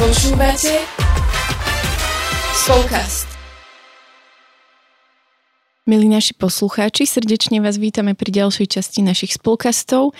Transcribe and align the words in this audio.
Počúvate 0.00 0.80
Spolkast. 2.56 3.28
Milí 5.84 6.08
naši 6.08 6.32
poslucháči, 6.32 7.04
srdečne 7.04 7.60
vás 7.60 7.76
vítame 7.76 8.16
pri 8.16 8.32
ďalšej 8.32 8.80
časti 8.80 9.04
našich 9.04 9.36
spolkastov. 9.36 10.16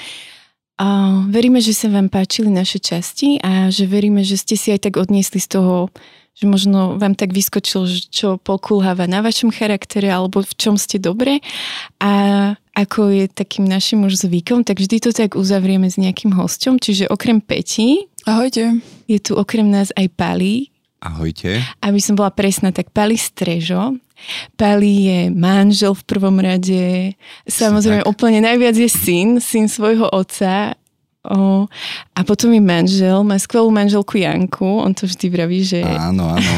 A 0.77 1.25
veríme, 1.33 1.65
že 1.65 1.73
sa 1.73 1.89
vám 1.89 2.13
páčili 2.13 2.53
naše 2.53 2.77
časti 2.77 3.41
a 3.41 3.73
že 3.73 3.89
veríme, 3.89 4.21
že 4.21 4.37
ste 4.37 4.61
si 4.61 4.69
aj 4.69 4.85
tak 4.85 5.01
odniesli 5.01 5.41
z 5.41 5.49
toho, 5.49 5.89
že 6.37 6.45
možno 6.45 7.01
vám 7.01 7.17
tak 7.17 7.33
vyskočilo, 7.33 7.89
čo 7.89 8.37
pokulháva 8.37 9.09
na 9.09 9.25
vašom 9.25 9.49
charaktere 9.49 10.13
alebo 10.13 10.45
v 10.45 10.53
čom 10.61 10.77
ste 10.77 11.01
dobre. 11.01 11.41
A 12.05 12.13
ako 12.77 13.17
je 13.17 13.33
takým 13.33 13.65
našim 13.65 14.05
už 14.05 14.29
zvykom, 14.29 14.61
tak 14.61 14.77
vždy 14.77 15.09
to 15.09 15.17
tak 15.17 15.41
uzavrieme 15.41 15.89
s 15.89 15.97
nejakým 15.97 16.37
hostom. 16.37 16.77
Čiže 16.77 17.09
okrem 17.09 17.41
Peti, 17.41 18.10
Ahojte. 18.27 18.81
je 19.09 19.19
tu 19.21 19.33
okrem 19.37 19.67
nás 19.69 19.95
aj 19.97 20.07
Pali. 20.17 20.69
Ahojte. 21.01 21.65
Aby 21.81 22.01
som 22.01 22.13
bola 22.13 22.29
presná, 22.29 22.73
tak 22.77 22.93
Pali 22.93 23.17
Strežo. 23.17 23.97
Pali 24.61 25.09
je 25.09 25.21
manžel 25.33 25.97
v 25.97 26.05
prvom 26.05 26.37
rade. 26.37 27.17
Samozrejme, 27.49 28.05
tak. 28.05 28.11
úplne 28.13 28.45
najviac 28.45 28.77
je 28.77 28.89
syn, 28.93 29.41
syn 29.41 29.65
svojho 29.65 30.13
otca. 30.13 30.77
O, 31.21 31.69
a 32.17 32.21
potom 32.25 32.49
je 32.49 32.65
manžel, 32.65 33.21
má 33.21 33.37
skvelú 33.37 33.69
manželku 33.69 34.17
Janku, 34.17 34.65
on 34.65 34.97
to 34.97 35.05
vždy 35.05 35.29
vraví, 35.29 35.61
že... 35.61 35.85
Áno, 35.85 36.33
áno. 36.33 36.53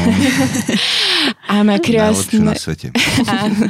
A 1.51 1.67
má 1.67 1.75
krásne... 1.83 2.39
na 2.39 2.55
svete. 2.55 2.95
Áno. 3.43 3.67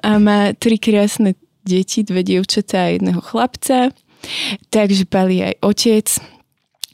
A 0.00 0.16
má 0.16 0.56
tri 0.56 0.80
krásne 0.80 1.36
deti, 1.60 2.00
dve 2.00 2.24
dievčatá 2.24 2.88
a 2.88 2.92
jedného 2.96 3.20
chlapca. 3.20 3.92
Takže 4.72 5.04
Pali 5.04 5.38
je 5.38 5.44
aj 5.52 5.56
otec. 5.60 6.06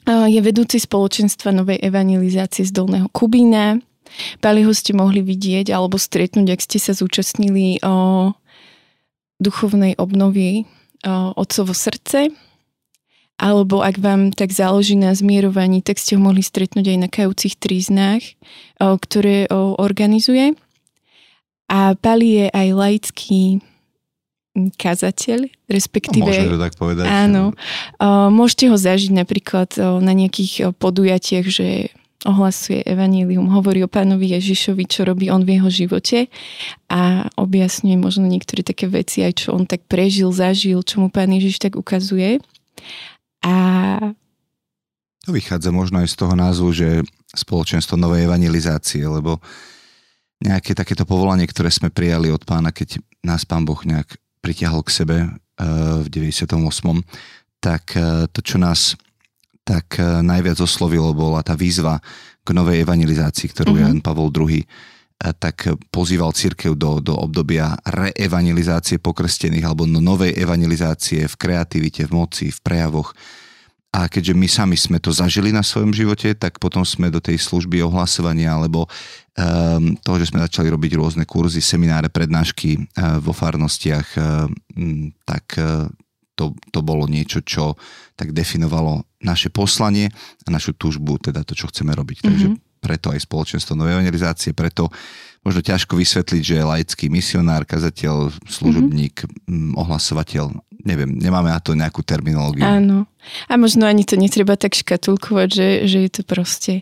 Je 0.05 0.37
vedúci 0.37 0.77
spoločenstva 0.77 1.49
Novej 1.49 1.81
evangelizácie 1.81 2.61
z 2.61 2.69
Dolného 2.69 3.09
Kubína. 3.09 3.81
Paliho 4.37 4.69
ste 4.69 4.93
mohli 4.93 5.25
vidieť 5.25 5.73
alebo 5.73 5.97
stretnúť, 5.97 6.53
ak 6.53 6.61
ste 6.61 6.77
sa 6.77 6.93
zúčastnili 6.93 7.81
o 7.81 8.29
duchovnej 9.41 9.97
obnovy 9.97 10.69
o 11.01 11.33
Otcovo 11.33 11.73
srdce. 11.73 12.29
Alebo 13.41 13.81
ak 13.81 13.97
vám 13.97 14.29
tak 14.29 14.53
záleží 14.53 14.93
na 14.93 15.11
zmierovaní, 15.11 15.81
tak 15.81 15.97
ste 15.97 16.15
ho 16.15 16.21
mohli 16.21 16.45
stretnúť 16.45 16.85
aj 16.85 16.97
na 17.01 17.09
kajúcich 17.09 17.57
tríznách, 17.57 18.23
ktoré 18.79 19.49
organizuje. 19.51 20.53
A 21.65 21.97
Pali 21.97 22.45
je 22.45 22.47
aj 22.53 22.67
laický 22.77 23.59
kazateľ, 24.55 25.51
respektíve... 25.67 26.25
Môžeme 26.25 26.55
tak 26.55 26.79
povedať. 26.79 27.05
Áno. 27.05 27.51
Môžete 28.31 28.71
ho 28.71 28.79
zažiť 28.79 29.11
napríklad 29.11 29.75
na 29.79 30.13
nejakých 30.15 30.71
podujatiach, 30.79 31.45
že 31.51 31.91
ohlasuje 32.25 32.81
evanílium, 32.89 33.53
hovorí 33.53 33.85
o 33.85 33.91
pánovi 33.91 34.33
Ježišovi, 34.33 34.89
čo 34.89 35.05
robí 35.05 35.29
on 35.29 35.45
v 35.45 35.61
jeho 35.61 35.69
živote 35.69 36.25
a 36.89 37.29
objasňuje 37.37 38.01
možno 38.01 38.25
niektoré 38.25 38.65
také 38.65 38.89
veci, 38.89 39.21
aj 39.21 39.45
čo 39.45 39.53
on 39.53 39.69
tak 39.69 39.85
prežil, 39.85 40.33
zažil, 40.33 40.81
čo 40.81 41.05
mu 41.05 41.13
pán 41.13 41.29
Ježiš 41.29 41.61
tak 41.61 41.77
ukazuje. 41.77 42.41
A 43.45 43.53
To 45.25 45.33
vychádza 45.33 45.73
možno 45.73 46.05
aj 46.05 46.13
z 46.13 46.15
toho 46.21 46.37
názvu, 46.37 46.69
že 46.69 47.01
spoločenstvo 47.33 47.97
novej 47.97 48.29
evangelizácie, 48.29 49.01
lebo 49.09 49.41
nejaké 50.37 50.77
takéto 50.77 51.01
povolanie, 51.01 51.49
ktoré 51.49 51.73
sme 51.73 51.89
prijali 51.89 52.29
od 52.29 52.45
pána, 52.45 52.69
keď 52.69 53.01
nás 53.25 53.41
pán 53.41 53.65
Boh 53.65 53.81
nejak 53.81 54.21
pritiahol 54.45 54.85
k 54.85 54.93
sebe 54.93 55.17
eh, 55.25 55.65
v 56.05 56.07
98. 56.13 56.53
tak 57.57 57.97
eh, 57.97 58.29
to, 58.29 58.45
čo 58.45 58.61
nás 58.61 58.93
tak 59.65 59.97
eh, 59.97 60.21
najviac 60.21 60.61
oslovilo, 60.61 61.17
bola 61.17 61.41
tá 61.41 61.57
výzva 61.57 61.97
k 62.45 62.53
novej 62.53 62.85
evangelizácii, 62.85 63.49
ktorú 63.49 63.73
Mhm. 63.73 63.81
Jan 63.81 63.99
Pavol 64.05 64.29
II 64.29 64.61
tak 65.15 65.71
pozýval 65.95 66.35
církev 66.35 66.75
do, 66.75 66.99
do 66.99 67.15
obdobia 67.15 67.71
reevangelizácie 67.87 68.99
pokrstených 68.99 69.63
alebo 69.63 69.87
no 69.87 70.03
novej 70.03 70.35
evangelizácie 70.35 71.23
v 71.31 71.35
kreativite, 71.39 72.03
v 72.03 72.11
moci, 72.11 72.45
v 72.51 72.59
prejavoch. 72.59 73.15
A 73.95 74.11
keďže 74.11 74.35
my 74.35 74.47
sami 74.51 74.75
sme 74.75 74.99
to 74.99 75.15
zažili 75.15 75.55
na 75.55 75.63
svojom 75.63 75.95
živote, 75.95 76.35
tak 76.35 76.59
potom 76.59 76.83
sme 76.83 77.07
do 77.07 77.23
tej 77.23 77.39
služby 77.39 77.79
ohlasovania 77.79 78.51
alebo 78.51 78.91
um, 78.91 79.95
toho, 80.03 80.19
že 80.19 80.35
sme 80.35 80.43
začali 80.43 80.67
robiť 80.67 80.99
rôzne 80.99 81.23
kurzy, 81.23 81.63
semináre, 81.63 82.11
prednášky 82.11 82.75
uh, 82.75 83.23
vo 83.23 83.31
farnostiach, 83.31 84.07
uh, 84.19 84.51
tak 85.23 85.45
uh, 85.63 85.87
to, 86.35 86.51
to 86.75 86.79
bolo 86.83 87.07
niečo, 87.07 87.39
čo 87.39 87.79
tak 88.19 88.35
definovalo 88.35 89.07
naše 89.23 89.47
poslanie 89.47 90.11
a 90.43 90.47
našu 90.51 90.75
túžbu, 90.75 91.15
teda 91.15 91.47
to, 91.47 91.55
čo 91.55 91.71
chceme 91.71 91.95
robiť. 91.95 92.17
Takže 92.19 92.47
preto 92.83 93.09
aj 93.15 93.23
spoločenstvo 93.23 93.73
novej 93.73 93.97
evangelizácie, 93.97 94.51
preto 94.51 94.91
možno 95.45 95.61
ťažko 95.61 95.93
vysvetliť, 95.95 96.41
že 96.41 96.55
je 96.57 96.65
laický 96.65 97.05
misionár, 97.13 97.63
kazateľ, 97.69 98.33
služobník, 98.49 99.29
mm 99.45 99.77
ohlasovateľ. 99.77 100.57
Neviem, 100.85 101.17
nemáme 101.17 101.53
na 101.53 101.61
to 101.61 101.77
nejakú 101.77 102.01
terminológiu. 102.01 102.65
áno. 102.65 103.05
A 103.49 103.57
možno 103.57 103.85
ani 103.85 104.05
to 104.05 104.17
netreba 104.17 104.57
tak 104.57 104.73
škatulkovať, 104.73 105.49
že, 105.49 105.67
že 105.85 105.97
je 106.05 106.11
to 106.11 106.21
proste 106.25 106.73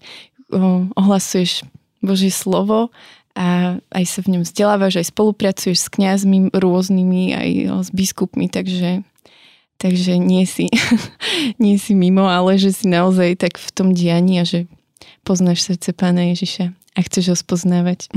ohlasuješ 0.95 1.67
Božie 2.03 2.31
slovo 2.31 2.91
a 3.33 3.79
aj 3.89 4.03
sa 4.05 4.19
v 4.21 4.37
ňom 4.37 4.43
vzdelávaš, 4.45 5.01
aj 5.01 5.09
spolupracuješ 5.09 5.87
s 5.87 5.89
kňazmi 5.89 6.53
rôznymi, 6.53 7.23
aj 7.33 7.49
s 7.83 7.89
biskupmi, 7.91 8.47
takže 8.47 9.03
Takže 9.73 10.15
nie 10.15 10.47
si, 10.47 10.71
nie 11.63 11.75
si 11.75 11.91
mimo, 11.91 12.23
ale 12.23 12.55
že 12.55 12.71
si 12.71 12.87
naozaj 12.87 13.35
tak 13.35 13.59
v 13.59 13.67
tom 13.75 13.91
dianí 13.91 14.39
a 14.39 14.47
že 14.47 14.63
poznáš 15.27 15.67
srdce 15.67 15.91
Pána 15.91 16.31
Ježiša 16.31 16.71
a 16.93 16.99
chceš 17.01 17.33
ho 17.33 17.35
spoznávať. 17.37 18.09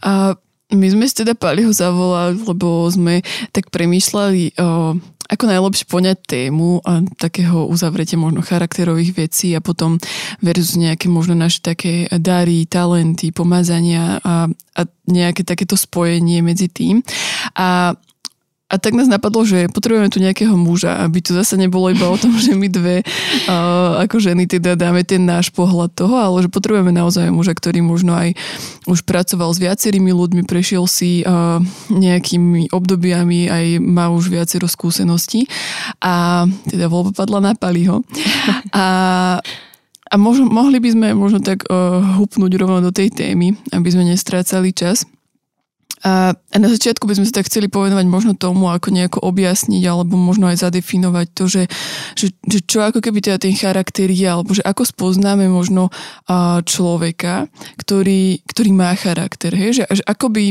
A 0.00 0.36
my 0.72 0.86
sme 0.88 1.04
si 1.04 1.14
teda 1.20 1.36
Paliho 1.36 1.68
zavolali, 1.68 2.40
lebo 2.48 2.88
sme 2.88 3.20
tak 3.52 3.68
premýšľali, 3.68 4.56
o, 4.56 4.96
ako 5.28 5.44
najlepšie 5.44 5.84
poňať 5.88 6.18
tému 6.24 6.80
a 6.80 7.04
takého 7.20 7.68
uzavretia 7.68 8.16
možno 8.16 8.40
charakterových 8.40 9.28
vecí 9.28 9.52
a 9.52 9.60
potom 9.60 10.00
versus 10.40 10.80
nejaké 10.80 11.12
možno 11.12 11.36
naše 11.36 11.60
také 11.60 12.08
dary, 12.16 12.64
talenty, 12.64 13.32
pomazania 13.36 14.16
a, 14.24 14.48
a 14.48 14.80
nejaké 15.08 15.44
takéto 15.44 15.76
spojenie 15.76 16.40
medzi 16.40 16.72
tým. 16.72 17.04
A 17.52 17.92
a 18.72 18.80
tak 18.80 18.96
nás 18.96 19.04
napadlo, 19.04 19.44
že 19.44 19.68
potrebujeme 19.68 20.08
tu 20.08 20.16
nejakého 20.16 20.56
muža, 20.56 21.04
aby 21.04 21.20
to 21.20 21.36
zase 21.36 21.60
nebolo 21.60 21.92
iba 21.92 22.08
o 22.08 22.16
tom, 22.16 22.32
že 22.40 22.56
my 22.56 22.72
dve 22.72 23.04
uh, 23.04 24.00
ako 24.00 24.16
ženy 24.16 24.48
teda 24.48 24.80
dáme 24.80 25.04
ten 25.04 25.28
náš 25.28 25.52
pohľad 25.52 25.92
toho, 25.92 26.16
ale 26.16 26.40
že 26.40 26.48
potrebujeme 26.48 26.88
naozaj 26.88 27.28
muža, 27.28 27.52
ktorý 27.52 27.84
možno 27.84 28.16
aj 28.16 28.32
už 28.88 29.04
pracoval 29.04 29.52
s 29.52 29.60
viacerými 29.60 30.08
ľuďmi, 30.16 30.48
prešiel 30.48 30.88
si 30.88 31.20
uh, 31.20 31.60
nejakými 31.92 32.72
obdobiami, 32.72 33.52
aj 33.52 33.66
má 33.84 34.08
už 34.08 34.32
viacero 34.32 34.64
skúseností 34.64 35.44
a 36.00 36.48
teda 36.64 36.88
voľba 36.88 37.12
padla 37.12 37.38
na 37.44 37.52
Paliho. 37.52 38.00
A 38.72 38.84
a 40.12 40.20
možno, 40.20 40.44
mohli 40.44 40.76
by 40.76 40.92
sme 40.92 41.08
možno 41.16 41.40
tak 41.40 41.64
uh, 41.72 42.04
hupnúť 42.20 42.52
rovno 42.60 42.84
do 42.84 42.92
tej 42.92 43.08
témy, 43.08 43.56
aby 43.72 43.88
sme 43.88 44.04
nestrácali 44.04 44.76
čas. 44.76 45.08
A, 46.02 46.34
na 46.58 46.68
začiatku 46.68 47.06
by 47.06 47.14
sme 47.14 47.26
sa 47.30 47.38
tak 47.38 47.46
chceli 47.46 47.70
povedať 47.70 48.02
možno 48.10 48.34
tomu, 48.34 48.66
ako 48.66 48.90
nejako 48.90 49.22
objasniť, 49.22 49.82
alebo 49.86 50.18
možno 50.18 50.50
aj 50.50 50.66
zadefinovať 50.66 51.26
to, 51.30 51.44
že, 51.46 51.62
že, 52.18 52.34
že 52.42 52.58
čo 52.66 52.82
ako 52.82 52.98
keby 52.98 53.22
teda 53.22 53.38
ten 53.38 53.54
charakter 53.54 54.10
je, 54.10 54.26
alebo 54.26 54.50
že 54.50 54.66
ako 54.66 54.82
spoznáme 54.82 55.46
možno 55.46 55.94
človeka, 56.66 57.46
ktorý, 57.78 58.42
ktorý 58.50 58.70
má 58.74 58.90
charakter, 58.98 59.54
hej? 59.54 59.78
Že, 59.78 60.02
že 60.02 60.04
ako 60.10 60.26
by, 60.34 60.44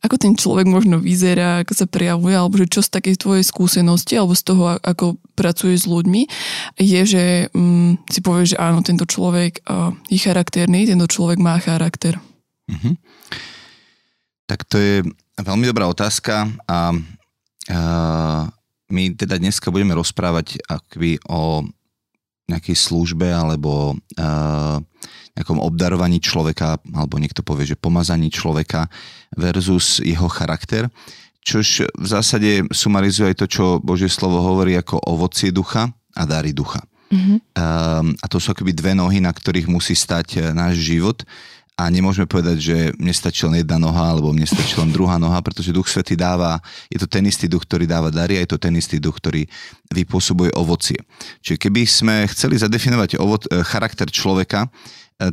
ako 0.00 0.16
ten 0.16 0.32
človek 0.32 0.64
možno 0.64 0.96
vyzerá, 0.96 1.60
ako 1.60 1.72
sa 1.76 1.84
prejavuje, 1.84 2.32
alebo 2.32 2.56
že 2.56 2.72
čo 2.72 2.80
z 2.80 2.96
takej 2.96 3.20
tvojej 3.20 3.44
skúsenosti, 3.44 4.16
alebo 4.16 4.32
z 4.32 4.42
toho, 4.48 4.80
ako 4.80 5.20
pracuješ 5.36 5.84
s 5.84 5.90
ľuďmi, 5.92 6.22
je, 6.80 7.00
že 7.04 7.24
mm, 7.52 8.08
si 8.08 8.20
povieš, 8.24 8.56
že 8.56 8.60
áno, 8.64 8.80
tento 8.80 9.04
človek 9.04 9.60
a, 9.68 9.92
je 10.08 10.16
charakterný, 10.16 10.88
tento 10.88 11.04
človek 11.04 11.36
má 11.36 11.60
charakter. 11.60 12.16
Mhm. 12.66 13.05
Tak 14.46 14.62
to 14.66 14.78
je 14.78 14.94
veľmi 15.42 15.66
dobrá 15.66 15.90
otázka 15.90 16.46
a, 16.70 16.94
my 18.86 19.02
teda 19.18 19.42
dneska 19.42 19.74
budeme 19.74 19.98
rozprávať 19.98 20.62
akoby 20.70 21.18
o 21.26 21.66
nejakej 22.46 22.78
službe 22.78 23.26
alebo 23.26 23.98
a, 24.14 24.78
nejakom 25.36 25.60
obdarovaní 25.60 26.16
človeka, 26.22 26.80
alebo 26.96 27.20
niekto 27.20 27.44
povie, 27.44 27.68
že 27.68 27.76
pomazaní 27.76 28.32
človeka 28.32 28.88
versus 29.36 30.00
jeho 30.00 30.30
charakter, 30.32 30.88
čož 31.44 31.86
v 31.92 32.06
zásade 32.06 32.64
sumarizuje 32.72 33.30
aj 33.30 33.36
to, 33.44 33.46
čo 33.46 33.64
Božie 33.78 34.08
slovo 34.08 34.40
hovorí 34.40 34.74
ako 34.74 34.98
ovocie 35.04 35.52
ducha 35.52 35.92
a 36.16 36.22
dary 36.24 36.56
ducha. 36.56 36.80
Mhm. 37.06 37.34
Um, 37.54 38.18
a 38.18 38.26
to 38.26 38.42
sú 38.42 38.50
akoby 38.50 38.74
dve 38.74 38.90
nohy, 38.98 39.22
na 39.22 39.30
ktorých 39.30 39.70
musí 39.70 39.94
stať 39.94 40.42
e, 40.42 40.50
náš 40.50 40.82
život. 40.82 41.22
A 41.76 41.92
nemôžeme 41.92 42.24
povedať, 42.24 42.56
že 42.56 42.76
mne 42.96 43.12
stačí 43.12 43.44
len 43.44 43.60
jedna 43.60 43.76
noha 43.76 44.16
alebo 44.16 44.32
mne 44.32 44.48
stačí 44.48 44.80
len 44.80 44.88
druhá 44.88 45.20
noha, 45.20 45.36
pretože 45.44 45.76
Duch 45.76 45.92
Svetý 45.92 46.16
dáva, 46.16 46.56
je 46.88 46.96
to 46.96 47.04
ten 47.04 47.20
istý 47.28 47.52
duch, 47.52 47.68
ktorý 47.68 47.84
dáva 47.84 48.08
dary 48.08 48.40
a 48.40 48.48
je 48.48 48.56
to 48.56 48.58
ten 48.58 48.72
istý 48.80 48.96
duch, 48.96 49.20
ktorý 49.20 49.44
vypôsobuje 49.92 50.56
ovocie. 50.56 50.96
Čiže 51.44 51.60
keby 51.60 51.84
sme 51.84 52.14
chceli 52.32 52.56
zadefinovať 52.56 53.20
ovo- 53.20 53.44
e, 53.52 53.60
charakter 53.60 54.08
človeka, 54.08 54.64
e, 54.64 54.68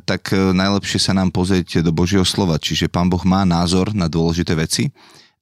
tak 0.04 0.36
e, 0.36 0.52
najlepšie 0.52 1.00
sa 1.00 1.16
nám 1.16 1.32
pozrieť 1.32 1.80
do 1.80 1.96
Božieho 1.96 2.28
slova. 2.28 2.60
Čiže 2.60 2.92
Pán 2.92 3.08
Boh 3.08 3.24
má 3.24 3.48
názor 3.48 3.96
na 3.96 4.12
dôležité 4.12 4.52
veci 4.52 4.92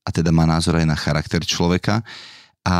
a 0.06 0.14
teda 0.14 0.30
má 0.30 0.46
názor 0.46 0.78
aj 0.78 0.86
na 0.86 0.94
charakter 0.94 1.42
človeka 1.42 2.06
a 2.62 2.78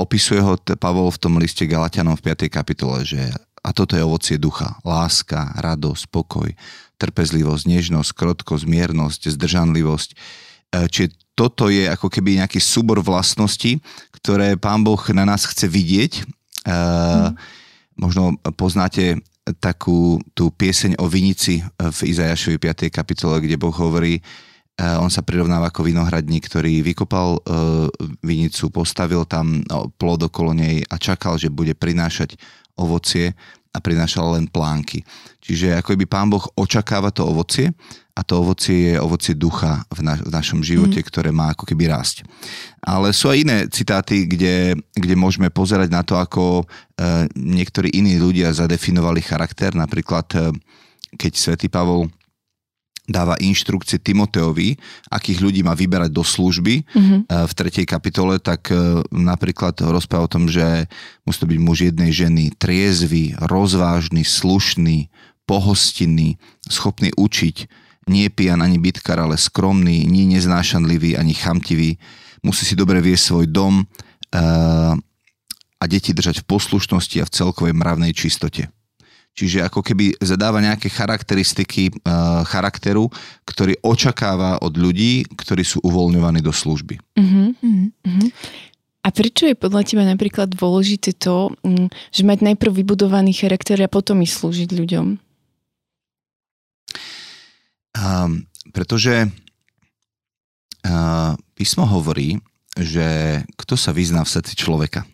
opisuje 0.00 0.40
ho 0.40 0.56
Pavol 0.80 1.12
v 1.12 1.20
tom 1.20 1.36
liste 1.36 1.68
Galatianom 1.68 2.16
v 2.16 2.32
5. 2.32 2.48
kapitole, 2.48 3.04
že 3.04 3.28
a 3.60 3.76
toto 3.76 3.92
je 3.92 4.00
ovocie 4.00 4.40
ducha. 4.40 4.80
Láska, 4.80 5.52
radosť, 5.60 6.08
pokoj, 6.08 6.48
trpezlivosť, 7.00 7.64
nežnosť, 7.64 8.10
krotkosť, 8.12 8.64
miernosť, 8.68 9.32
zdržanlivosť. 9.32 10.10
E, 10.12 10.16
čiže 10.92 11.16
toto 11.32 11.72
je 11.72 11.88
ako 11.88 12.12
keby 12.12 12.44
nejaký 12.44 12.60
súbor 12.60 13.00
vlastností, 13.00 13.80
ktoré 14.20 14.60
Pán 14.60 14.84
Boh 14.84 15.00
na 15.16 15.24
nás 15.24 15.48
chce 15.48 15.64
vidieť. 15.64 16.28
Hmm. 16.68 17.32
Možno 17.96 18.36
poznáte 18.60 19.24
takú 19.58 20.20
tú 20.36 20.52
pieseň 20.52 21.00
o 21.00 21.08
vinici 21.08 21.64
v 21.80 21.98
Izajašovi 22.04 22.60
5. 22.60 22.92
kapitole, 22.92 23.40
kde 23.40 23.56
Boh 23.56 23.72
hovorí, 23.72 24.20
e, 24.20 24.22
on 24.78 25.10
sa 25.12 25.20
prirovnáva 25.20 25.68
ako 25.68 25.84
vinohradník, 25.84 26.48
ktorý 26.48 26.80
vykopal 26.80 27.42
vinicu, 28.24 28.72
postavil 28.72 29.28
tam 29.28 29.60
no, 29.68 29.92
plod 29.92 30.24
okolo 30.30 30.56
nej 30.56 30.80
a 30.88 30.96
čakal, 30.96 31.36
že 31.36 31.52
bude 31.52 31.76
prinášať 31.76 32.40
ovocie 32.80 33.36
a 33.70 33.78
prinášal 33.78 34.34
len 34.34 34.50
plánky. 34.50 35.06
Čiže 35.38 35.78
ako 35.78 35.94
by 35.94 36.06
pán 36.10 36.28
Boh 36.30 36.42
očakáva 36.58 37.14
to 37.14 37.22
ovocie 37.22 37.70
a 38.18 38.20
to 38.26 38.42
ovocie 38.42 38.92
je 38.92 38.94
ovocie 38.98 39.38
ducha 39.38 39.86
v, 39.94 40.02
na, 40.02 40.18
v 40.18 40.30
našom 40.30 40.60
živote, 40.60 40.98
mm. 40.98 41.06
ktoré 41.06 41.30
má 41.30 41.54
ako 41.54 41.70
keby 41.70 41.86
rásť. 41.86 42.26
Ale 42.82 43.14
sú 43.14 43.30
aj 43.30 43.38
iné 43.38 43.58
citáty, 43.70 44.26
kde, 44.26 44.74
kde 44.92 45.14
môžeme 45.14 45.48
pozerať 45.54 45.88
na 45.88 46.02
to, 46.02 46.18
ako 46.18 46.60
e, 46.60 46.64
niektorí 47.38 47.94
iní 47.94 48.18
ľudia 48.18 48.50
zadefinovali 48.50 49.22
charakter. 49.22 49.70
Napríklad, 49.72 50.26
e, 50.34 50.38
keď 51.14 51.32
svätý 51.38 51.70
Pavol 51.70 52.10
dáva 53.10 53.34
inštrukcie 53.42 53.98
Timoteovi, 53.98 54.78
akých 55.10 55.42
ľudí 55.42 55.60
má 55.66 55.74
vyberať 55.74 56.14
do 56.14 56.22
služby 56.22 56.86
mm-hmm. 56.86 57.20
v 57.26 57.52
tretej 57.58 57.82
kapitole, 57.90 58.38
tak 58.38 58.70
e, 58.70 59.02
napríklad 59.10 59.74
rozpráva 59.82 60.30
o 60.30 60.32
tom, 60.32 60.46
že 60.46 60.86
musí 61.26 61.42
to 61.42 61.50
byť 61.50 61.58
muž 61.58 61.78
jednej 61.90 62.14
ženy, 62.14 62.54
triezvy, 62.54 63.34
rozvážny, 63.42 64.22
slušný, 64.22 65.10
pohostinný, 65.42 66.38
schopný 66.70 67.10
učiť, 67.18 67.66
nie 68.06 68.30
pijan 68.30 68.62
ani 68.62 68.78
bitkar, 68.78 69.18
ale 69.18 69.34
skromný, 69.34 70.06
nie 70.06 70.30
neznášanlivý 70.30 71.18
ani 71.18 71.34
chamtivý, 71.34 71.98
musí 72.46 72.62
si 72.62 72.78
dobre 72.78 73.02
viesť 73.02 73.24
svoj 73.34 73.46
dom 73.50 73.74
uh, 73.82 74.94
a 75.80 75.84
deti 75.86 76.14
držať 76.14 76.42
v 76.42 76.48
poslušnosti 76.48 77.16
a 77.22 77.28
v 77.28 77.34
celkovej 77.34 77.74
mravnej 77.74 78.14
čistote. 78.14 78.70
Čiže 79.30 79.64
ako 79.64 79.80
keby 79.80 80.18
zadáva 80.20 80.60
nejaké 80.60 80.90
charakteristiky 80.90 81.88
uh, 81.88 82.42
charakteru, 82.44 83.08
ktorý 83.46 83.78
očakáva 83.80 84.58
od 84.60 84.74
ľudí, 84.76 85.24
ktorí 85.38 85.62
sú 85.64 85.78
uvoľňovaní 85.80 86.42
do 86.42 86.52
služby. 86.52 86.98
Uh-huh, 87.16 87.54
uh-huh. 87.56 88.28
A 89.00 89.08
prečo 89.08 89.48
je 89.48 89.56
podľa 89.56 89.86
teba 89.88 90.04
napríklad 90.04 90.52
dôležité 90.52 91.16
to, 91.16 91.56
um, 91.64 91.88
že 92.12 92.26
mať 92.26 92.44
najprv 92.52 92.84
vybudovaný 92.84 93.32
charakter 93.32 93.80
a 93.80 93.88
potom 93.88 94.20
i 94.20 94.28
slúžiť 94.28 94.68
ľuďom? 94.76 95.06
Um, 97.96 98.44
pretože 98.76 99.30
uh, 100.84 101.32
písmo 101.56 101.88
hovorí, 101.88 102.38
že 102.76 103.40
kto 103.56 103.74
sa 103.74 103.90
vyzná 103.90 104.22
v 104.22 104.32
srdci 104.36 104.54
človeka. 104.54 105.08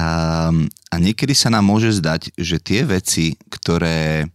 A, 0.00 0.48
a 0.88 0.94
niekedy 0.96 1.36
sa 1.36 1.52
nám 1.52 1.68
môže 1.68 1.92
zdať, 2.00 2.32
že 2.40 2.56
tie 2.56 2.88
veci, 2.88 3.36
ktoré 3.52 4.24
e, 4.24 4.26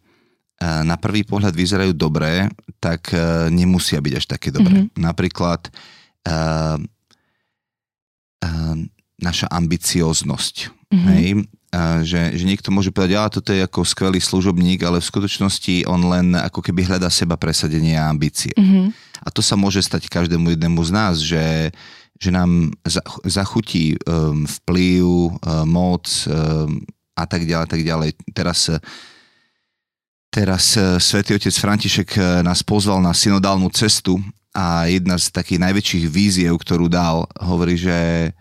na 0.61 0.93
prvý 1.01 1.25
pohľad 1.25 1.57
vyzerajú 1.57 1.97
dobré, 1.97 2.53
tak 2.77 3.09
e, 3.09 3.49
nemusia 3.49 3.97
byť 3.97 4.13
až 4.13 4.25
také 4.29 4.53
dobré. 4.53 4.85
Mm-hmm. 4.85 5.01
Napríklad 5.01 5.73
uh, 6.29 6.77
uh, 8.45 8.77
naša 9.17 9.47
ambicioznosť. 9.49 10.55
Mm-hmm. 10.69 11.07
Hej? 11.09 11.25
Uh, 11.73 11.99
že, 12.05 12.21
že 12.37 12.45
niekto 12.45 12.69
môže 12.69 12.93
povedať, 12.93 13.17
že 13.17 13.35
toto 13.41 13.51
je 13.51 13.65
ako 13.65 13.81
skvelý 13.83 14.19
služobník, 14.21 14.85
ale 14.85 15.01
v 15.01 15.09
skutočnosti 15.09 15.89
on 15.89 16.01
len 16.13 16.37
ako 16.37 16.61
keby 16.61 16.85
hľadá 16.85 17.09
seba 17.09 17.41
presadenie 17.41 17.97
a 17.97 18.11
ambície. 18.11 18.53
Mm-hmm. 18.53 18.85
A 19.25 19.27
to 19.33 19.41
sa 19.41 19.57
môže 19.57 19.81
stať 19.81 20.11
každému 20.11 20.53
jednému 20.53 20.81
z 20.85 20.91
nás, 20.93 21.15
že 21.17 21.73
že 22.15 22.31
nám 22.31 22.71
zachutí 23.27 23.99
um, 24.07 24.47
vplyv, 24.47 25.03
um, 25.03 25.35
moc 25.67 26.07
um, 26.27 26.79
a 27.15 27.23
tak 27.27 27.43
ďalej, 27.43 27.67
tak 27.67 27.81
ďalej. 27.83 28.09
Teraz, 28.31 28.71
teraz 30.31 30.63
uh, 30.79 30.95
svätý 30.99 31.35
otec 31.35 31.51
František 31.51 32.09
uh, 32.15 32.23
nás 32.39 32.63
pozval 32.63 33.03
na 33.03 33.11
synodálnu 33.11 33.67
cestu 33.75 34.15
a 34.55 34.87
jedna 34.87 35.19
z 35.19 35.35
takých 35.35 35.59
najväčších 35.59 36.05
víziev, 36.07 36.55
ktorú 36.55 36.87
dal, 36.87 37.27
hovorí, 37.43 37.75
že, 37.75 38.31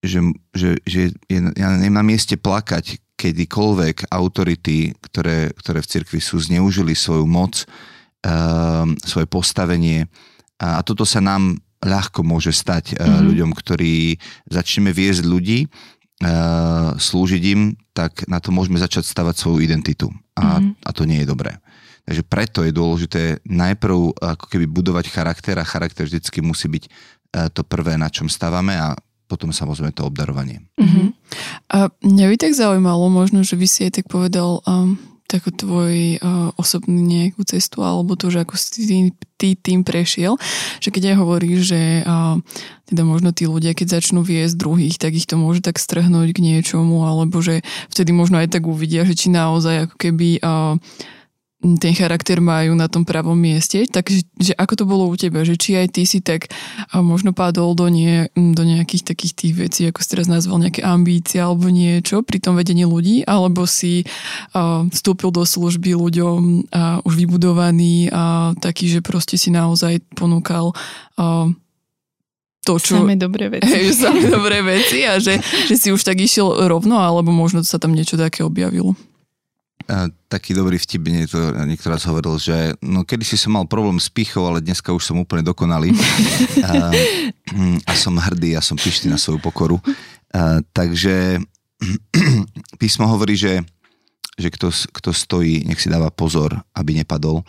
že, 0.00 0.24
že, 0.56 0.80
že 0.88 1.12
je, 1.28 1.38
ja 1.60 1.68
na 1.76 2.00
mieste 2.00 2.40
plakať, 2.40 3.04
kedykoľvek 3.14 4.10
autority, 4.10 4.92
ktoré, 4.98 5.54
ktoré 5.54 5.78
v 5.84 5.90
cirkvi 5.92 6.20
sú, 6.20 6.40
zneužili 6.40 6.96
svoju 6.96 7.24
moc, 7.28 7.62
um, 8.24 8.96
svoje 9.04 9.28
postavenie 9.30 10.08
a 10.58 10.80
toto 10.86 11.02
sa 11.02 11.18
nám 11.18 11.58
ľahko 11.84 12.24
môže 12.24 12.50
stať 12.50 12.96
mm-hmm. 12.96 13.22
ľuďom, 13.28 13.50
ktorí 13.52 14.16
začneme 14.48 14.90
viesť 14.90 15.22
ľudí, 15.28 15.68
eh, 15.68 16.90
slúžiť 16.96 17.42
im, 17.52 17.76
tak 17.92 18.24
na 18.26 18.40
to 18.40 18.50
môžeme 18.50 18.80
začať 18.80 19.04
stavať 19.04 19.36
svoju 19.36 19.62
identitu. 19.62 20.08
A, 20.34 20.58
mm-hmm. 20.58 20.82
a 20.82 20.90
to 20.90 21.02
nie 21.04 21.22
je 21.22 21.30
dobré. 21.30 21.60
Takže 22.04 22.22
preto 22.26 22.60
je 22.66 22.72
dôležité 22.74 23.22
najprv 23.48 24.18
ako 24.20 24.44
keby 24.50 24.66
budovať 24.68 25.08
charakter 25.08 25.56
a 25.56 25.64
charakter 25.64 26.04
vždycky 26.04 26.40
musí 26.40 26.66
byť 26.66 26.84
eh, 26.88 27.48
to 27.52 27.62
prvé, 27.62 28.00
na 28.00 28.08
čom 28.08 28.26
stávame 28.26 28.74
a 28.74 28.96
potom 29.24 29.48
samozrejme 29.48 29.96
to 29.96 30.04
obdarovanie. 30.04 30.60
Uh-huh. 30.76 31.08
A 31.72 31.88
mňa 32.04 32.26
by 32.28 32.36
tak 32.36 32.52
zaujímalo, 32.52 33.08
možno, 33.08 33.40
že 33.40 33.56
by 33.56 33.66
si 33.66 33.88
aj 33.88 33.92
tak 34.00 34.06
povedal, 34.12 34.60
um, 34.68 35.00
takú 35.34 35.50
tvoj 35.50 36.22
uh, 36.22 36.54
osobnú 36.54 37.02
nejakú 37.02 37.42
cestu 37.42 37.82
alebo 37.82 38.14
to, 38.14 38.30
že 38.30 38.46
ako 38.46 38.54
si 38.54 38.86
ty, 38.86 38.98
ty 39.34 39.48
tým 39.58 39.82
prešiel, 39.82 40.38
že 40.78 40.94
keď 40.94 41.10
aj 41.10 41.16
hovoríš, 41.18 41.60
že 41.74 41.82
uh, 42.06 42.38
teda 42.86 43.02
možno 43.02 43.34
tí 43.34 43.50
ľudia, 43.50 43.74
keď 43.74 43.98
začnú 43.98 44.22
viesť 44.22 44.54
druhých, 44.54 45.02
tak 45.02 45.18
ich 45.18 45.26
to 45.26 45.34
môže 45.34 45.66
tak 45.66 45.82
strhnúť 45.82 46.30
k 46.30 46.44
niečomu 46.54 47.02
alebo 47.02 47.42
že 47.42 47.66
vtedy 47.90 48.14
možno 48.14 48.38
aj 48.38 48.54
tak 48.54 48.70
uvidia, 48.70 49.02
že 49.02 49.18
či 49.18 49.34
naozaj 49.34 49.90
ako 49.90 49.96
keby 49.98 50.38
uh, 50.38 50.78
ten 51.80 51.96
charakter 51.96 52.44
majú 52.44 52.76
na 52.76 52.92
tom 52.92 53.08
pravom 53.08 53.34
mieste. 53.34 53.88
Takže 53.88 54.28
že 54.36 54.52
ako 54.52 54.74
to 54.76 54.84
bolo 54.84 55.08
u 55.08 55.16
teba? 55.16 55.40
Že 55.40 55.54
či 55.56 55.70
aj 55.80 55.96
ty 55.96 56.04
si 56.04 56.20
tak 56.20 56.52
možno 56.92 57.32
padol 57.32 57.72
do, 57.72 57.88
nie, 57.88 58.28
do 58.36 58.62
nejakých 58.62 59.16
takých 59.16 59.32
tých 59.32 59.52
vecí, 59.56 59.80
ako 59.88 60.04
si 60.04 60.08
teraz 60.12 60.28
nazval 60.28 60.60
nejaké 60.60 60.84
ambície 60.84 61.40
alebo 61.40 61.72
niečo 61.72 62.20
pri 62.20 62.38
tom 62.44 62.60
vedení 62.60 62.84
ľudí, 62.84 63.24
alebo 63.24 63.64
si 63.64 64.04
uh, 64.04 64.84
vstúpil 64.92 65.32
do 65.32 65.48
služby 65.48 65.96
ľuďom 65.96 66.68
uh, 66.68 67.00
už 67.08 67.14
vybudovaný 67.16 68.12
a 68.12 68.52
taký, 68.60 68.92
že 68.92 69.00
proste 69.00 69.40
si 69.40 69.48
naozaj 69.48 70.04
ponúkal 70.12 70.76
uh, 71.16 71.48
to, 72.64 72.80
čo... 72.80 73.00
Samé 73.00 73.16
dobré 73.16 73.48
veci. 73.48 73.72
Hej, 73.72 73.96
samé 74.04 74.28
dobré 74.28 74.60
veci 74.60 75.04
a 75.08 75.16
že, 75.16 75.40
že 75.40 75.74
si 75.80 75.88
už 75.92 76.04
tak 76.04 76.20
išiel 76.20 76.68
rovno, 76.68 77.00
alebo 77.00 77.32
možno 77.32 77.64
sa 77.64 77.80
tam 77.80 77.96
niečo 77.96 78.20
také 78.20 78.44
objavilo 78.44 78.96
taký 80.32 80.56
dobrý 80.56 80.80
vtip, 80.80 81.04
niekto, 81.04 81.38
niekto 81.68 81.92
raz 81.92 82.08
hovoril, 82.08 82.40
že 82.40 82.72
no 82.80 83.04
kedy 83.04 83.24
si 83.24 83.36
som 83.36 83.52
mal 83.52 83.68
problém 83.68 84.00
s 84.00 84.08
pichou, 84.08 84.48
ale 84.48 84.64
dneska 84.64 84.92
už 84.92 85.04
som 85.04 85.20
úplne 85.20 85.44
dokonalý 85.44 85.92
a, 86.68 86.88
a 87.84 87.92
som 87.92 88.16
hrdý 88.16 88.56
a 88.56 88.64
som 88.64 88.80
pyšný 88.80 89.12
na 89.12 89.20
svoju 89.20 89.40
pokoru. 89.44 89.76
A, 90.32 90.64
takže 90.72 91.38
písmo 92.80 93.04
hovorí, 93.04 93.36
že, 93.36 93.60
že 94.40 94.48
kto, 94.48 94.72
kto 94.72 95.10
stojí, 95.12 95.68
nech 95.68 95.80
si 95.80 95.92
dáva 95.92 96.08
pozor, 96.08 96.56
aby 96.72 96.96
nepadol. 96.96 97.44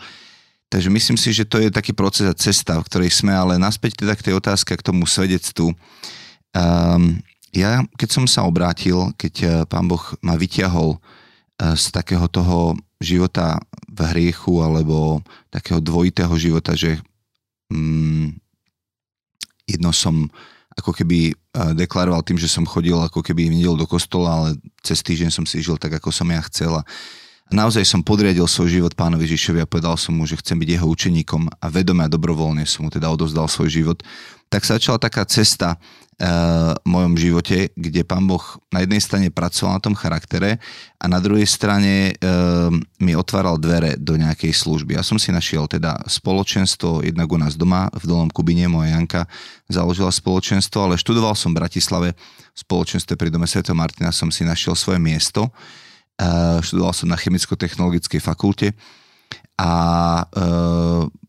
Takže 0.66 0.90
myslím 0.90 1.16
si, 1.16 1.30
že 1.30 1.46
to 1.46 1.62
je 1.62 1.70
taký 1.70 1.94
proces 1.94 2.26
a 2.26 2.34
cesta, 2.34 2.76
v 2.82 2.86
ktorej 2.90 3.14
sme, 3.14 3.30
ale 3.32 3.54
naspäť 3.56 4.02
teda 4.02 4.18
k 4.18 4.28
tej 4.28 4.34
otázke, 4.36 4.74
k 4.74 4.82
tomu 4.82 5.06
svedectvu. 5.06 5.70
Um, 6.52 7.22
ja, 7.54 7.86
keď 7.96 8.08
som 8.12 8.24
sa 8.28 8.44
obrátil, 8.44 9.14
keď 9.16 9.34
eh, 9.40 9.50
pán 9.64 9.88
Boh 9.88 10.02
ma 10.20 10.36
vyťahol 10.36 11.00
z 11.56 11.84
takého 11.88 12.28
toho 12.28 12.76
života 13.00 13.56
v 13.88 14.00
hriechu 14.12 14.60
alebo 14.60 15.24
takého 15.48 15.80
dvojitého 15.80 16.32
života, 16.36 16.76
že 16.76 17.00
mm, 17.72 18.36
jedno 19.64 19.90
som 19.92 20.28
ako 20.76 20.92
keby 20.92 21.32
e, 21.32 21.34
deklaroval 21.72 22.20
tým, 22.20 22.36
že 22.36 22.52
som 22.52 22.68
chodil 22.68 22.96
ako 23.00 23.24
keby 23.24 23.48
v 23.48 23.52
nedel 23.56 23.80
do 23.80 23.88
kostola, 23.88 24.28
ale 24.36 24.48
cez 24.84 25.00
týždeň 25.00 25.30
som 25.32 25.44
si 25.48 25.64
žil 25.64 25.80
tak, 25.80 25.96
ako 25.96 26.12
som 26.12 26.28
ja 26.28 26.44
chcela. 26.52 26.84
A 26.84 26.88
naozaj 27.50 27.86
som 27.86 28.02
podriadil 28.02 28.46
svoj 28.48 28.80
život 28.80 28.92
pánovi 28.96 29.26
Ježišovi 29.28 29.62
a 29.62 29.70
povedal 29.70 29.94
som 29.94 30.16
mu, 30.18 30.26
že 30.26 30.38
chcem 30.38 30.58
byť 30.58 30.68
jeho 30.78 30.86
učeníkom 30.86 31.46
a 31.62 31.66
vedome 31.70 32.02
a 32.02 32.12
dobrovoľne 32.12 32.66
som 32.66 32.86
mu 32.86 32.90
teda 32.90 33.10
odovzdal 33.10 33.46
svoj 33.46 33.70
život. 33.70 33.98
Tak 34.50 34.62
sa 34.62 34.78
začala 34.78 35.02
taká 35.02 35.26
cesta 35.26 35.78
v 36.16 36.88
mojom 36.88 37.12
živote, 37.20 37.76
kde 37.76 38.00
pán 38.00 38.24
Boh 38.24 38.40
na 38.72 38.80
jednej 38.80 39.04
strane 39.04 39.28
pracoval 39.28 39.76
na 39.76 39.84
tom 39.84 39.92
charaktere 39.92 40.56
a 40.96 41.04
na 41.12 41.20
druhej 41.20 41.44
strane 41.44 42.16
mi 42.96 43.12
otváral 43.12 43.60
dvere 43.60 44.00
do 44.00 44.16
nejakej 44.16 44.48
služby. 44.56 44.96
Ja 44.96 45.04
som 45.04 45.20
si 45.20 45.28
našiel 45.28 45.68
teda 45.68 46.00
spoločenstvo, 46.08 47.04
jednak 47.04 47.28
u 47.28 47.36
nás 47.36 47.52
doma, 47.60 47.92
v 47.92 48.08
Dolnom 48.08 48.32
Kubine, 48.32 48.64
moja 48.64 48.96
Janka 48.96 49.28
založila 49.68 50.08
spoločenstvo, 50.08 50.88
ale 50.88 50.96
študoval 50.96 51.36
som 51.36 51.52
v 51.52 51.60
Bratislave 51.60 52.08
v 52.16 52.58
spoločenstve 52.64 53.12
pri 53.12 53.28
dome 53.28 53.44
Sv. 53.44 53.60
Martina 53.76 54.08
som 54.08 54.32
si 54.32 54.40
našiel 54.40 54.72
svoje 54.72 54.96
miesto. 54.96 55.52
Študoval 56.64 56.94
som 56.96 57.12
na 57.12 57.20
chemicko-technologickej 57.20 58.20
fakulte 58.24 58.72
a 59.60 59.70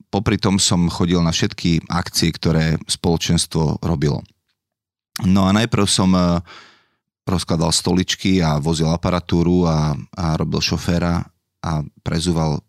popri 0.07 0.39
tom 0.39 0.59
som 0.59 0.87
chodil 0.87 1.19
na 1.19 1.35
všetky 1.35 1.91
akcie, 1.91 2.31
ktoré 2.31 2.79
spoločenstvo 2.87 3.83
robilo. 3.83 4.23
No 5.27 5.49
a 5.49 5.51
najprv 5.51 5.85
som 5.89 6.13
uh, 6.15 6.39
rozkladal 7.27 7.75
stoličky 7.75 8.39
a 8.39 8.57
vozil 8.57 8.87
aparatúru 8.87 9.67
a, 9.67 9.93
a 10.15 10.25
robil 10.39 10.63
šoféra 10.63 11.27
a 11.59 11.83
prezúval 11.99 12.63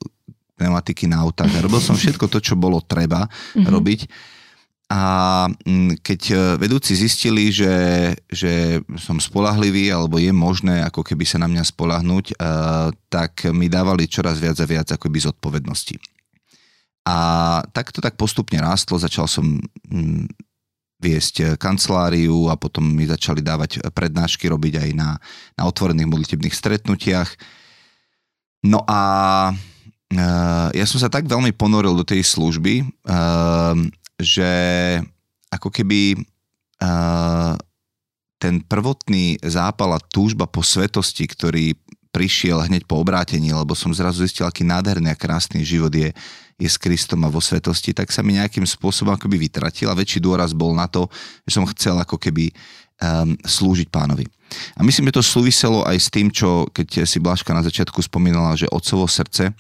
pneumatiky 0.59 1.07
na 1.07 1.23
autách 1.23 1.55
a 1.55 1.63
robil 1.63 1.79
som 1.79 1.95
všetko 1.95 2.27
to, 2.27 2.43
čo 2.43 2.59
bolo 2.59 2.83
treba 2.83 3.31
mm-hmm. 3.31 3.71
robiť. 3.71 4.01
A 4.89 5.03
mm, 5.53 6.01
keď 6.01 6.21
e, 6.33 6.37
vedúci 6.57 6.97
zistili, 6.97 7.53
že, 7.53 8.17
že 8.33 8.81
som 8.97 9.21
spolahlivý 9.21 9.93
alebo 9.93 10.17
je 10.17 10.33
možné 10.33 10.81
ako 10.81 11.05
keby 11.05 11.29
sa 11.29 11.37
na 11.37 11.45
mňa 11.45 11.61
spolahnúť, 11.61 12.41
uh, 12.41 12.89
tak 13.13 13.53
mi 13.53 13.69
dávali 13.69 14.09
čoraz 14.09 14.41
viac 14.41 14.57
a 14.57 14.65
viac 14.65 14.89
ako 14.89 15.13
by 15.13 15.19
zodpovednosti. 15.29 16.01
A 17.05 17.17
tak 17.69 17.93
to 17.93 18.01
tak 18.01 18.17
postupne 18.17 18.57
rástlo, 18.65 18.97
začal 18.97 19.29
som 19.29 19.61
mm, 19.93 20.25
viesť 20.99 21.35
eh, 21.41 21.49
kanceláriu 21.55 22.51
a 22.51 22.59
potom 22.59 22.85
mi 22.85 23.07
začali 23.07 23.41
dávať 23.41 23.87
prednášky 23.95 24.51
robiť 24.51 24.75
aj 24.83 24.91
na, 24.99 25.17
na 25.55 25.63
otvorených 25.67 26.11
modlitebných 26.11 26.55
stretnutiach. 26.55 27.31
No 28.67 28.83
a 28.91 29.01
e, 30.11 30.25
ja 30.75 30.83
som 30.83 30.99
sa 30.99 31.07
tak 31.07 31.31
veľmi 31.31 31.55
ponoril 31.55 31.95
do 31.95 32.03
tej 32.03 32.27
služby, 32.27 32.83
e, 32.83 32.85
že 34.19 34.51
ako 35.49 35.71
keby 35.71 36.15
e, 36.15 36.19
ten 38.39 38.55
prvotný 38.63 39.39
zápal 39.43 39.95
a 39.95 40.03
túžba 40.03 40.47
po 40.47 40.63
svetosti, 40.63 41.27
ktorý 41.27 41.75
prišiel 42.11 42.67
hneď 42.67 42.89
po 42.89 42.99
obrátení, 42.99 43.55
lebo 43.55 43.79
som 43.79 43.95
zrazu 43.95 44.25
zistil, 44.25 44.49
aký 44.49 44.67
nádherný 44.67 45.13
a 45.13 45.19
krásny 45.19 45.63
život 45.63 45.93
je, 45.93 46.11
je 46.59 46.69
s 46.69 46.81
Kristom 46.81 47.23
a 47.23 47.33
vo 47.33 47.39
svetosti, 47.39 47.95
tak 47.95 48.11
sa 48.11 48.25
mi 48.25 48.35
nejakým 48.35 48.65
spôsobom 48.65 49.15
akoby 49.15 49.39
vytratil 49.47 49.87
a 49.93 49.99
väčší 49.99 50.19
dôraz 50.19 50.57
bol 50.57 50.75
na 50.75 50.91
to, 50.91 51.07
že 51.47 51.61
som 51.61 51.69
chcel 51.71 51.95
ako 52.01 52.17
keby 52.17 52.51
um, 52.51 53.37
slúžiť 53.45 53.93
pánovi. 53.93 54.25
A 54.75 54.81
myslím, 54.81 55.13
že 55.13 55.21
to 55.21 55.23
súviselo 55.23 55.85
aj 55.85 55.97
s 56.01 56.09
tým, 56.09 56.33
čo 56.33 56.67
keď 56.73 57.05
si 57.05 57.21
Blažka 57.21 57.53
na 57.53 57.61
začiatku 57.61 58.01
spomínala, 58.01 58.57
že 58.57 58.71
otcovo 58.73 59.05
srdce, 59.05 59.53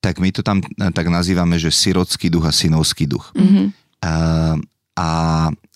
tak 0.00 0.18
my 0.18 0.32
to 0.32 0.40
tam 0.40 0.64
eh, 0.64 0.92
tak 0.92 1.06
nazývame, 1.12 1.60
že 1.60 1.72
sirocký 1.72 2.32
duch 2.32 2.48
a 2.48 2.52
synovský 2.52 3.04
duch. 3.04 3.32
Mm-hmm. 3.36 3.66
Uh, 4.00 4.56
a 4.96 5.08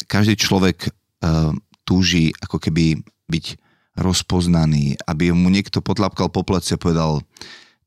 každý 0.08 0.36
človek 0.36 0.88
uh, 0.88 1.52
túži 1.84 2.32
ako 2.40 2.56
keby 2.56 3.04
byť 3.28 3.46
rozpoznaný, 4.00 4.98
aby 5.06 5.30
mu 5.30 5.52
niekto 5.52 5.84
potlapkal 5.84 6.32
po 6.32 6.42
pleci 6.42 6.74
a 6.74 6.80
povedal, 6.80 7.22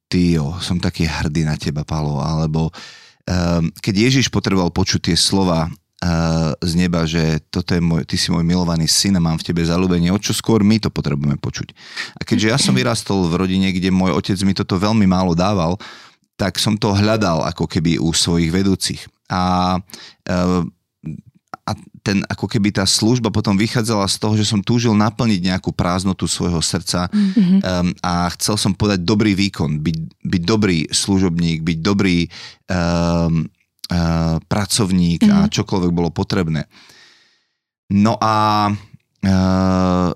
Týjo, 0.08 0.56
som 0.64 0.80
taký 0.80 1.04
hrdý 1.04 1.44
na 1.44 1.60
teba, 1.60 1.84
Palo, 1.84 2.24
alebo 2.24 2.72
um, 3.28 3.68
keď 3.84 4.08
Ježiš 4.08 4.32
potreboval 4.32 4.72
počuť 4.72 5.12
tie 5.12 5.18
slova 5.20 5.68
uh, 5.68 6.56
z 6.64 6.72
neba, 6.80 7.04
že 7.04 7.44
toto 7.52 7.76
je 7.76 7.84
môj, 7.84 8.08
ty 8.08 8.16
si 8.16 8.32
môj 8.32 8.48
milovaný 8.48 8.88
syn 8.88 9.20
a 9.20 9.22
mám 9.22 9.36
v 9.36 9.52
tebe 9.52 9.68
zalúbenie, 9.68 10.08
o 10.08 10.16
čo 10.16 10.32
skôr 10.32 10.64
my 10.64 10.80
to 10.80 10.88
potrebujeme 10.88 11.36
počuť. 11.36 11.76
A 12.16 12.24
keďže 12.24 12.48
ja 12.48 12.56
som 12.56 12.72
vyrastol 12.72 13.28
v 13.28 13.36
rodine, 13.36 13.68
kde 13.76 13.92
môj 13.92 14.16
otec 14.16 14.40
mi 14.48 14.56
toto 14.56 14.80
veľmi 14.80 15.04
málo 15.04 15.36
dával, 15.36 15.76
tak 16.38 16.62
som 16.62 16.78
to 16.78 16.94
hľadal 16.94 17.44
ako 17.44 17.66
keby 17.66 17.98
u 17.98 18.14
svojich 18.14 18.54
vedúcich. 18.54 19.02
A 19.28 19.76
uh, 20.30 20.64
a 21.68 21.76
ten, 22.00 22.24
ako 22.32 22.48
keby 22.48 22.72
tá 22.72 22.88
služba 22.88 23.28
potom 23.28 23.60
vychádzala 23.60 24.08
z 24.08 24.16
toho, 24.24 24.40
že 24.40 24.48
som 24.48 24.64
túžil 24.64 24.96
naplniť 24.96 25.52
nejakú 25.52 25.76
prázdnotu 25.76 26.24
svojho 26.24 26.64
srdca 26.64 27.12
mm-hmm. 27.12 27.60
um, 27.60 27.92
a 28.00 28.32
chcel 28.40 28.56
som 28.56 28.72
podať 28.72 29.04
dobrý 29.04 29.36
výkon, 29.36 29.84
byť, 29.84 29.98
byť 30.24 30.42
dobrý 30.48 30.88
služobník, 30.88 31.68
byť 31.68 31.78
dobrý 31.84 32.24
um, 32.72 33.44
uh, 33.92 34.40
pracovník 34.48 35.28
mm-hmm. 35.28 35.36
a 35.36 35.40
mhm. 35.44 35.52
čokoľvek 35.52 35.92
bolo 35.92 36.10
potrebné. 36.16 36.72
No 37.92 38.16
a 38.16 38.72
uh, 38.72 40.10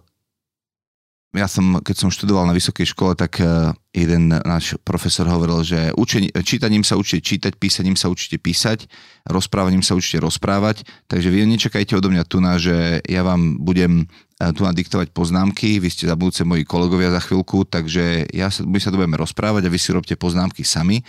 ja 1.31 1.47
som, 1.47 1.79
keď 1.79 1.95
som 1.95 2.09
študoval 2.11 2.43
na 2.43 2.51
vysokej 2.51 2.91
škole, 2.91 3.15
tak 3.15 3.39
e, 3.39 3.71
jeden 3.95 4.35
náš 4.35 4.75
profesor 4.83 5.23
hovoril, 5.31 5.63
že 5.63 5.95
učení, 5.95 6.27
čítaním 6.43 6.83
sa 6.83 6.99
učite 6.99 7.23
čítať, 7.23 7.55
písaním 7.55 7.95
sa 7.95 8.11
učite 8.11 8.35
písať, 8.35 8.91
rozprávaním 9.31 9.79
sa 9.79 9.95
učite 9.95 10.19
rozprávať, 10.19 10.83
takže 11.07 11.31
vy 11.31 11.47
nečakajte 11.47 11.95
odo 11.95 12.11
mňa 12.11 12.23
tu 12.27 12.43
na, 12.43 12.59
že 12.59 12.99
ja 13.07 13.23
vám 13.23 13.63
budem 13.63 14.03
e, 14.03 14.05
tu 14.51 14.67
nadiktovať 14.67 15.15
poznámky, 15.15 15.79
vy 15.79 15.87
ste 15.87 16.03
za 16.03 16.19
budúce 16.19 16.43
moji 16.43 16.67
kolegovia 16.67 17.15
za 17.15 17.23
chvíľku, 17.23 17.63
takže 17.63 18.27
ja 18.35 18.51
sa, 18.51 18.67
my 18.67 18.79
sa 18.83 18.91
tu 18.91 18.99
budeme 18.99 19.15
rozprávať 19.15 19.71
a 19.71 19.71
vy 19.71 19.79
si 19.79 19.95
robte 19.95 20.19
poznámky 20.19 20.67
sami, 20.67 20.99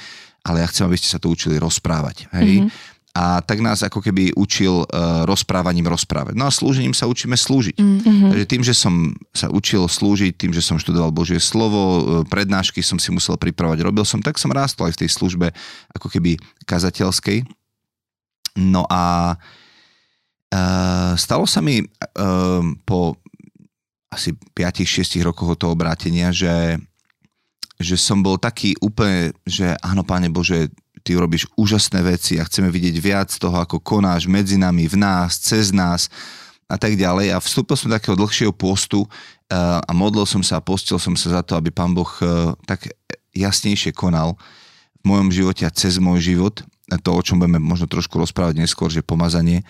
ale 0.46 0.62
ja 0.62 0.70
chcem, 0.70 0.86
aby 0.86 1.02
ste 1.02 1.10
sa 1.10 1.18
to 1.18 1.34
učili 1.34 1.58
rozprávať. 1.58 2.30
Hej? 2.30 2.70
Mm-hmm 2.70 2.91
a 3.12 3.44
tak 3.44 3.60
nás 3.60 3.84
ako 3.84 4.00
keby 4.00 4.32
učil 4.32 4.88
uh, 4.88 5.28
rozprávaním 5.28 5.84
rozprávať. 5.84 6.32
No 6.32 6.48
a 6.48 6.54
slúžením 6.54 6.96
sa 6.96 7.04
učíme 7.04 7.36
slúžiť. 7.36 7.76
Mm-hmm. 7.76 8.30
Takže 8.32 8.46
tým, 8.48 8.62
že 8.64 8.72
som 8.72 9.12
sa 9.36 9.52
učil 9.52 9.84
slúžiť, 9.84 10.32
tým, 10.32 10.52
že 10.56 10.64
som 10.64 10.80
študoval 10.80 11.12
Božie 11.12 11.36
slovo, 11.36 11.80
uh, 11.80 12.00
prednášky 12.24 12.80
som 12.80 12.96
si 12.96 13.12
musel 13.12 13.36
pripravať, 13.36 13.84
robil 13.84 14.08
som, 14.08 14.24
tak 14.24 14.40
som 14.40 14.48
rástol 14.48 14.88
aj 14.88 14.96
v 14.96 15.00
tej 15.04 15.10
službe 15.12 15.52
ako 15.92 16.08
keby 16.08 16.40
kazateľskej. 16.64 17.44
No 18.56 18.88
a 18.88 19.36
uh, 19.36 21.12
stalo 21.20 21.44
sa 21.44 21.60
mi 21.60 21.84
uh, 21.84 22.64
po 22.88 23.20
asi 24.08 24.32
5-6 24.56 25.20
rokoch 25.20 25.52
od 25.52 25.58
toho 25.60 25.76
obrátenia, 25.76 26.32
že 26.32 26.80
že 27.82 27.98
som 27.98 28.22
bol 28.22 28.38
taký 28.38 28.78
úplne, 28.78 29.34
že 29.42 29.74
áno, 29.82 30.06
Páne 30.06 30.30
Bože, 30.30 30.70
ty 31.02 31.18
robíš 31.18 31.50
úžasné 31.58 32.00
veci 32.06 32.38
a 32.38 32.46
chceme 32.46 32.70
vidieť 32.70 32.96
viac 33.02 33.30
toho, 33.34 33.58
ako 33.58 33.82
konáš 33.82 34.30
medzi 34.30 34.56
nami, 34.56 34.86
v 34.86 34.96
nás, 34.96 35.42
cez 35.42 35.74
nás 35.74 36.06
a 36.70 36.80
tak 36.80 36.96
ďalej. 36.96 37.34
A 37.34 37.42
vstúpil 37.42 37.76
som 37.76 37.90
do 37.90 37.98
takého 37.98 38.16
dlhšieho 38.16 38.54
postu 38.54 39.04
eh, 39.04 39.56
a 39.58 39.90
modlil 39.92 40.24
som 40.24 40.40
sa 40.40 40.62
a 40.62 40.64
postil 40.64 40.96
som 40.96 41.18
sa 41.18 41.38
za 41.38 41.42
to, 41.44 41.58
aby 41.58 41.68
pán 41.68 41.92
Boh 41.92 42.08
eh, 42.22 42.54
tak 42.64 42.88
jasnejšie 43.36 43.92
konal 43.92 44.40
v 45.02 45.04
mojom 45.04 45.28
živote 45.34 45.66
a 45.66 45.74
cez 45.74 45.98
môj 45.98 46.32
život. 46.32 46.62
To, 46.92 47.10
o 47.16 47.24
čom 47.24 47.40
budeme 47.40 47.56
možno 47.56 47.88
trošku 47.88 48.20
rozprávať 48.20 48.60
neskôr, 48.60 48.92
že 48.92 49.00
pomazanie. 49.00 49.64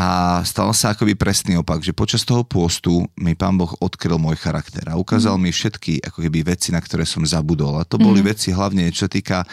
A 0.00 0.40
stal 0.48 0.72
sa 0.72 0.96
akoby 0.96 1.12
presný 1.12 1.60
opak, 1.60 1.84
že 1.84 1.92
počas 1.92 2.24
toho 2.24 2.40
pôstu 2.40 3.04
mi 3.20 3.36
pán 3.36 3.60
Boh 3.60 3.68
odkryl 3.84 4.16
môj 4.16 4.40
charakter 4.40 4.80
a 4.88 4.96
ukázal 4.96 5.36
mm. 5.36 5.42
mi 5.44 5.50
všetky 5.52 5.92
ako 6.00 6.24
keby 6.24 6.56
veci, 6.56 6.72
na 6.72 6.80
ktoré 6.80 7.04
som 7.04 7.20
zabudol. 7.20 7.76
A 7.76 7.84
to 7.84 8.00
boli 8.00 8.24
mm. 8.24 8.26
veci 8.32 8.48
hlavne, 8.48 8.88
čo 8.88 9.04
sa 9.04 9.10
týka 9.12 9.44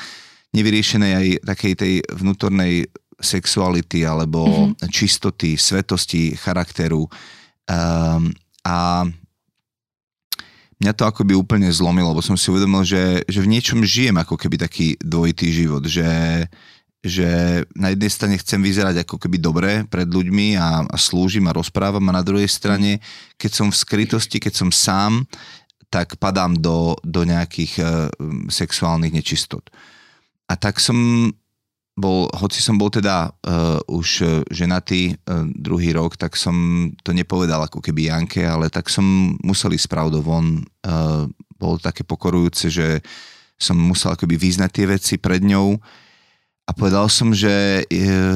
nevyriešenej 0.56 1.12
aj 1.13 1.27
takej 1.44 1.74
tej 1.75 1.94
vnútornej 2.13 2.88
sexuality 3.18 4.06
alebo 4.06 4.46
mm-hmm. 4.46 4.89
čistoty, 4.94 5.58
svetosti 5.58 6.38
charakteru. 6.38 7.10
Um, 7.68 8.32
a 8.62 9.04
mňa 10.77 10.94
to 10.94 11.04
akoby 11.10 11.34
úplne 11.34 11.68
zlomilo, 11.74 12.13
lebo 12.13 12.22
som 12.22 12.38
si 12.38 12.54
uvedomil, 12.54 12.86
že, 12.86 13.25
že 13.25 13.42
v 13.42 13.51
niečom 13.51 13.82
žijem 13.82 14.16
ako 14.22 14.38
keby 14.38 14.62
taký 14.62 14.94
dvojitý 15.01 15.50
život, 15.50 15.84
že, 15.89 16.46
že 17.01 17.63
na 17.74 17.92
jednej 17.92 18.12
strane 18.13 18.36
chcem 18.38 18.62
vyzerať 18.62 19.01
ako 19.01 19.18
keby 19.18 19.38
dobre 19.42 19.72
pred 19.89 20.06
ľuďmi 20.06 20.54
a, 20.62 20.86
a 20.86 20.98
slúžim 20.98 21.50
a 21.50 21.56
rozprávam 21.58 22.06
a 22.13 22.18
na 22.22 22.24
druhej 22.24 22.48
strane, 22.48 23.01
keď 23.42 23.51
som 23.51 23.68
v 23.74 23.82
skrytosti, 23.82 24.38
keď 24.38 24.54
som 24.54 24.70
sám, 24.70 25.25
tak 25.89 26.20
padám 26.22 26.60
do, 26.60 27.00
do 27.01 27.24
nejakých 27.24 27.74
uh, 27.80 28.12
sexuálnych 28.51 29.16
nečistot. 29.16 29.63
A 30.48 30.54
tak 30.56 30.80
som 30.80 30.96
bol, 31.98 32.30
hoci 32.30 32.62
som 32.62 32.77
bol 32.77 32.94
teda 32.94 33.34
uh, 33.34 33.82
už 33.89 34.08
uh, 34.22 34.30
ženatý 34.54 35.18
uh, 35.18 35.50
druhý 35.50 35.98
rok, 35.98 36.13
tak 36.13 36.38
som 36.38 36.88
to 37.01 37.10
nepovedal 37.10 37.66
ako 37.66 37.82
keby 37.82 38.13
Janke, 38.13 38.46
ale 38.46 38.70
tak 38.70 38.88
som 38.88 39.34
musel 39.42 39.74
ísť 39.74 39.89
pravdou 39.89 40.22
von. 40.22 40.62
Uh, 40.86 41.25
bolo 41.58 41.82
také 41.82 42.06
pokorujúce, 42.06 42.70
že 42.70 43.01
som 43.58 43.74
musel 43.74 44.13
akoby 44.13 44.38
vyznať 44.38 44.70
tie 44.70 44.86
veci 44.86 45.16
pred 45.18 45.42
ňou 45.42 45.74
a 46.70 46.72
povedal 46.77 47.10
som, 47.10 47.34
že 47.34 47.82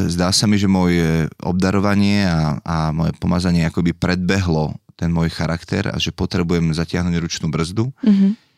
zdá 0.09 0.33
sa 0.33 0.49
mi, 0.49 0.57
že 0.57 0.65
moje 0.65 1.29
obdarovanie 1.45 2.25
a, 2.25 2.57
a 2.65 2.89
moje 2.89 3.13
pomazanie 3.21 3.61
akoby 3.61 3.93
predbehlo 3.93 4.73
ten 4.97 5.13
môj 5.13 5.29
charakter 5.29 5.85
a 5.93 6.01
že 6.01 6.09
potrebujem 6.09 6.73
zatiahnuť 6.73 7.15
ručnú 7.21 7.53
brzdu. 7.53 7.93
Mm-hmm 8.01 8.50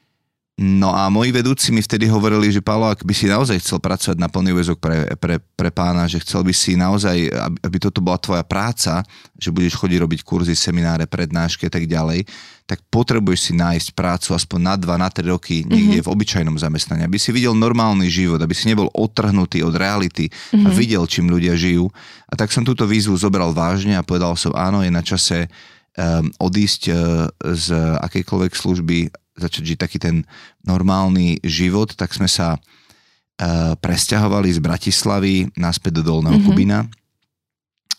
No 0.54 0.94
a 0.94 1.10
moji 1.10 1.34
vedúci 1.34 1.74
mi 1.74 1.82
vtedy 1.82 2.06
hovorili, 2.06 2.54
že 2.54 2.62
Paolo, 2.62 2.86
ak 2.86 3.02
by 3.02 3.10
si 3.10 3.26
naozaj 3.26 3.58
chcel 3.58 3.82
pracovať 3.82 4.22
na 4.22 4.30
plný 4.30 4.54
úvezok 4.54 4.78
pre, 4.78 5.10
pre, 5.18 5.42
pre 5.42 5.74
pána, 5.74 6.06
že 6.06 6.22
chcel 6.22 6.46
by 6.46 6.54
si 6.54 6.78
naozaj, 6.78 7.26
aby, 7.26 7.58
aby 7.58 7.78
toto 7.82 8.06
bola 8.06 8.22
tvoja 8.22 8.46
práca, 8.46 9.02
že 9.34 9.50
budeš 9.50 9.74
chodiť 9.82 9.98
robiť 10.06 10.20
kurzy, 10.22 10.54
semináre, 10.54 11.10
prednášky 11.10 11.66
a 11.66 11.74
tak 11.74 11.90
ďalej, 11.90 12.30
tak 12.70 12.86
potrebuješ 12.94 13.50
si 13.50 13.54
nájsť 13.58 13.98
prácu 13.98 14.38
aspoň 14.38 14.60
na 14.62 14.76
2, 14.78 14.94
na 14.94 15.10
3 15.10 15.34
roky 15.34 15.66
niekde 15.66 16.06
mm-hmm. 16.06 16.06
v 16.06 16.14
obyčajnom 16.14 16.58
zamestnaní, 16.62 17.02
aby 17.02 17.18
si 17.18 17.34
videl 17.34 17.58
normálny 17.58 18.06
život, 18.14 18.38
aby 18.38 18.54
si 18.54 18.70
nebol 18.70 18.94
odtrhnutý 18.94 19.66
od 19.66 19.74
reality 19.74 20.30
mm-hmm. 20.30 20.64
a 20.64 20.70
mhm. 20.70 20.78
videl, 20.78 21.04
čím 21.10 21.34
ľudia 21.34 21.58
žijú. 21.58 21.90
A 22.30 22.38
tak 22.38 22.54
som 22.54 22.62
túto 22.62 22.86
výzvu 22.86 23.18
zobral 23.18 23.58
vážne 23.58 23.98
a 23.98 24.06
povedal 24.06 24.38
som, 24.38 24.54
áno, 24.54 24.86
je 24.86 24.94
na 24.94 25.02
čase 25.02 25.50
um, 25.98 26.30
odísť 26.38 26.82
uh, 26.94 27.26
z 27.42 27.74
akejkoľvek 28.06 28.54
služby 28.54 29.23
začať 29.38 29.74
žiť 29.74 29.78
taký 29.80 29.98
ten 29.98 30.26
normálny 30.66 31.42
život, 31.42 31.94
tak 31.98 32.14
sme 32.14 32.30
sa 32.30 32.58
uh, 32.58 33.74
presťahovali 33.78 34.50
z 34.54 34.60
Bratislavy 34.62 35.34
naspäť 35.58 36.02
do 36.02 36.14
Dolného 36.14 36.38
mm-hmm. 36.38 36.48
Kubina. 36.48 36.86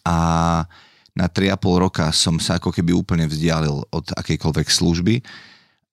A 0.05 0.19
na 1.15 1.27
3,5 1.31 1.85
roka 1.85 2.07
som 2.11 2.39
sa 2.43 2.59
ako 2.59 2.75
keby 2.75 2.91
úplne 2.91 3.27
vzdialil 3.31 3.87
od 3.89 4.07
akejkoľvek 4.19 4.67
služby. 4.67 5.15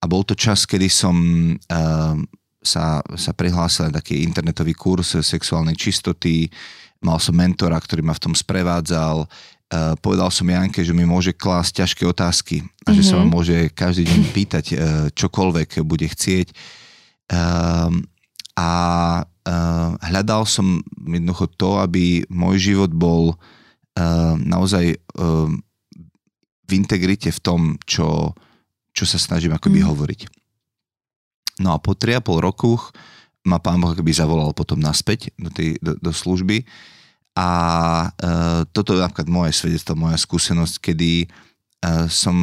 A 0.02 0.10
bol 0.10 0.26
to 0.26 0.34
čas, 0.34 0.66
kedy 0.66 0.90
som 0.90 1.16
uh, 1.56 2.18
sa, 2.62 3.02
sa 3.18 3.32
prihlásil 3.34 3.90
na 3.90 4.02
taký 4.02 4.22
internetový 4.26 4.78
kurz 4.78 5.18
sexuálnej 5.18 5.78
čistoty, 5.78 6.50
mal 7.02 7.18
som 7.18 7.34
mentora, 7.34 7.78
ktorý 7.82 8.06
ma 8.06 8.14
v 8.14 8.24
tom 8.30 8.34
sprevádzal, 8.38 9.26
Uh, 9.72 9.96
povedal 10.04 10.28
som 10.28 10.52
Janke, 10.52 10.84
že 10.84 10.92
mi 10.92 11.08
môže 11.08 11.32
klásť 11.32 11.80
ťažké 11.80 12.04
otázky 12.04 12.60
a 12.60 12.92
mm-hmm. 12.92 12.96
že 13.00 13.02
sa 13.08 13.16
ma 13.16 13.24
mhm. 13.24 13.32
môže 13.32 13.56
každý 13.72 14.04
deň 14.04 14.22
pýtať 14.36 14.66
uh, 14.72 14.78
čokoľvek 15.16 15.80
bude 15.88 16.12
chcieť. 16.12 16.52
Uh, 17.32 17.88
a 18.60 18.72
uh, 19.24 19.90
hľadal 20.12 20.44
som 20.44 20.84
jednoducho 21.00 21.48
to, 21.56 21.80
aby 21.80 22.28
môj 22.28 22.60
život 22.60 22.92
bol 22.92 23.40
uh, 23.40 24.36
naozaj 24.36 25.00
v 26.72 26.72
integrite 26.76 27.32
v 27.32 27.40
tom, 27.44 27.62
čo, 27.84 28.36
čo 28.96 29.04
sa 29.04 29.20
snažím 29.20 29.52
akoby 29.52 29.84
mm. 29.84 29.88
hovoriť. 29.88 30.22
No 31.60 31.76
a 31.76 31.78
po 31.84 31.96
3,5 31.96 32.40
rokoch 32.40 32.96
ma 33.44 33.60
pán 33.60 33.82
Boh 33.82 33.92
akoby 33.92 34.16
zavolal 34.16 34.56
potom 34.56 34.80
naspäť 34.80 35.36
do, 35.36 35.52
tej, 35.52 35.76
do, 35.84 35.98
do 35.98 36.12
služby 36.16 36.64
a 37.32 37.50
uh, 38.12 38.62
toto 38.76 38.92
je 38.92 39.00
napríklad 39.00 39.32
moje 39.32 39.56
svedectvo, 39.56 39.96
moja 39.96 40.20
skúsenosť, 40.20 40.76
kedy 40.84 41.28
uh, 41.28 42.08
som 42.12 42.36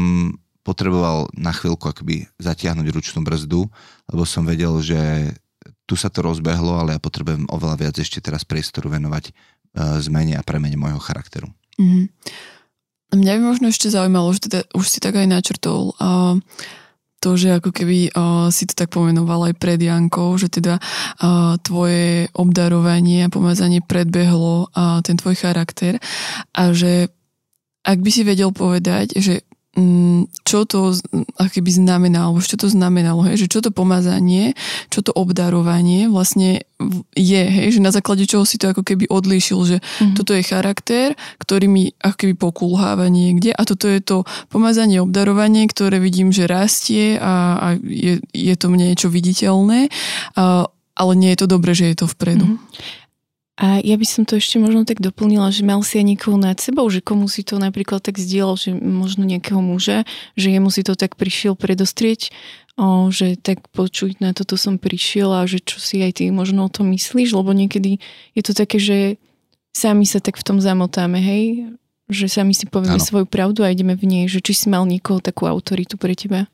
potreboval 0.64 1.28
na 1.36 1.52
chvíľku 1.52 1.88
akoby 1.88 2.28
zatiahnuť 2.40 2.86
ručnú 2.92 3.20
brzdu, 3.24 3.68
lebo 4.08 4.22
som 4.24 4.44
vedel, 4.44 4.72
že 4.84 5.32
tu 5.88 5.96
sa 5.96 6.12
to 6.12 6.20
rozbehlo, 6.20 6.76
ale 6.76 6.96
ja 6.96 7.00
potrebujem 7.00 7.48
oveľa 7.48 7.76
viac 7.88 7.94
ešte 7.96 8.20
teraz 8.20 8.44
priestoru 8.44 8.92
venovať 8.92 9.32
uh, 9.32 9.96
zmene 10.00 10.36
a 10.36 10.44
premene 10.44 10.76
môjho 10.76 11.00
charakteru. 11.00 11.48
Mm-hmm. 11.80 12.04
Mňa 13.08 13.32
by 13.40 13.42
možno 13.44 13.72
ešte 13.72 13.88
zaujímalo, 13.88 14.28
že 14.36 14.52
teda 14.52 14.68
už 14.76 14.84
si 14.84 15.00
tak 15.00 15.16
aj 15.16 15.28
načrtol, 15.28 15.96
uh, 15.96 16.36
to, 17.18 17.34
že 17.34 17.58
ako 17.58 17.70
keby 17.74 18.14
uh, 18.14 18.48
si 18.54 18.66
to 18.66 18.74
tak 18.78 18.94
pomenoval 18.94 19.50
aj 19.50 19.54
pred 19.58 19.78
Jankou, 19.82 20.38
že 20.38 20.46
teda 20.50 20.78
uh, 20.78 21.58
tvoje 21.60 22.30
obdarovanie 22.34 23.26
a 23.26 23.32
pomazanie 23.32 23.82
predbehlo 23.82 24.70
uh, 24.70 25.02
ten 25.02 25.18
tvoj 25.18 25.34
charakter 25.34 25.98
a 26.54 26.70
že 26.70 27.10
ak 27.88 27.98
by 28.04 28.10
si 28.12 28.20
vedel 28.20 28.52
povedať, 28.52 29.16
že 29.16 29.47
čo 30.42 30.64
to 30.66 30.96
akoby 31.38 31.70
znamenalo, 31.70 32.40
čo 32.42 32.58
to 32.58 32.66
znamenalo, 32.66 33.22
hej, 33.30 33.46
že 33.46 33.52
čo 33.52 33.60
to 33.62 33.70
pomazanie, 33.70 34.58
čo 34.90 35.04
to 35.04 35.14
obdarovanie 35.14 36.10
vlastne 36.10 36.66
je, 37.14 37.42
hej, 37.42 37.78
že 37.78 37.80
na 37.82 37.90
základe 37.90 38.26
čoho 38.26 38.46
si 38.46 38.58
to 38.58 38.70
ako 38.70 38.82
keby 38.86 39.10
odlíšil, 39.10 39.58
že 39.66 39.76
mm-hmm. 39.78 40.14
toto 40.14 40.34
je 40.34 40.42
charakter, 40.46 41.14
ktorý 41.42 41.66
mi 41.66 41.90
ako 41.98 42.16
keby 42.16 42.34
pokulháva 42.38 43.06
niekde 43.10 43.50
a 43.54 43.62
toto 43.66 43.86
je 43.90 43.98
to 44.02 44.26
pomazanie, 44.50 45.02
obdarovanie, 45.02 45.66
ktoré 45.70 45.98
vidím, 45.98 46.30
že 46.30 46.50
rastie 46.50 47.18
a, 47.18 47.58
a 47.58 47.66
je, 47.82 48.22
je 48.30 48.54
to 48.54 48.70
mne 48.70 48.94
niečo 48.94 49.10
viditeľné, 49.10 49.90
a, 50.38 50.66
ale 50.98 51.12
nie 51.14 51.30
je 51.34 51.46
to 51.46 51.48
dobré, 51.50 51.74
že 51.74 51.94
je 51.94 51.96
to 52.02 52.06
vpredu. 52.10 52.58
Mm-hmm. 52.58 52.97
A 53.58 53.82
ja 53.82 53.98
by 53.98 54.06
som 54.06 54.22
to 54.22 54.38
ešte 54.38 54.62
možno 54.62 54.86
tak 54.86 55.02
doplnila, 55.02 55.50
že 55.50 55.66
mal 55.66 55.82
si 55.82 55.98
aj 55.98 56.06
niekoho 56.06 56.38
nad 56.38 56.62
sebou, 56.62 56.86
že 56.86 57.02
komu 57.02 57.26
si 57.26 57.42
to 57.42 57.58
napríklad 57.58 57.98
tak 57.98 58.14
zdieľal, 58.14 58.54
že 58.54 58.70
možno 58.70 59.26
nejakého 59.26 59.58
muža, 59.58 60.06
že 60.38 60.54
jemu 60.54 60.70
si 60.70 60.86
to 60.86 60.94
tak 60.94 61.18
prišiel 61.18 61.58
predostrieť, 61.58 62.30
o, 62.78 63.10
že 63.10 63.34
tak 63.34 63.66
počuť, 63.74 64.22
na 64.22 64.30
toto 64.30 64.54
som 64.54 64.78
prišiel 64.78 65.34
a 65.34 65.42
že 65.50 65.58
čo 65.58 65.82
si 65.82 65.98
aj 65.98 66.22
ty 66.22 66.30
možno 66.30 66.70
o 66.70 66.70
tom 66.70 66.94
myslíš, 66.94 67.34
lebo 67.34 67.50
niekedy 67.50 67.98
je 68.38 68.42
to 68.46 68.54
také, 68.54 68.78
že 68.78 69.18
sami 69.74 70.06
sa 70.06 70.22
tak 70.22 70.38
v 70.38 70.46
tom 70.46 70.62
zamotáme, 70.62 71.18
hej? 71.18 71.74
Že 72.06 72.26
sami 72.30 72.54
si 72.54 72.70
povieme 72.70 73.02
ano. 73.02 73.08
svoju 73.10 73.26
pravdu 73.26 73.66
a 73.66 73.74
ideme 73.74 73.98
v 73.98 74.06
nej, 74.06 74.24
že 74.30 74.38
či 74.38 74.54
si 74.54 74.70
mal 74.70 74.86
niekoho 74.86 75.18
takú 75.18 75.50
autoritu 75.50 75.98
pre 75.98 76.14
teba? 76.14 76.46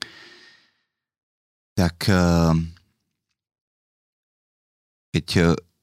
Tak 1.77 2.09
eh, 2.09 2.53
keď 5.13 5.27
eh, 5.37 5.74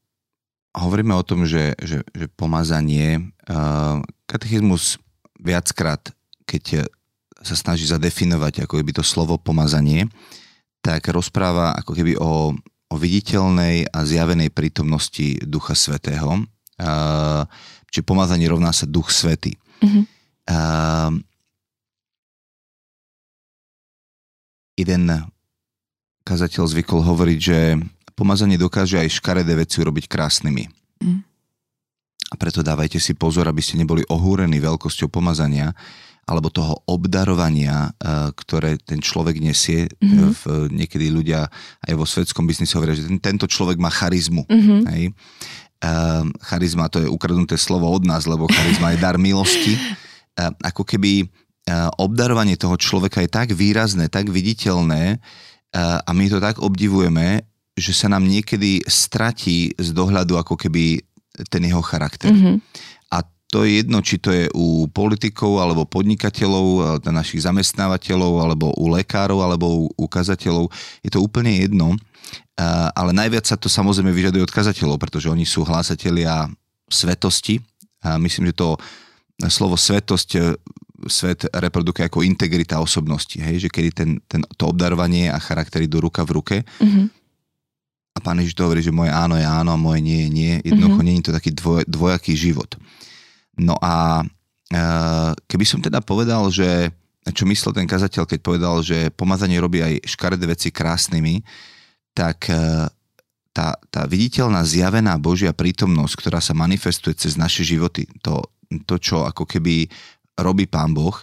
hovoríme 0.75 1.11
o 1.15 1.23
tom, 1.23 1.43
že, 1.43 1.75
že, 1.79 2.03
že 2.15 2.25
pomazanie, 2.33 3.31
uh, 3.47 3.99
katechizmus 4.27 4.97
viackrát, 5.39 5.99
keď 6.47 6.87
sa 7.41 7.55
snaží 7.57 7.89
zadefinovať 7.89 8.63
ako 8.65 8.79
keby 8.79 8.91
to 8.93 9.03
slovo 9.03 9.35
pomazanie, 9.41 10.07
tak 10.81 11.09
rozpráva 11.09 11.73
ako 11.77 11.91
keby 11.93 12.13
o, 12.17 12.53
o 12.89 12.95
viditeľnej 12.97 13.89
a 13.89 14.05
zjavenej 14.05 14.53
prítomnosti 14.53 15.41
Ducha 15.45 15.73
Svetého. 15.77 16.45
Uh, 16.81 17.45
čiže 17.89 18.07
pomazanie 18.07 18.49
rovná 18.49 18.73
sa 18.73 18.89
Duch 18.89 19.13
Svetý. 19.13 19.57
Mm-hmm. 19.81 20.03
Uh, 20.49 21.11
jeden 24.77 25.03
kazateľ 26.25 26.65
zvykol 26.65 27.05
hovoriť, 27.05 27.39
že 27.39 27.59
pomazanie 28.21 28.61
dokáže 28.61 29.01
aj 29.01 29.17
škaredé 29.17 29.57
veci 29.57 29.81
urobiť 29.81 30.05
krásnymi. 30.05 30.69
Mm. 31.01 31.25
A 32.31 32.33
preto 32.37 32.61
dávajte 32.61 33.01
si 33.01 33.17
pozor, 33.17 33.49
aby 33.49 33.59
ste 33.59 33.81
neboli 33.81 34.05
ohúrení 34.05 34.61
veľkosťou 34.61 35.09
pomazania 35.09 35.73
alebo 36.29 36.53
toho 36.53 36.79
obdarovania, 36.85 37.91
eh, 37.97 38.29
ktoré 38.31 38.77
ten 38.77 39.01
človek 39.01 39.41
nesie. 39.41 39.89
Mm-hmm. 39.99 40.29
V, 40.31 40.41
niekedy 40.69 41.09
ľudia 41.11 41.49
aj 41.83 41.93
vo 41.97 42.05
svetskom 42.05 42.45
biznise 42.45 42.77
hovoria, 42.77 42.95
že 42.95 43.09
ten, 43.09 43.19
tento 43.19 43.49
človek 43.49 43.81
má 43.81 43.89
charizmu. 43.89 44.45
Mm-hmm. 44.47 44.81
Hej? 44.95 45.03
Uh, 45.81 46.29
charizma 46.45 46.85
to 46.93 47.01
je 47.01 47.09
ukradnuté 47.09 47.57
slovo 47.57 47.89
od 47.89 48.05
nás, 48.05 48.29
lebo 48.29 48.45
charizma 48.45 48.93
je 48.93 49.01
dar 49.01 49.17
milosti. 49.17 49.73
Uh, 50.37 50.53
ako 50.61 50.85
keby 50.85 51.25
uh, 51.25 51.89
obdarovanie 51.97 52.53
toho 52.53 52.77
človeka 52.77 53.17
je 53.25 53.33
tak 53.33 53.49
výrazné, 53.57 54.05
tak 54.05 54.29
viditeľné 54.29 55.17
a 56.03 56.11
my 56.11 56.27
to 56.27 56.43
tak 56.43 56.59
obdivujeme, 56.59 57.47
že 57.81 57.97
sa 57.97 58.07
nám 58.07 58.29
niekedy 58.29 58.85
stratí 58.85 59.73
z 59.73 59.89
dohľadu 59.91 60.37
ako 60.37 60.53
keby 60.53 61.01
ten 61.49 61.65
jeho 61.65 61.81
charakter. 61.81 62.29
Mm-hmm. 62.29 62.55
A 63.09 63.25
to 63.49 63.65
je 63.65 63.81
jedno, 63.81 63.99
či 64.05 64.21
to 64.21 64.29
je 64.29 64.45
u 64.53 64.85
politikov, 64.87 65.59
alebo 65.59 65.89
podnikateľov, 65.89 67.01
našich 67.09 67.43
zamestnávateľov, 67.43 68.33
alebo 68.45 68.71
u 68.77 68.85
lekárov, 68.93 69.41
alebo 69.41 69.89
u 69.89 70.05
ukazateľov. 70.07 70.69
Je 71.01 71.09
to 71.09 71.19
úplne 71.19 71.51
jedno. 71.51 71.97
Ale 72.93 73.11
najviac 73.11 73.49
sa 73.49 73.57
to 73.57 73.67
samozrejme 73.67 74.13
vyžaduje 74.13 74.45
od 74.45 74.53
kazateľov, 74.53 75.01
pretože 75.01 75.27
oni 75.27 75.43
sú 75.43 75.65
hlásatelia 75.65 76.47
svetosti. 76.87 77.59
A 78.05 78.21
myslím, 78.21 78.53
že 78.53 78.61
to 78.61 78.69
slovo 79.49 79.73
svetosť 79.73 80.29
e, 80.37 80.41
svet 81.09 81.49
reprodukuje 81.49 82.05
ako 82.05 82.21
integrita 82.21 82.77
osobnosti, 82.77 83.33
hej? 83.41 83.57
že 83.65 83.69
kedy 83.73 83.89
ten, 83.89 84.09
ten, 84.29 84.41
to 84.53 84.69
obdarovanie 84.69 85.33
a 85.33 85.41
charakter 85.41 85.81
idú 85.81 85.97
ruka 85.97 86.21
v 86.21 86.33
ruke. 86.37 86.57
Mm-hmm 86.77 87.20
a 88.11 88.19
pán 88.19 88.39
Ježiš 88.43 88.59
to 88.59 88.67
hovorí, 88.67 88.83
že 88.83 88.91
moje 88.91 89.07
áno 89.07 89.39
je 89.39 89.47
áno 89.47 89.71
a 89.71 89.79
moje 89.79 90.03
nie 90.03 90.27
je 90.27 90.29
nie. 90.29 90.53
Jednoducho 90.67 90.99
mm-hmm. 90.99 91.07
nie 91.07 91.19
je 91.23 91.25
to 91.31 91.37
taký 91.37 91.51
dvoj, 91.55 91.81
dvojaký 91.87 92.33
život. 92.35 92.75
No 93.55 93.79
a 93.79 94.23
e, 94.67 94.81
keby 95.47 95.63
som 95.63 95.79
teda 95.79 96.03
povedal, 96.03 96.51
že 96.51 96.91
čo 97.31 97.47
myslel 97.47 97.71
ten 97.71 97.87
kazateľ, 97.87 98.27
keď 98.27 98.39
povedal, 98.43 98.75
že 98.83 99.13
pomazanie 99.15 99.61
robí 99.61 99.79
aj 99.79 100.03
škaredé 100.03 100.43
veci 100.43 100.73
krásnymi, 100.73 101.39
tak 102.11 102.51
e, 102.51 102.89
tá, 103.55 103.67
tá 103.87 104.01
viditeľná 104.07 104.63
zjavená 104.67 105.15
Božia 105.15 105.55
prítomnosť, 105.55 106.13
ktorá 106.19 106.39
sa 106.43 106.51
manifestuje 106.51 107.15
cez 107.15 107.39
naše 107.39 107.63
životy, 107.63 108.07
to, 108.19 108.43
to 108.87 108.95
čo 108.99 109.23
ako 109.23 109.47
keby 109.47 109.87
robí 110.39 110.67
Pán 110.67 110.91
Boh, 110.91 111.15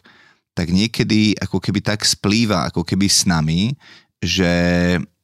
tak 0.56 0.72
niekedy 0.72 1.36
ako 1.36 1.60
keby 1.60 1.84
tak 1.84 2.00
splýva 2.04 2.68
ako 2.72 2.84
keby 2.84 3.06
s 3.08 3.28
nami, 3.28 3.76
že 4.18 4.50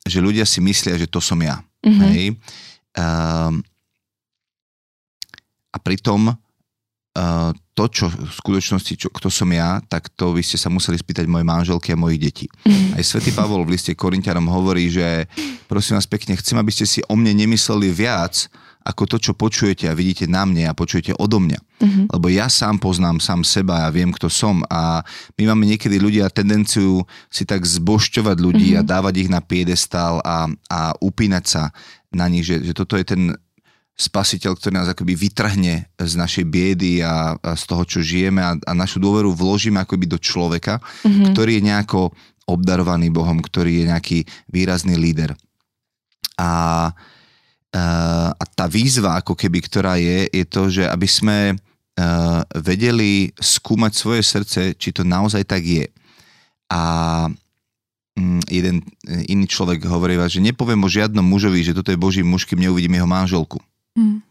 že 0.05 0.21
ľudia 0.21 0.45
si 0.45 0.61
myslia, 0.61 1.01
že 1.01 1.09
to 1.09 1.19
som 1.19 1.41
ja. 1.41 1.65
Mm-hmm. 1.81 2.09
Hej? 2.13 2.25
Uh, 2.95 3.59
a 5.75 5.77
pritom 5.81 6.31
uh, 6.31 7.51
to, 7.75 7.85
čo 7.91 8.07
v 8.07 8.31
skutočnosti, 8.31 8.95
čo, 8.95 9.09
kto 9.11 9.27
som 9.33 9.51
ja, 9.51 9.83
tak 9.91 10.07
to 10.15 10.31
by 10.31 10.43
ste 10.45 10.55
sa 10.55 10.71
museli 10.71 10.95
spýtať 10.95 11.27
mojej 11.27 11.43
manželky 11.43 11.91
a 11.91 11.99
mojich 11.99 12.23
detí. 12.23 12.47
Aj 12.95 13.03
svätý 13.03 13.35
Pavol 13.35 13.67
v 13.67 13.75
liste 13.75 13.91
Korintianom 13.99 14.47
hovorí, 14.47 14.87
že 14.95 15.27
prosím 15.67 15.99
vás 15.99 16.07
pekne, 16.07 16.39
chcem, 16.39 16.55
aby 16.55 16.71
ste 16.71 16.87
si 16.87 17.01
o 17.11 17.19
mne 17.19 17.35
nemysleli 17.35 17.91
viac, 17.91 18.47
ako 18.85 19.03
to, 19.09 19.17
čo 19.17 19.33
počujete 19.33 19.89
a 19.89 19.97
vidíte 19.97 20.29
na 20.29 20.45
mne 20.45 20.69
a 20.69 20.77
počujete 20.77 21.17
odo 21.17 21.41
mňa. 21.41 21.57
Mm-hmm. 21.57 22.05
Lebo 22.13 22.27
ja 22.29 22.53
sám 22.53 22.77
poznám 22.77 23.19
sám 23.19 23.41
seba 23.41 23.89
a 23.89 23.93
viem, 23.93 24.13
kto 24.13 24.29
som 24.29 24.61
a 24.69 25.01
my 25.41 25.49
máme 25.49 25.65
niekedy 25.65 25.97
ľudia 25.97 26.29
tendenciu 26.29 27.09
si 27.33 27.49
tak 27.49 27.65
zbošťovať 27.65 28.37
ľudí 28.37 28.77
mm-hmm. 28.77 28.85
a 28.85 28.89
dávať 28.93 29.15
ich 29.25 29.31
na 29.33 29.41
piedestal 29.41 30.21
a, 30.21 30.53
a 30.69 30.93
upínať 31.01 31.45
sa 31.49 31.63
na 32.13 32.29
nich, 32.29 32.45
že, 32.45 32.61
že 32.61 32.77
toto 32.77 33.01
je 33.01 33.09
ten 33.09 33.23
spasiteľ, 33.95 34.59
ktorý 34.59 34.73
nás 34.75 34.91
akoby 34.91 35.15
vytrhne 35.17 35.87
z 35.97 36.13
našej 36.19 36.45
biedy 36.51 37.01
a, 37.01 37.39
a 37.39 37.55
z 37.55 37.65
toho, 37.65 37.83
čo 37.87 37.99
žijeme 38.03 38.43
a, 38.43 38.53
a 38.59 38.73
našu 38.75 39.01
dôveru 39.01 39.33
vložíme 39.33 39.81
akoby 39.81 40.11
do 40.11 40.19
človeka, 40.19 40.83
mm-hmm. 40.83 41.33
ktorý 41.33 41.51
je 41.59 41.67
nejako 41.73 42.01
obdarovaný 42.45 43.09
Bohom, 43.09 43.41
ktorý 43.41 43.81
je 43.81 43.85
nejaký 43.89 44.19
výrazný 44.53 45.01
líder. 45.01 45.33
A 46.37 46.91
a 47.75 48.45
tá 48.55 48.71
výzva, 48.71 49.19
ako 49.19 49.35
keby, 49.35 49.59
ktorá 49.67 49.99
je, 49.99 50.31
je 50.31 50.45
to, 50.47 50.71
že 50.71 50.87
aby 50.87 51.09
sme 51.11 51.39
eh, 51.51 52.41
vedeli 52.63 53.35
skúmať 53.35 53.93
svoje 53.93 54.23
srdce, 54.23 54.61
či 54.79 54.95
to 54.95 55.03
naozaj 55.03 55.43
tak 55.43 55.67
je. 55.67 55.87
A 56.71 56.81
mm, 58.15 58.43
jeden 58.47 58.77
eh, 59.11 59.27
iný 59.27 59.51
človek 59.51 59.83
hovorí, 59.91 60.15
že 60.31 60.39
nepoviem 60.39 60.79
o 60.87 60.89
žiadnom 60.89 61.27
mužovi, 61.27 61.67
že 61.67 61.75
toto 61.75 61.91
je 61.91 61.99
Boží 61.99 62.23
muž, 62.23 62.47
kým 62.47 62.63
neuvidím 62.63 62.95
jeho 63.03 63.11
manželku. 63.11 63.59
Mm. 63.99 64.23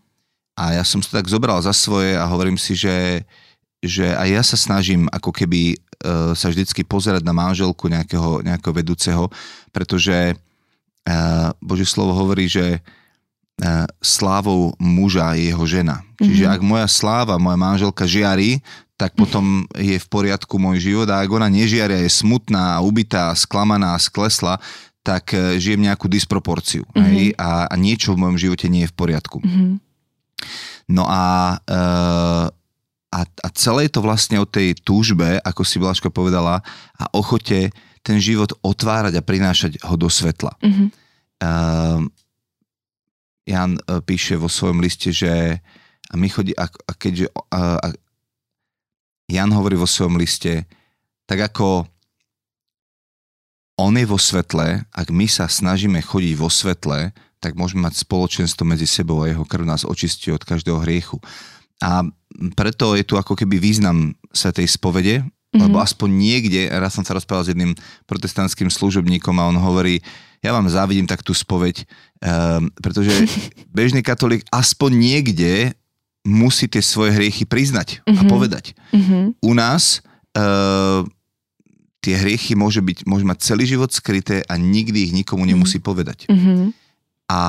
A 0.55 0.79
ja 0.79 0.83
som 0.87 1.03
to 1.03 1.11
tak 1.11 1.27
zobral 1.27 1.59
za 1.59 1.75
svoje 1.75 2.15
a 2.15 2.23
hovorím 2.29 2.55
si, 2.55 2.79
že, 2.79 3.27
že 3.83 4.13
aj 4.15 4.27
ja 4.29 4.43
sa 4.45 4.55
snažím 4.55 5.09
ako 5.09 5.33
keby 5.33 5.73
uh, 5.73 6.37
sa 6.37 6.53
vždycky 6.53 6.85
pozerať 6.85 7.25
na 7.25 7.33
manželku 7.33 7.89
nejakého, 7.89 8.45
nejakého 8.45 8.69
vedúceho, 8.69 9.33
pretože 9.73 10.13
uh, 10.13 11.49
Božie 11.57 11.89
slovo 11.89 12.13
hovorí, 12.13 12.45
že 12.45 12.77
E, 12.77 13.02
slávou 14.01 14.73
muža 14.81 15.37
je 15.37 15.53
jeho 15.53 15.65
žena. 15.69 16.01
Čiže 16.17 16.45
mm-hmm. 16.49 16.55
ak 16.57 16.61
moja 16.65 16.87
sláva, 16.89 17.35
moja 17.37 17.57
manželka 17.57 18.03
žiari, 18.09 18.59
tak 18.97 19.13
potom 19.17 19.65
je 19.75 19.97
v 19.97 20.07
poriadku 20.07 20.55
môj 20.61 20.79
život 20.79 21.09
a 21.09 21.21
ak 21.21 21.29
ona 21.29 21.49
nežiaria, 21.49 22.01
je 22.05 22.11
smutná, 22.13 22.79
ubitá, 22.79 23.33
sklamaná, 23.33 23.97
sklesla, 23.97 24.61
tak 25.03 25.35
e, 25.35 25.59
žijem 25.59 25.83
nejakú 25.83 26.07
disproporciu. 26.07 26.87
Mm-hmm. 26.93 27.03
Hej? 27.11 27.23
A, 27.35 27.67
a 27.67 27.75
niečo 27.75 28.15
v 28.15 28.21
mojom 28.23 28.37
živote 28.39 28.71
nie 28.71 28.87
je 28.87 28.91
v 28.93 28.95
poriadku. 28.95 29.43
Mm-hmm. 29.43 29.71
No 30.93 31.03
a, 31.09 31.57
e, 31.67 31.79
a, 33.11 33.19
a 33.27 33.47
celé 33.51 33.91
je 33.91 33.93
to 33.99 34.01
vlastne 34.05 34.39
o 34.39 34.47
tej 34.47 34.77
túžbe, 34.79 35.41
ako 35.43 35.61
si 35.67 35.77
Blaška 35.81 36.07
povedala, 36.07 36.63
a 36.95 37.03
ochote 37.11 37.75
ten 38.03 38.17
život 38.23 38.55
otvárať 38.63 39.19
a 39.19 39.25
prinášať 39.25 39.83
ho 39.83 39.95
do 39.99 40.07
svetla. 40.07 40.55
Mm-hmm. 40.63 40.87
Jan 43.43 43.75
e, 43.75 43.81
píše 44.03 44.39
vo 44.39 44.47
svojom 44.47 44.79
liste, 44.79 45.11
že 45.11 45.59
a 46.11 46.13
my 46.15 46.27
chodí, 46.29 46.53
a, 46.53 46.69
a 46.69 46.91
keďže 46.93 47.31
a, 47.49 47.79
a 47.79 47.87
Jan 49.31 49.51
hovorí 49.55 49.79
vo 49.79 49.89
svojom 49.89 50.19
liste, 50.19 50.67
tak 51.25 51.41
ako 51.51 51.87
on 53.79 53.97
je 53.97 54.05
vo 54.05 54.21
svetle, 54.21 54.85
ak 54.93 55.07
my 55.09 55.25
sa 55.25 55.49
snažíme 55.49 55.97
chodiť 55.97 56.33
vo 56.37 56.51
svetle, 56.51 57.09
tak 57.41 57.57
môžeme 57.57 57.83
mať 57.89 58.05
spoločenstvo 58.05 58.63
medzi 58.63 58.85
sebou 58.85 59.25
a 59.25 59.31
jeho 59.31 59.43
krv 59.43 59.65
nás 59.65 59.83
očistí 59.83 60.29
od 60.29 60.45
každého 60.45 60.79
hriechu. 60.85 61.17
A 61.81 62.05
preto 62.55 62.95
je 62.95 63.03
tu 63.03 63.19
ako 63.19 63.35
keby 63.35 63.59
význam 63.59 64.15
sa 64.31 64.53
tej 64.53 64.69
spovede, 64.69 65.25
mm-hmm. 65.53 65.69
lebo 65.69 65.77
aspoň 65.77 66.09
niekde, 66.09 66.61
raz 66.73 66.97
som 66.97 67.05
sa 67.05 67.13
rozprával 67.13 67.45
s 67.45 67.51
jedným 67.53 67.77
protestantským 68.09 68.73
služobníkom 68.73 69.37
a 69.37 69.47
on 69.53 69.57
hovorí, 69.61 70.01
ja 70.43 70.51
vám 70.51 70.67
závidím 70.67 71.07
tak 71.07 71.21
tú 71.21 71.31
spoveď, 71.31 71.85
um, 72.19 72.67
pretože 72.81 73.13
bežný 73.77 74.01
katolík 74.01 74.43
aspoň 74.49 74.91
niekde 74.91 75.51
musí 76.25 76.67
tie 76.67 76.81
svoje 76.83 77.13
hriechy 77.15 77.45
priznať 77.45 78.03
uh-huh. 78.03 78.17
a 78.17 78.21
mhm. 78.25 78.29
povedať. 78.31 78.65
Uh-huh. 78.91 79.35
U 79.43 79.51
nás 79.53 80.01
uh, 80.35 81.05
tie 82.03 82.15
hriechy 82.19 82.57
môže, 82.57 82.83
byť, 82.83 83.07
môže 83.07 83.23
mať 83.23 83.37
celý 83.43 83.63
život 83.63 83.91
skryté 83.91 84.43
a 84.43 84.59
nikdy 84.59 85.07
ich 85.07 85.13
nikomu 85.15 85.47
nemusí 85.47 85.79
uh-huh. 85.79 85.87
povedať. 85.87 86.27
Uh-huh. 86.27 86.75
A 87.31 87.41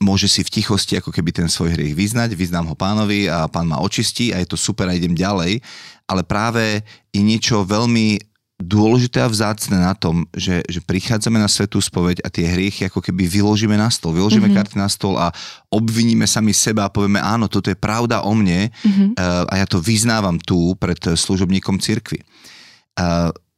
môže 0.00 0.30
si 0.30 0.40
v 0.40 0.52
tichosti 0.62 0.96
ako 0.96 1.12
keby 1.12 1.34
ten 1.34 1.48
svoj 1.50 1.76
hriech 1.76 1.92
vyznať, 1.92 2.38
vyznám 2.38 2.72
ho 2.72 2.76
pánovi 2.78 3.28
a 3.28 3.50
pán 3.50 3.68
ma 3.68 3.82
očistí 3.82 4.32
a 4.32 4.40
je 4.40 4.48
to 4.48 4.56
super 4.56 4.88
a 4.88 4.96
idem 4.96 5.12
ďalej, 5.12 5.60
ale 6.08 6.22
práve 6.24 6.80
je 7.12 7.20
niečo 7.20 7.66
veľmi 7.66 8.18
dôležité 8.62 9.18
a 9.18 9.28
vzácne 9.28 9.74
na 9.82 9.92
tom, 9.92 10.22
že, 10.30 10.62
že 10.70 10.78
prichádzame 10.78 11.34
na 11.34 11.50
svetú 11.50 11.82
spoveď 11.82 12.22
a 12.22 12.30
tie 12.30 12.46
hriechy 12.46 12.86
ako 12.86 13.02
keby 13.02 13.26
vyložíme 13.26 13.74
na 13.74 13.90
stôl. 13.90 14.14
Vyložíme 14.14 14.46
mm-hmm. 14.46 14.62
karty 14.62 14.74
na 14.78 14.86
stôl 14.86 15.18
a 15.18 15.34
obviníme 15.66 16.24
sami 16.30 16.54
seba 16.54 16.86
a 16.86 16.92
povieme, 16.94 17.18
áno, 17.18 17.50
toto 17.50 17.68
je 17.68 17.78
pravda 17.78 18.22
o 18.22 18.32
mne 18.32 18.70
mm-hmm. 18.70 19.18
a 19.50 19.54
ja 19.58 19.66
to 19.66 19.82
vyznávam 19.82 20.38
tu 20.38 20.78
pred 20.78 20.98
služobníkom 21.02 21.82
cirkvi. 21.82 22.22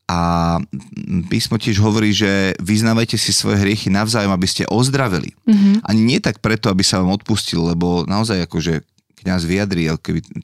A 0.04 0.60
písmo 1.32 1.56
tiež 1.56 1.80
hovorí, 1.80 2.12
že 2.12 2.52
vyznávajte 2.60 3.16
si 3.16 3.32
svoje 3.32 3.64
hriechy 3.64 3.88
navzájom, 3.88 4.36
aby 4.36 4.44
ste 4.44 4.68
ozdraveli. 4.68 5.32
Mm-hmm. 5.48 5.74
Ani 5.80 6.00
nie 6.04 6.18
tak 6.20 6.44
preto, 6.44 6.68
aby 6.68 6.84
sa 6.84 7.00
vám 7.00 7.16
odpustil, 7.16 7.72
lebo 7.72 8.04
naozaj 8.04 8.44
akože 8.44 8.84
kňaz 9.24 9.48
vyjadrí 9.48 9.88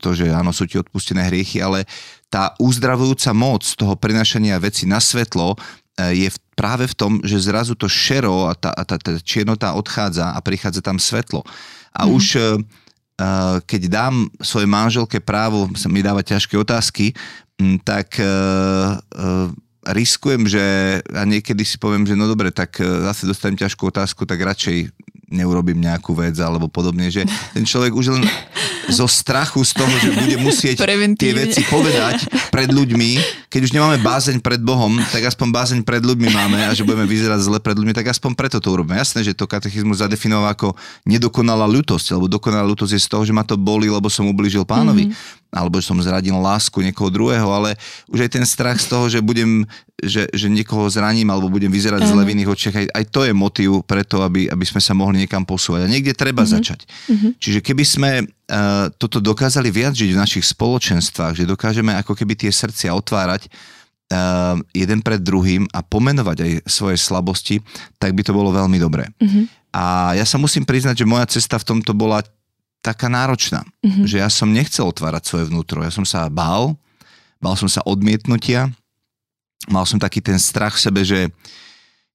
to, 0.01 0.17
že 0.17 0.33
áno, 0.33 0.57
sú 0.57 0.65
ti 0.65 0.81
odpustené 0.81 1.29
hriechy, 1.29 1.61
ale 1.61 1.85
tá 2.33 2.57
uzdravujúca 2.57 3.37
moc 3.37 3.61
toho 3.77 3.93
prinašania 4.01 4.57
veci 4.57 4.89
na 4.89 4.97
svetlo 4.97 5.53
e, 5.53 5.57
je 6.25 6.29
práve 6.57 6.89
v 6.89 6.95
tom, 6.97 7.13
že 7.21 7.45
zrazu 7.45 7.77
to 7.77 7.85
šero 7.85 8.49
a 8.49 8.57
tá, 8.57 8.73
tá, 8.73 8.97
tá 8.97 9.13
čiernota 9.21 9.77
odchádza 9.77 10.33
a 10.33 10.39
prichádza 10.41 10.81
tam 10.81 10.97
svetlo. 10.97 11.45
A 11.93 12.09
mm. 12.09 12.11
už 12.17 12.25
e, 12.33 12.41
e, 12.41 12.47
keď 13.69 13.83
dám 13.93 14.33
svojej 14.41 14.71
manželke 14.71 15.21
právo 15.21 15.69
sa 15.77 15.93
mi 15.93 16.01
dávať 16.01 16.39
ťažké 16.39 16.57
otázky, 16.57 17.13
tak 17.85 18.21
riskujem, 19.87 20.45
že 20.45 20.65
a 21.05 21.23
niekedy 21.25 21.65
si 21.65 21.81
poviem, 21.81 22.05
že 22.05 22.17
no 22.17 22.29
dobre, 22.29 22.53
tak 22.53 22.81
zase 22.81 23.25
dostanem 23.25 23.57
ťažkú 23.57 23.89
otázku, 23.89 24.29
tak 24.29 24.41
radšej 24.41 24.93
neurobím 25.31 25.79
nejakú 25.79 26.13
vec 26.13 26.37
alebo 26.43 26.67
podobne, 26.67 27.07
že 27.09 27.23
ten 27.55 27.63
človek 27.63 27.95
už 27.95 28.19
len 28.19 28.23
zo 28.93 29.07
strachu 29.07 29.63
z 29.63 29.73
toho, 29.79 29.95
že 30.03 30.11
bude 30.13 30.37
musieť 30.43 30.77
tie 31.17 31.33
veci 31.33 31.63
povedať 31.67 32.27
pred 32.51 32.71
ľuďmi, 32.71 33.11
keď 33.51 33.61
už 33.67 33.73
nemáme 33.75 33.99
bázeň 34.03 34.43
pred 34.43 34.61
Bohom, 34.63 34.99
tak 35.11 35.27
aspoň 35.27 35.49
bázeň 35.51 35.81
pred 35.83 36.03
ľuďmi 36.03 36.29
máme 36.31 36.59
a 36.69 36.75
že 36.75 36.87
budeme 36.87 37.07
vyzerať 37.07 37.41
zle 37.43 37.59
pred 37.59 37.75
ľuďmi, 37.75 37.95
tak 37.95 38.11
aspoň 38.11 38.35
preto 38.39 38.59
to 38.59 38.71
urobíme. 38.71 38.99
Jasné, 38.99 39.27
že 39.27 39.35
to 39.35 39.51
katechizmus 39.51 40.03
zadefinoval 40.03 40.53
ako 40.53 40.75
nedokonalá 41.07 41.67
ľutosť, 41.67 42.19
lebo 42.19 42.27
dokonalá 42.31 42.67
ľutosť 42.67 42.93
je 42.95 43.01
z 43.01 43.09
toho, 43.09 43.23
že 43.27 43.35
ma 43.35 43.47
to 43.47 43.59
boli, 43.59 43.91
lebo 43.91 44.11
som 44.11 44.27
ubližil 44.29 44.67
pánovi. 44.67 45.11
Mm-hmm 45.11 45.41
alebo 45.51 45.83
že 45.83 45.91
som 45.91 45.99
zradil 45.99 46.39
lásku 46.39 46.79
niekoho 46.79 47.11
druhého, 47.11 47.51
ale 47.51 47.75
už 48.07 48.23
aj 48.23 48.31
ten 48.39 48.47
strach 48.47 48.79
z 48.79 48.87
toho, 48.87 49.11
že 49.11 49.19
budem, 49.19 49.67
že, 49.99 50.31
že 50.31 50.47
niekoho 50.47 50.87
zraním 50.87 51.27
alebo 51.27 51.51
budem 51.51 51.69
vyzerať 51.69 52.07
zle 52.07 52.23
v 52.23 52.39
iných 52.39 52.51
očiach, 52.55 52.75
aj, 52.79 52.87
aj 52.95 53.05
to 53.11 53.21
je 53.27 53.33
motiv 53.35 53.71
preto, 53.83 54.23
aby, 54.23 54.47
aby 54.47 54.65
sme 54.65 54.79
sa 54.79 54.95
mohli 54.95 55.27
niekam 55.27 55.43
posúvať. 55.43 55.85
A 55.85 55.91
niekde 55.91 56.15
treba 56.15 56.47
mm-hmm. 56.47 56.55
začať. 56.55 56.87
Mm-hmm. 56.87 57.31
Čiže 57.43 57.59
keby 57.67 57.85
sme 57.85 58.11
toto 58.99 59.23
dokázali 59.23 59.71
viac 59.71 59.95
žiť 59.95 60.11
v 60.11 60.21
našich 60.21 60.45
spoločenstvách, 60.51 61.39
že 61.39 61.47
dokážeme 61.47 61.95
ako 62.03 62.19
keby 62.19 62.35
tie 62.35 62.51
srdcia 62.51 62.91
otvárať 62.91 63.47
uh, 63.47 64.59
jeden 64.75 65.01
pred 65.01 65.23
druhým 65.23 65.71
a 65.71 65.81
pomenovať 65.87 66.39
aj 66.43 66.53
svoje 66.67 66.99
slabosti, 66.99 67.63
tak 68.03 68.13
by 68.13 68.23
to 68.27 68.35
bolo 68.35 68.51
veľmi 68.51 68.77
dobré. 68.83 69.07
Mm-hmm. 69.23 69.45
A 69.71 70.19
ja 70.19 70.27
sa 70.27 70.35
musím 70.35 70.67
priznať, 70.67 71.07
že 71.07 71.07
moja 71.07 71.27
cesta 71.31 71.55
v 71.63 71.69
tomto 71.75 71.95
bola 71.95 72.27
taká 72.83 73.07
náročná, 73.07 73.63
mm-hmm. 73.87 74.05
že 74.09 74.19
ja 74.19 74.27
som 74.27 74.51
nechcel 74.51 74.89
otvárať 74.91 75.31
svoje 75.31 75.45
vnútro. 75.47 75.85
Ja 75.87 75.95
som 75.95 76.03
sa 76.03 76.27
bál, 76.27 76.75
bál 77.39 77.55
som 77.55 77.71
sa 77.71 77.87
odmietnutia, 77.87 78.67
mal 79.71 79.87
som 79.87 80.01
taký 80.03 80.19
ten 80.19 80.41
strach 80.43 80.75
v 80.75 80.85
sebe, 80.91 81.01
že 81.07 81.31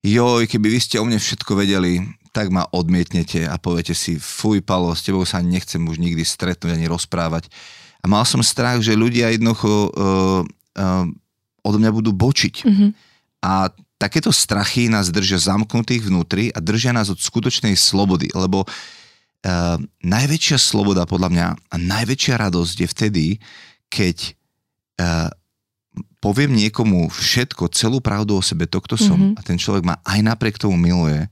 joj, 0.04 0.50
keby 0.52 0.67
vy 0.67 0.80
ste 0.84 1.00
o 1.00 1.06
mne 1.08 1.21
všetko 1.21 1.56
vedeli, 1.56 2.04
tak 2.36 2.52
ma 2.52 2.67
odmietnete 2.67 3.48
a 3.48 3.56
poviete 3.56 3.95
si, 3.95 4.19
fuj 4.19 4.60
Palo, 4.60 4.91
s 4.91 5.08
tebou 5.08 5.24
sa 5.24 5.39
nechcem 5.39 5.80
už 5.80 5.95
nikdy 5.95 6.28
stretnúť 6.28 6.76
ani 6.76 6.91
rozprávať. 6.91 7.48
A 8.04 8.12
mal 8.12 8.28
som 8.28 8.43
strach, 8.43 8.84
že 8.84 8.91
ľudia 8.91 9.32
jednoducho 9.32 9.71
uh, 9.71 10.43
uh, 10.76 11.08
odo 11.63 11.78
mňa 11.80 11.91
budú 11.95 12.12
bočiť. 12.12 12.67
Mm-hmm. 12.67 12.89
A 13.39 13.71
takéto 13.95 14.36
strachy 14.36 14.91
nás 14.91 15.08
držia 15.08 15.39
zamknutých 15.39 16.12
vnútri 16.12 16.52
a 16.52 16.60
držia 16.60 16.91
nás 16.91 17.08
od 17.08 17.24
skutočnej 17.24 17.80
slobody, 17.80 18.28
lebo 18.36 18.67
uh, 18.67 19.80
najväčšia 20.04 20.60
sloboda 20.60 21.08
podľa 21.08 21.30
mňa 21.32 21.48
a 21.71 21.76
najväčšia 21.80 22.36
radosť 22.36 22.76
je 22.84 22.88
vtedy, 22.91 23.26
keď 23.88 24.36
uh, 25.00 25.32
poviem 26.19 26.52
niekomu 26.52 27.08
všetko, 27.08 27.71
celú 27.71 28.04
pravdu 28.04 28.36
o 28.36 28.43
sebe, 28.43 28.67
to, 28.67 28.84
kto 28.84 29.00
som 29.00 29.15
mm-hmm. 29.15 29.39
a 29.39 29.41
ten 29.41 29.56
človek 29.56 29.88
ma 29.88 29.95
aj 30.04 30.19
napriek 30.19 30.60
tomu 30.60 30.76
miluje 30.76 31.32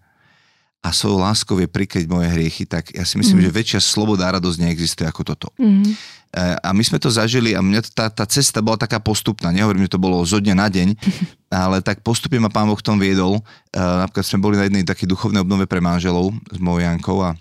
a 0.83 0.91
svojou 0.91 1.23
láskou 1.23 1.55
vie 1.55 1.71
prikryť 1.71 2.11
moje 2.11 2.27
hriechy, 2.27 2.67
tak 2.67 2.91
ja 2.91 3.07
si 3.07 3.15
myslím, 3.15 3.39
mm. 3.39 3.45
že 3.47 3.55
väčšia 3.55 3.79
sloboda 3.79 4.27
a 4.27 4.35
radosť 4.35 4.67
neexistuje 4.67 5.07
ako 5.07 5.23
toto. 5.23 5.47
Mm. 5.55 5.95
A 6.35 6.73
my 6.75 6.83
sme 6.83 6.99
to 6.99 7.07
zažili 7.07 7.55
a 7.55 7.63
mňa 7.63 7.93
tá, 7.93 8.11
tá 8.11 8.25
cesta 8.27 8.59
bola 8.59 8.75
taká 8.75 8.99
postupná. 8.99 9.53
Nehovorím, 9.53 9.87
že 9.87 9.95
to 9.95 10.01
bolo 10.01 10.19
zo 10.27 10.43
dňa 10.43 10.55
na 10.59 10.67
deň, 10.67 10.97
ale 11.63 11.79
tak 11.79 12.03
postupne 12.03 12.41
ma 12.43 12.51
pán 12.51 12.67
Boh 12.67 12.75
v 12.75 12.83
tom 12.83 12.99
viedol. 12.99 13.39
Napríklad 13.71 14.25
sme 14.27 14.43
boli 14.43 14.59
na 14.59 14.67
jednej 14.67 14.83
takej 14.83 15.07
duchovnej 15.07 15.39
obnove 15.39 15.69
pre 15.71 15.79
manželov 15.79 16.35
s 16.51 16.59
mojou 16.59 16.83
Jankou 16.83 17.17
a 17.23 17.31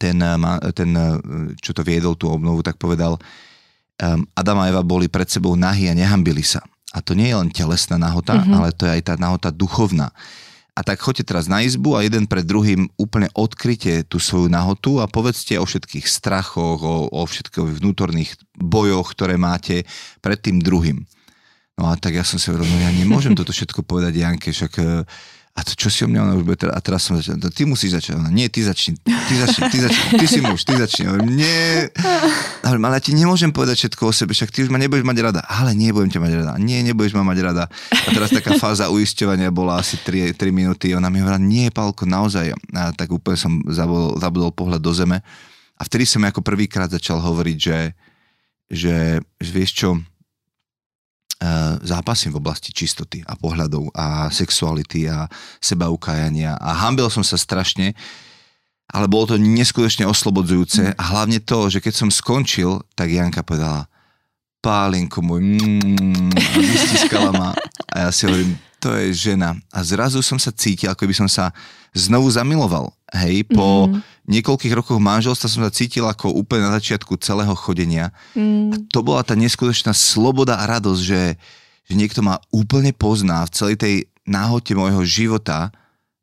ten, 0.00 0.16
ten, 0.72 0.90
čo 1.60 1.76
to 1.76 1.84
viedol, 1.84 2.16
tú 2.16 2.32
obnovu, 2.32 2.64
tak 2.64 2.80
povedal, 2.80 3.20
Adam 4.32 4.58
a 4.62 4.72
Eva 4.72 4.80
boli 4.80 5.04
pred 5.04 5.28
sebou 5.28 5.52
nahý 5.52 5.92
a 5.92 5.98
nehambili 5.98 6.40
sa. 6.40 6.64
A 6.96 7.04
to 7.04 7.12
nie 7.12 7.28
je 7.28 7.36
len 7.36 7.52
telesná 7.52 8.00
nahota, 8.00 8.40
mm-hmm. 8.40 8.56
ale 8.56 8.68
to 8.72 8.88
je 8.88 8.92
aj 8.96 9.02
tá 9.04 9.14
nahota 9.20 9.52
duchovná. 9.52 10.08
A 10.72 10.80
tak 10.80 11.04
choďte 11.04 11.28
teraz 11.28 11.52
na 11.52 11.60
izbu 11.60 12.00
a 12.00 12.04
jeden 12.04 12.24
pred 12.24 12.48
druhým 12.48 12.88
úplne 12.96 13.28
odkryte 13.36 14.08
tú 14.08 14.16
svoju 14.16 14.48
nahotu 14.48 15.04
a 15.04 15.10
povedzte 15.10 15.60
o 15.60 15.68
všetkých 15.68 16.08
strachoch, 16.08 16.80
o, 16.80 17.12
o 17.12 17.22
všetkých 17.28 17.76
vnútorných 17.76 18.40
bojoch, 18.56 19.12
ktoré 19.12 19.36
máte 19.36 19.84
pred 20.24 20.40
tým 20.40 20.64
druhým. 20.64 21.04
No 21.76 21.92
a 21.92 21.96
tak 22.00 22.16
ja 22.16 22.24
som 22.24 22.40
si 22.40 22.48
hovoril, 22.48 22.68
no 22.72 22.76
ja 22.80 22.88
nemôžem 22.88 23.36
toto 23.36 23.52
všetko 23.52 23.84
povedať 23.84 24.16
Janke, 24.16 24.48
však 24.52 24.72
a 25.52 25.60
to 25.68 25.76
čo 25.76 25.92
si 25.92 26.00
o 26.00 26.08
mňa 26.08 26.20
ona 26.24 26.34
už 26.40 26.48
bude 26.48 26.56
teraz, 26.56 26.72
a 26.72 26.80
teraz 26.80 27.00
som 27.04 27.12
začal, 27.20 27.36
ty 27.52 27.68
musíš 27.68 28.00
začať, 28.00 28.16
ona, 28.16 28.32
nie, 28.32 28.48
ty 28.48 28.64
začni, 28.64 28.96
ty 29.04 29.34
začni, 29.36 29.68
ty 29.68 29.78
začni, 29.84 30.06
ty 30.16 30.24
si 30.24 30.40
muž, 30.40 30.64
ty 30.64 30.72
začni, 30.80 31.12
hovorím, 31.12 31.28
nie, 31.28 31.92
hovorím, 32.64 32.84
ale 32.88 32.96
ja 32.96 33.02
ti 33.04 33.12
nemôžem 33.12 33.52
povedať 33.52 33.84
všetko 33.84 34.02
o 34.08 34.12
sebe, 34.16 34.32
však 34.32 34.48
ty 34.48 34.64
už 34.64 34.72
ma 34.72 34.80
nebudeš 34.80 35.04
mať 35.04 35.18
rada, 35.20 35.44
ale 35.44 35.76
nebudem 35.76 36.08
ťa 36.08 36.24
mať 36.24 36.32
rada, 36.40 36.52
nie, 36.56 36.80
nebudeš 36.80 37.12
ma 37.12 37.20
mať 37.28 37.38
rada. 37.44 37.64
A 37.92 38.08
teraz 38.16 38.32
taká 38.32 38.56
fáza 38.56 38.88
uisťovania 38.88 39.52
bola 39.52 39.76
asi 39.76 40.00
3, 40.00 40.32
3 40.32 40.40
minúty, 40.56 40.96
ona 40.96 41.12
mi 41.12 41.20
hovorila, 41.20 41.36
nie, 41.36 41.68
Pálko, 41.68 42.08
naozaj, 42.08 42.56
a 42.72 42.96
tak 42.96 43.12
úplne 43.12 43.36
som 43.36 43.60
zabudol, 43.68 44.16
zabudol 44.16 44.56
pohľad 44.56 44.80
do 44.80 44.92
zeme. 44.96 45.20
A 45.76 45.82
vtedy 45.84 46.08
som 46.08 46.24
ako 46.24 46.40
prvýkrát 46.40 46.88
začal 46.88 47.20
hovoriť, 47.20 47.58
že, 47.60 47.78
že, 48.72 48.96
že 49.36 49.50
vieš 49.52 49.84
čo, 49.84 50.00
zápasím 51.82 52.32
v 52.32 52.40
oblasti 52.40 52.70
čistoty 52.70 53.22
a 53.26 53.34
pohľadov 53.34 53.90
a 53.92 54.30
sexuality 54.30 55.10
a 55.10 55.26
sebaukájania 55.58 56.54
a 56.56 56.86
hambil 56.86 57.10
som 57.10 57.26
sa 57.26 57.34
strašne, 57.34 57.98
ale 58.92 59.06
bolo 59.08 59.34
to 59.34 59.36
neskutočne 59.40 60.06
oslobodzujúce 60.06 60.94
a 60.94 61.02
hlavne 61.14 61.42
to, 61.42 61.72
že 61.72 61.82
keď 61.82 61.94
som 61.96 62.10
skončil, 62.12 62.84
tak 62.94 63.10
Janka 63.10 63.42
povedala 63.42 63.88
Pálinko 64.62 65.18
môj, 65.26 65.42
mm, 65.42 66.30
a 66.30 66.56
vystiskala 66.62 67.30
ma 67.34 67.50
a 67.90 68.06
ja 68.06 68.10
si 68.14 68.30
hovorím, 68.30 68.54
to 68.78 68.94
je 68.98 69.30
žena. 69.30 69.58
A 69.74 69.82
zrazu 69.82 70.22
som 70.22 70.38
sa 70.38 70.54
cítil, 70.54 70.90
ako 70.90 71.06
by 71.06 71.14
som 71.14 71.28
sa 71.30 71.50
znovu 71.94 72.30
zamiloval. 72.30 72.90
Hej, 73.12 73.44
po 73.52 73.92
mm. 73.92 74.00
niekoľkých 74.24 74.72
rokoch 74.72 74.96
manželstva 74.96 75.44
som 75.44 75.60
sa 75.60 75.72
cítil 75.72 76.08
ako 76.08 76.32
úplne 76.32 76.64
na 76.64 76.80
začiatku 76.80 77.20
celého 77.20 77.52
chodenia. 77.52 78.08
Mm. 78.32 78.72
A 78.72 78.76
to 78.88 79.04
bola 79.04 79.20
tá 79.20 79.36
neskutočná 79.36 79.92
sloboda 79.92 80.56
a 80.56 80.64
radosť, 80.64 81.02
že, 81.04 81.36
že 81.84 81.94
niekto 81.94 82.24
ma 82.24 82.40
úplne 82.48 82.96
pozná 82.96 83.44
v 83.44 83.52
celej 83.52 83.76
tej 83.76 83.94
náhote 84.24 84.72
môjho 84.72 85.04
života 85.04 85.68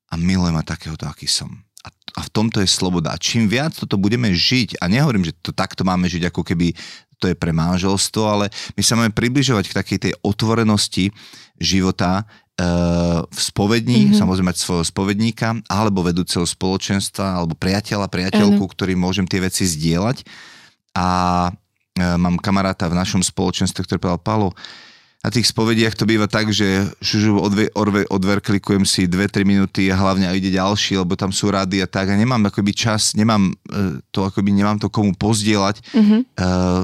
a 0.10 0.14
miluje 0.18 0.50
ma 0.50 0.66
takéhoto, 0.66 1.06
aký 1.06 1.30
som. 1.30 1.62
A, 1.86 1.94
a 2.18 2.20
v 2.26 2.30
tomto 2.34 2.58
je 2.58 2.66
sloboda. 2.66 3.14
A 3.14 3.22
čím 3.22 3.46
viac 3.46 3.78
toto 3.78 4.02
budeme 4.02 4.34
žiť, 4.34 4.82
a 4.82 4.90
nehovorím, 4.90 5.30
že 5.30 5.38
to 5.38 5.54
takto 5.54 5.86
máme 5.86 6.10
žiť, 6.10 6.34
ako 6.34 6.42
keby 6.42 6.74
to 7.20 7.30
je 7.30 7.36
pre 7.36 7.52
manželstvo, 7.52 8.24
ale 8.26 8.46
my 8.74 8.82
sa 8.82 8.96
máme 8.96 9.12
približovať 9.12 9.70
k 9.70 9.78
takej 9.78 9.98
tej 10.10 10.14
otvorenosti 10.24 11.12
života, 11.60 12.24
v 13.30 13.40
spovední, 13.40 14.12
mm-hmm. 14.12 14.20
samozrejme 14.20 14.52
mať 14.52 14.60
svojho 14.60 14.86
spovedníka, 14.86 15.64
alebo 15.72 16.04
vedúceho 16.04 16.44
spoločenstva, 16.44 17.40
alebo 17.40 17.56
priateľa, 17.56 18.12
priateľku, 18.12 18.60
mm-hmm. 18.60 18.76
ktorý 18.76 18.94
môžem 19.00 19.24
tie 19.24 19.40
veci 19.40 19.64
zdieľať. 19.64 20.28
A 20.92 21.08
e, 21.48 21.52
mám 22.20 22.36
kamaráta 22.42 22.92
v 22.92 23.00
našom 23.00 23.24
spoločenstve, 23.24 23.88
ktorý 23.88 23.98
povedal, 24.04 24.20
Palo, 24.20 24.50
na 25.20 25.30
tých 25.32 25.52
spovediach 25.52 26.00
to 26.00 26.08
býva 26.08 26.32
tak, 26.32 26.48
že 26.52 26.88
šužu 27.04 27.36
odve, 27.44 27.68
odve, 27.76 28.08
odverklikujem 28.08 28.88
si 28.88 29.04
2-3 29.04 29.44
minúty 29.44 29.92
a 29.92 30.00
hlavne 30.00 30.32
ide 30.32 30.56
ďalší, 30.56 30.96
lebo 30.96 31.20
tam 31.20 31.36
sú 31.36 31.52
rady 31.52 31.84
a 31.84 31.88
tak 31.92 32.08
a 32.08 32.16
nemám 32.16 32.48
akoby 32.48 32.72
čas, 32.72 33.16
nemám 33.20 33.52
e, 33.52 34.04
to 34.12 34.24
akoby, 34.24 34.52
nemám 34.52 34.80
to 34.80 34.88
komu 34.88 35.16
pozdieľať. 35.16 35.84
Mm-hmm. 35.96 36.22
Uh, 36.40 36.84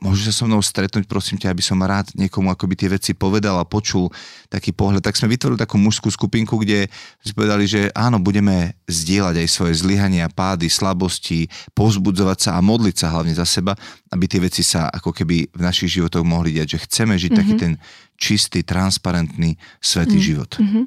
môžeš 0.00 0.32
sa 0.32 0.34
so 0.34 0.44
mnou 0.48 0.64
stretnúť, 0.64 1.04
prosím 1.04 1.36
ťa, 1.36 1.52
aby 1.52 1.60
som 1.60 1.76
rád 1.84 2.08
niekomu 2.16 2.48
akoby 2.48 2.74
tie 2.74 2.88
veci 2.88 3.12
povedal 3.12 3.60
a 3.60 3.68
počul 3.68 4.08
taký 4.54 4.70
pohľad. 4.70 5.02
Tak 5.02 5.18
sme 5.18 5.34
vytvorili 5.34 5.58
takú 5.58 5.74
mužskú 5.82 6.14
skupinku, 6.14 6.62
kde 6.62 6.86
sme 7.26 7.34
povedali, 7.34 7.66
že 7.66 7.90
áno, 7.90 8.22
budeme 8.22 8.78
zdieľať 8.86 9.42
aj 9.42 9.48
svoje 9.50 9.74
zlyhania, 9.82 10.30
pády, 10.30 10.70
slabosti, 10.70 11.50
pozbudzovať 11.74 12.38
sa 12.38 12.50
a 12.54 12.62
modliť 12.62 12.96
sa 12.96 13.10
hlavne 13.10 13.34
za 13.34 13.42
seba, 13.42 13.74
aby 14.14 14.24
tie 14.30 14.38
veci 14.38 14.62
sa 14.62 14.86
ako 14.86 15.10
keby 15.10 15.50
v 15.50 15.60
našich 15.60 15.98
životoch 15.98 16.22
mohli 16.22 16.54
diať, 16.54 16.78
že 16.78 16.84
chceme 16.86 17.18
žiť 17.18 17.34
mm-hmm. 17.34 17.40
taký 17.42 17.54
ten 17.58 17.72
čistý, 18.14 18.62
transparentný, 18.62 19.58
svetý 19.82 20.16
mm-hmm. 20.16 20.28
život. 20.30 20.50
Mm-hmm. 20.54 20.84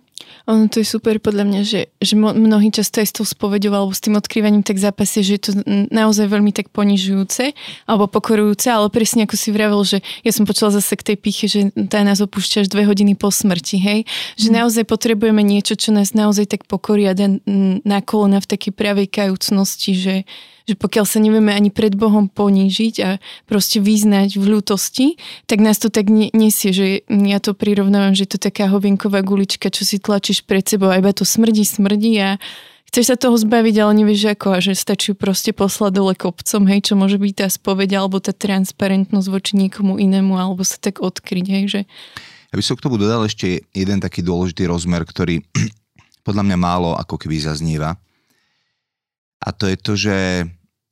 Ono 0.47 0.71
to 0.71 0.79
je 0.79 0.87
super 0.87 1.19
podľa 1.19 1.43
mňa, 1.43 1.61
že, 1.67 1.81
že 1.99 2.15
mnohí 2.15 2.71
často 2.71 3.03
aj 3.03 3.07
s 3.11 3.15
tou 3.19 3.25
spovedou 3.27 3.75
alebo 3.75 3.91
s 3.91 3.99
tým 3.99 4.15
odkrývaním 4.15 4.63
tak 4.63 4.79
zápasie, 4.79 5.19
že 5.19 5.31
je 5.35 5.41
to 5.43 5.51
naozaj 5.91 6.23
veľmi 6.23 6.55
tak 6.55 6.71
ponižujúce 6.71 7.51
alebo 7.83 8.07
pokorujúce, 8.07 8.71
ale 8.71 8.87
presne 8.87 9.27
ako 9.27 9.35
si 9.35 9.51
vravel, 9.51 9.83
že 9.83 9.99
ja 10.23 10.31
som 10.31 10.47
počula 10.47 10.71
zase 10.71 10.95
k 10.95 11.13
tej 11.13 11.17
píche, 11.19 11.45
že 11.51 11.59
tá 11.91 11.99
nás 12.07 12.23
opúšťa 12.23 12.63
až 12.63 12.67
dve 12.71 12.87
hodiny 12.87 13.19
po 13.19 13.27
smrti, 13.27 13.56
hej? 13.61 13.99
Že 14.37 14.47
mm. 14.51 14.55
naozaj 14.61 14.83
potrebujeme 14.85 15.41
niečo, 15.41 15.73
čo 15.73 15.89
nás 15.95 16.13
naozaj 16.13 16.51
tak 16.51 16.61
pokorí 16.69 17.07
a 17.09 17.17
dá 17.17 17.27
na 17.83 17.99
kolena 18.05 18.37
v 18.43 18.49
takej 18.49 18.73
pravej 18.75 19.07
kajúcnosti, 19.09 19.91
že, 19.97 20.15
že 20.67 20.73
pokiaľ 20.75 21.05
sa 21.07 21.17
nevieme 21.23 21.55
ani 21.55 21.71
pred 21.71 21.95
Bohom 21.95 22.27
ponížiť 22.27 22.95
a 23.01 23.09
proste 23.47 23.79
vyznať 23.79 24.35
v 24.35 24.45
ľútosti, 24.57 25.07
tak 25.47 25.63
nás 25.63 25.79
to 25.79 25.87
tak 25.87 26.11
nesie, 26.11 26.71
že 26.75 27.07
ja 27.07 27.39
to 27.39 27.55
prirovnávam, 27.55 28.13
že 28.13 28.27
je 28.27 28.31
to 28.37 28.51
taká 28.51 28.67
hovinková 28.67 29.23
gulička, 29.23 29.71
čo 29.71 29.87
si 29.87 29.97
tlačíš 29.97 30.43
pred 30.43 30.67
sebou 30.67 30.91
a 30.91 30.99
iba 30.99 31.15
to 31.15 31.23
smrdí, 31.23 31.63
smrdí 31.63 32.13
a 32.19 32.35
chceš 32.91 33.05
sa 33.13 33.17
toho 33.19 33.35
zbaviť, 33.35 33.75
ale 33.83 34.03
nevieš 34.03 34.35
ako 34.39 34.47
a 34.55 34.59
že 34.63 34.73
stačí 34.75 35.11
proste 35.11 35.51
poslať 35.51 35.91
dole 35.91 36.15
kopcom, 36.15 36.63
hej, 36.71 36.79
čo 36.87 36.93
môže 36.95 37.19
byť 37.19 37.33
tá 37.35 37.47
spoveď 37.51 37.99
alebo 37.99 38.23
tá 38.23 38.31
transparentnosť 38.31 39.27
voči 39.27 39.53
niekomu 39.59 39.99
inému 39.99 40.35
alebo 40.35 40.63
sa 40.63 40.79
tak 40.79 41.03
odkryť, 41.03 41.45
hej, 41.47 41.65
že... 41.67 41.81
Ja 42.47 42.55
by 42.55 42.63
som 42.63 42.75
k 42.79 42.85
tomu 42.87 42.95
dodal 42.95 43.27
ešte 43.27 43.67
jeden 43.75 43.99
taký 43.99 44.23
dôležitý 44.23 44.67
rozmer, 44.71 45.03
ktorý 45.03 45.43
podľa 46.27 46.43
mňa 46.47 46.57
málo 46.57 46.95
ako 46.95 47.19
keby 47.19 47.43
zaznieva. 47.43 47.99
A 49.43 49.49
to 49.53 49.69
je 49.69 49.77
to, 49.77 49.93
že 49.93 50.17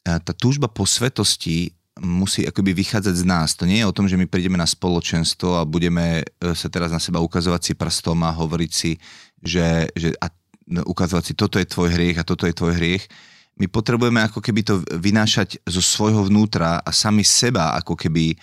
tá 0.06 0.34
túžba 0.38 0.70
po 0.70 0.86
svetosti 0.86 1.74
musí 2.04 2.44
akoby 2.44 2.76
vychádzať 2.76 3.16
z 3.16 3.26
nás. 3.26 3.56
To 3.56 3.64
nie 3.64 3.80
je 3.80 3.88
o 3.88 3.96
tom, 3.96 4.06
že 4.06 4.20
my 4.20 4.28
prídeme 4.28 4.60
na 4.60 4.68
spoločenstvo 4.68 5.56
a 5.56 5.64
budeme 5.64 6.22
e, 6.22 6.52
sa 6.52 6.68
teraz 6.68 6.92
na 6.92 7.00
seba 7.00 7.24
ukazovať 7.24 7.62
si 7.64 7.74
prstom 7.74 8.20
a 8.28 8.36
hovoriť 8.36 8.72
si, 8.72 9.00
že, 9.40 9.88
že 9.96 10.12
a 10.20 10.28
ukazovať 10.68 11.24
si, 11.24 11.34
toto 11.40 11.56
je 11.56 11.66
tvoj 11.66 11.96
hriech 11.96 12.20
a 12.20 12.28
toto 12.28 12.44
je 12.44 12.54
tvoj 12.54 12.76
hriech. 12.76 13.08
My 13.56 13.72
potrebujeme 13.72 14.20
ako 14.28 14.44
keby 14.44 14.62
to 14.68 14.84
vynášať 14.92 15.64
zo 15.64 15.80
svojho 15.80 16.28
vnútra 16.28 16.84
a 16.84 16.92
sami 16.92 17.24
seba 17.24 17.72
ako 17.80 17.96
keby 17.96 18.36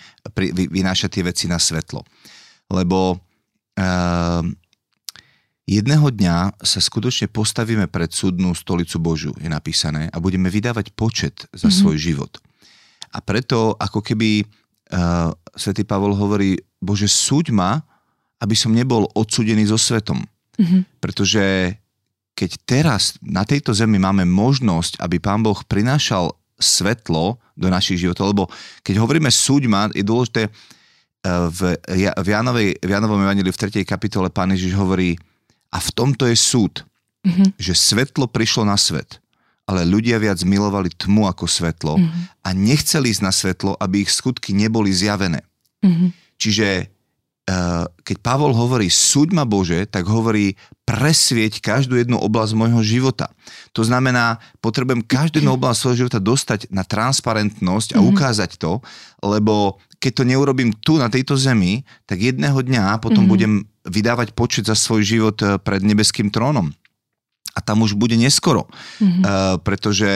vynášať 0.73 1.21
tie 1.21 1.23
veci 1.29 1.45
na 1.45 1.61
svetlo. 1.61 2.01
Lebo 2.71 3.17
uh, 3.17 4.43
Jedného 5.63 6.11
dňa 6.11 6.59
sa 6.59 6.79
skutočne 6.83 7.31
postavíme 7.31 7.87
pred 7.87 8.11
súdnu 8.11 8.51
stolicu 8.51 8.99
Božiu, 8.99 9.31
je 9.39 9.47
napísané, 9.47 10.11
a 10.11 10.19
budeme 10.19 10.51
vydávať 10.51 10.91
počet 10.91 11.47
za 11.55 11.71
mm-hmm. 11.71 11.79
svoj 11.79 11.95
život. 11.95 12.31
A 13.15 13.23
preto 13.23 13.71
ako 13.79 14.03
keby 14.03 14.43
uh, 14.43 15.31
svätý 15.55 15.87
Pavol 15.87 16.19
hovorí, 16.19 16.59
Bože, 16.83 17.07
súď 17.07 17.55
ma, 17.55 17.79
aby 18.43 18.59
som 18.59 18.75
nebol 18.75 19.07
odsudený 19.15 19.71
so 19.71 19.79
svetom. 19.79 20.19
Mm-hmm. 20.59 20.99
Pretože 20.99 21.79
keď 22.35 22.51
teraz 22.67 23.15
na 23.23 23.47
tejto 23.47 23.71
zemi 23.71 23.95
máme 24.03 24.27
možnosť, 24.27 24.99
aby 24.99 25.23
Pán 25.23 25.47
Boh 25.47 25.63
prinášal 25.63 26.35
svetlo 26.59 27.39
do 27.55 27.71
našich 27.71 28.03
životov, 28.03 28.35
lebo 28.35 28.43
keď 28.83 28.99
hovoríme 28.99 29.31
súď 29.31 29.71
ma, 29.71 29.87
je 29.95 30.03
dôležité, 30.03 30.51
uh, 30.51 30.82
v, 31.23 31.59
v, 31.79 32.27
Jánovej, 32.27 32.77
v 32.83 32.89
Jánovom 32.91 33.23
evaníliu 33.23 33.55
v 33.55 33.61
3. 33.71 33.87
kapitole 33.87 34.27
Pán 34.27 34.51
Ježiš 34.51 34.75
hovorí, 34.75 35.15
a 35.73 35.81
v 35.81 35.89
tomto 35.95 36.29
je 36.29 36.37
súd, 36.37 36.85
mm-hmm. 37.25 37.57
že 37.57 37.73
svetlo 37.73 38.29
prišlo 38.29 38.67
na 38.67 38.77
svet, 38.77 39.17
ale 39.65 39.87
ľudia 39.87 40.21
viac 40.21 40.37
milovali 40.45 40.91
tmu 40.93 41.25
ako 41.25 41.49
svetlo 41.49 41.97
mm-hmm. 41.97 42.45
a 42.45 42.49
nechceli 42.53 43.09
ísť 43.09 43.23
na 43.23 43.33
svetlo, 43.33 43.71
aby 43.79 44.05
ich 44.05 44.11
skutky 44.13 44.53
neboli 44.53 44.93
zjavené. 44.93 45.41
Mm-hmm. 45.81 46.09
Čiže 46.37 46.92
keď 48.03 48.17
Pavol 48.23 48.55
hovorí 48.55 48.87
súď 48.87 49.35
ma 49.35 49.43
Bože, 49.43 49.83
tak 49.83 50.07
hovorí 50.07 50.55
presvieť 50.87 51.59
každú 51.59 51.99
jednu 51.99 52.15
oblasť 52.15 52.55
môjho 52.55 52.79
života. 52.79 53.31
To 53.75 53.83
znamená, 53.83 54.39
potrebujem 54.63 55.03
každú 55.03 55.43
jednu 55.43 55.59
oblasť 55.59 55.79
svojho 55.79 55.99
života 56.07 56.19
dostať 56.23 56.71
na 56.71 56.87
transparentnosť 56.87 57.95
a 57.95 57.99
mm-hmm. 57.99 58.11
ukázať 58.15 58.51
to, 58.55 58.79
lebo 59.19 59.79
keď 59.99 60.11
to 60.19 60.23
neurobím 60.27 60.71
tu 60.83 60.99
na 60.99 61.07
tejto 61.07 61.35
zemi, 61.35 61.83
tak 62.07 62.19
jedného 62.19 62.59
dňa 62.59 62.99
potom 62.99 63.23
mm-hmm. 63.23 63.31
budem 63.31 63.53
vydávať 63.87 64.31
počet 64.35 64.63
za 64.67 64.75
svoj 64.75 65.03
život 65.03 65.37
eh, 65.43 65.59
pred 65.59 65.83
nebeským 65.83 66.31
trónom. 66.31 66.71
A 67.53 67.59
tam 67.61 67.85
už 67.85 67.93
bude 67.93 68.17
neskoro, 68.17 68.65
mm-hmm. 68.97 69.21
uh, 69.21 69.55
pretože 69.61 70.09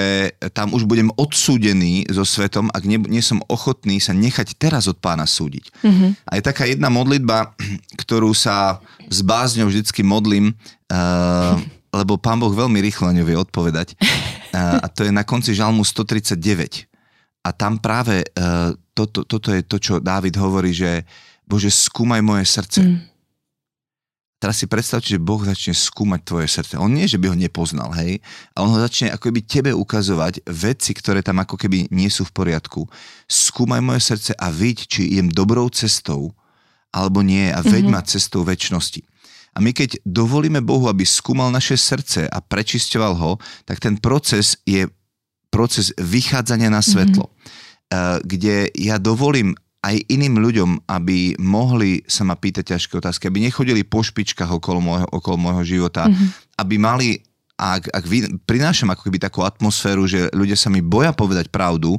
tam 0.57 0.73
už 0.73 0.89
budem 0.89 1.13
odsúdený 1.13 2.09
so 2.09 2.25
svetom, 2.25 2.73
ak 2.73 2.81
nie, 2.81 2.97
nie 3.05 3.21
som 3.21 3.37
ochotný 3.45 4.01
sa 4.01 4.17
nechať 4.17 4.57
teraz 4.57 4.89
od 4.89 4.97
pána 4.97 5.29
súdiť. 5.29 5.69
Mm-hmm. 5.85 6.09
A 6.25 6.31
je 6.33 6.43
taká 6.43 6.65
jedna 6.65 6.89
modlitba, 6.89 7.53
ktorú 8.01 8.33
sa 8.33 8.81
s 9.05 9.21
bázňou 9.21 9.69
vždycky 9.69 10.01
modlím, 10.01 10.57
uh, 10.89 11.61
lebo 11.93 12.17
pán 12.17 12.41
Boh 12.41 12.51
veľmi 12.51 12.81
rýchlo 12.81 13.09
na 13.09 13.21
ňu 13.21 13.23
vie 13.29 13.37
odpovedať. 13.37 13.93
Uh, 14.49 14.81
a 14.81 14.87
to 14.89 15.05
je 15.05 15.13
na 15.13 15.21
konci 15.21 15.53
žalmu 15.53 15.85
139. 15.85 16.89
A 17.45 17.49
tam 17.53 17.77
práve 17.77 18.25
uh, 18.33 18.73
toto, 18.97 19.21
toto 19.29 19.53
je 19.53 19.61
to, 19.61 19.77
čo 19.77 19.93
Dávid 20.01 20.33
hovorí, 20.41 20.73
že 20.73 21.05
Bože, 21.47 21.69
skúmaj 21.69 22.19
moje 22.25 22.49
srdce. 22.49 22.81
Mm 22.81 23.16
Teraz 24.37 24.61
si 24.61 24.69
predstavte, 24.69 25.09
že 25.09 25.17
Boh 25.17 25.41
začne 25.41 25.73
skúmať 25.73 26.21
tvoje 26.21 26.45
srdce. 26.45 26.77
On 26.77 26.93
nie, 26.93 27.09
že 27.09 27.17
by 27.17 27.33
ho 27.33 27.37
nepoznal, 27.37 27.89
hej, 27.97 28.21
ale 28.53 28.63
on 28.69 28.73
ho 28.77 28.85
začne 28.85 29.09
ako 29.09 29.33
keby 29.33 29.41
tebe 29.41 29.71
ukazovať 29.73 30.45
veci, 30.45 30.93
ktoré 30.93 31.25
tam 31.25 31.41
ako 31.41 31.57
keby 31.57 31.89
nie 31.89 32.05
sú 32.13 32.21
v 32.21 32.35
poriadku. 32.37 32.85
Skúmaj 33.25 33.81
moje 33.81 34.05
srdce 34.05 34.37
a 34.37 34.53
vidť, 34.53 34.79
či 34.85 35.17
idem 35.17 35.33
dobrou 35.33 35.65
cestou, 35.73 36.37
alebo 36.93 37.25
nie 37.25 37.49
a 37.49 37.65
veď 37.65 37.89
mm-hmm. 37.89 37.97
ma 37.97 38.05
cestou 38.05 38.45
väčšnosti. 38.45 39.01
A 39.53 39.61
my 39.61 39.73
keď 39.73 39.97
dovolíme 40.05 40.61
Bohu, 40.61 40.85
aby 40.85 41.01
skúmal 41.01 41.49
naše 41.49 41.73
srdce 41.73 42.29
a 42.29 42.37
prečisťoval 42.37 43.13
ho, 43.17 43.41
tak 43.65 43.81
ten 43.81 43.97
proces 43.97 44.61
je 44.69 44.85
proces 45.49 45.89
vychádzania 45.97 46.69
na 46.69 46.85
svetlo. 46.85 47.33
Mm-hmm. 47.33 48.21
Kde 48.21 48.69
ja 48.77 49.01
dovolím 49.01 49.57
aj 49.87 49.95
iným 50.11 50.43
ľuďom, 50.43 50.71
aby 50.91 51.39
mohli 51.39 52.03
sa 52.03 52.27
ma 52.27 52.35
pýtať 52.35 52.75
ťažké 52.75 52.99
otázky, 52.99 53.31
aby 53.31 53.47
nechodili 53.47 53.87
po 53.87 54.03
špičkách 54.03 54.51
okolo 54.59 54.83
môjho, 54.83 55.07
okolo 55.15 55.39
môjho 55.39 55.63
života, 55.63 56.11
mm-hmm. 56.11 56.59
aby 56.59 56.75
mali, 56.75 57.09
ak, 57.55 57.87
ak 57.95 58.03
vy, 58.03 58.27
prinášam 58.43 58.91
ako 58.91 59.07
keby 59.07 59.23
takú 59.23 59.47
atmosféru, 59.47 60.03
že 60.03 60.27
ľudia 60.35 60.59
sa 60.59 60.67
mi 60.67 60.83
boja 60.83 61.15
povedať 61.15 61.47
pravdu 61.47 61.95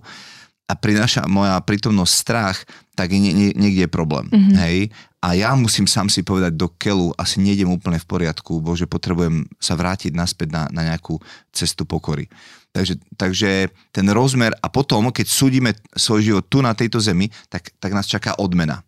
a 0.69 0.77
prináša 0.77 1.25
moja 1.25 1.57
prítomnosť 1.65 2.13
strach, 2.13 2.61
tak 2.93 3.09
nie, 3.17 3.33
nie, 3.33 3.57
niekde 3.57 3.89
je 3.89 3.91
problém. 3.91 4.29
Mm-hmm. 4.29 4.57
Hej? 4.61 4.79
A 5.25 5.33
ja 5.33 5.57
musím 5.57 5.89
sám 5.89 6.13
si 6.13 6.21
povedať 6.21 6.55
do 6.55 6.69
keľu, 6.69 7.17
asi 7.17 7.41
nejdem 7.41 7.73
úplne 7.73 7.97
v 7.97 8.07
poriadku, 8.07 8.61
bože, 8.61 8.85
potrebujem 8.85 9.49
sa 9.57 9.75
vrátiť 9.75 10.13
naspäť 10.13 10.53
na, 10.53 10.63
na 10.69 10.93
nejakú 10.93 11.17
cestu 11.51 11.89
pokory. 11.89 12.29
Takže, 12.79 12.95
takže 13.19 13.51
ten 13.91 14.07
rozmer 14.15 14.55
a 14.63 14.71
potom, 14.71 15.11
keď 15.11 15.27
súdime 15.27 15.75
svoj 15.99 16.23
život 16.23 16.45
tu 16.47 16.63
na 16.63 16.79
tejto 16.79 17.03
zemi, 17.03 17.27
tak, 17.51 17.75
tak 17.83 17.91
nás 17.91 18.07
čaká 18.07 18.39
odmena. 18.39 18.87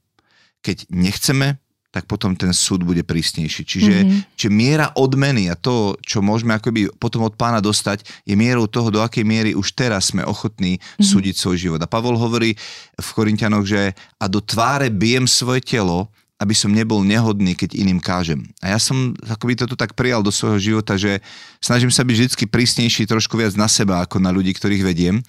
Keď 0.62 0.86
nechceme, 0.94 1.58
tak 1.90 2.06
potom 2.06 2.38
ten 2.38 2.54
súd 2.54 2.86
bude 2.86 3.02
prísnejší. 3.02 3.66
Čiže, 3.66 3.94
mm-hmm. 3.98 4.20
čiže 4.38 4.50
miera 4.54 4.94
odmeny 4.94 5.50
a 5.50 5.58
to, 5.58 5.98
čo 6.06 6.22
môžeme 6.22 6.54
akoby 6.54 6.86
potom 7.02 7.26
od 7.26 7.34
pána 7.34 7.58
dostať, 7.58 8.06
je 8.22 8.38
mierou 8.38 8.70
toho, 8.70 8.94
do 8.94 9.02
akej 9.02 9.26
miery 9.26 9.58
už 9.58 9.74
teraz 9.74 10.14
sme 10.14 10.22
ochotní 10.22 10.78
mm-hmm. 10.78 11.02
súdiť 11.02 11.34
svoj 11.34 11.56
život. 11.58 11.80
A 11.82 11.90
Pavol 11.90 12.14
hovorí 12.14 12.54
v 12.94 13.08
Korintianoch, 13.10 13.66
že 13.66 13.98
a 14.22 14.30
do 14.30 14.38
tváre 14.38 14.86
bijem 14.86 15.26
svoje 15.26 15.66
telo, 15.66 16.14
aby 16.40 16.56
som 16.56 16.72
nebol 16.72 17.04
nehodný, 17.04 17.52
keď 17.52 17.76
iným 17.76 18.00
kážem. 18.00 18.48
A 18.64 18.72
ja 18.72 18.80
som 18.80 19.12
akoby 19.28 19.60
toto 19.60 19.76
tak 19.76 19.92
prijal 19.92 20.24
do 20.24 20.32
svojho 20.32 20.56
života, 20.56 20.96
že 20.96 21.20
snažím 21.60 21.92
sa 21.92 22.00
byť 22.00 22.16
vždy 22.16 22.48
prísnejší 22.48 23.04
trošku 23.04 23.36
viac 23.36 23.52
na 23.60 23.68
seba, 23.68 24.00
ako 24.00 24.16
na 24.24 24.32
ľudí, 24.32 24.56
ktorých 24.56 24.80
vediem. 24.80 25.20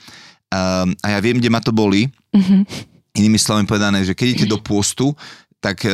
A, 0.47 0.88
a 0.88 1.08
ja 1.12 1.19
viem, 1.19 1.36
kde 1.36 1.52
ma 1.52 1.60
to 1.60 1.76
boli. 1.76 2.08
Mm-hmm. 2.32 2.62
Inými 3.12 3.36
slovami 3.36 3.67
povedané, 3.67 4.08
že 4.08 4.15
keď 4.15 4.26
idete 4.32 4.47
do 4.47 4.56
pôstu, 4.56 5.12
tak 5.62 5.86
e, 5.86 5.93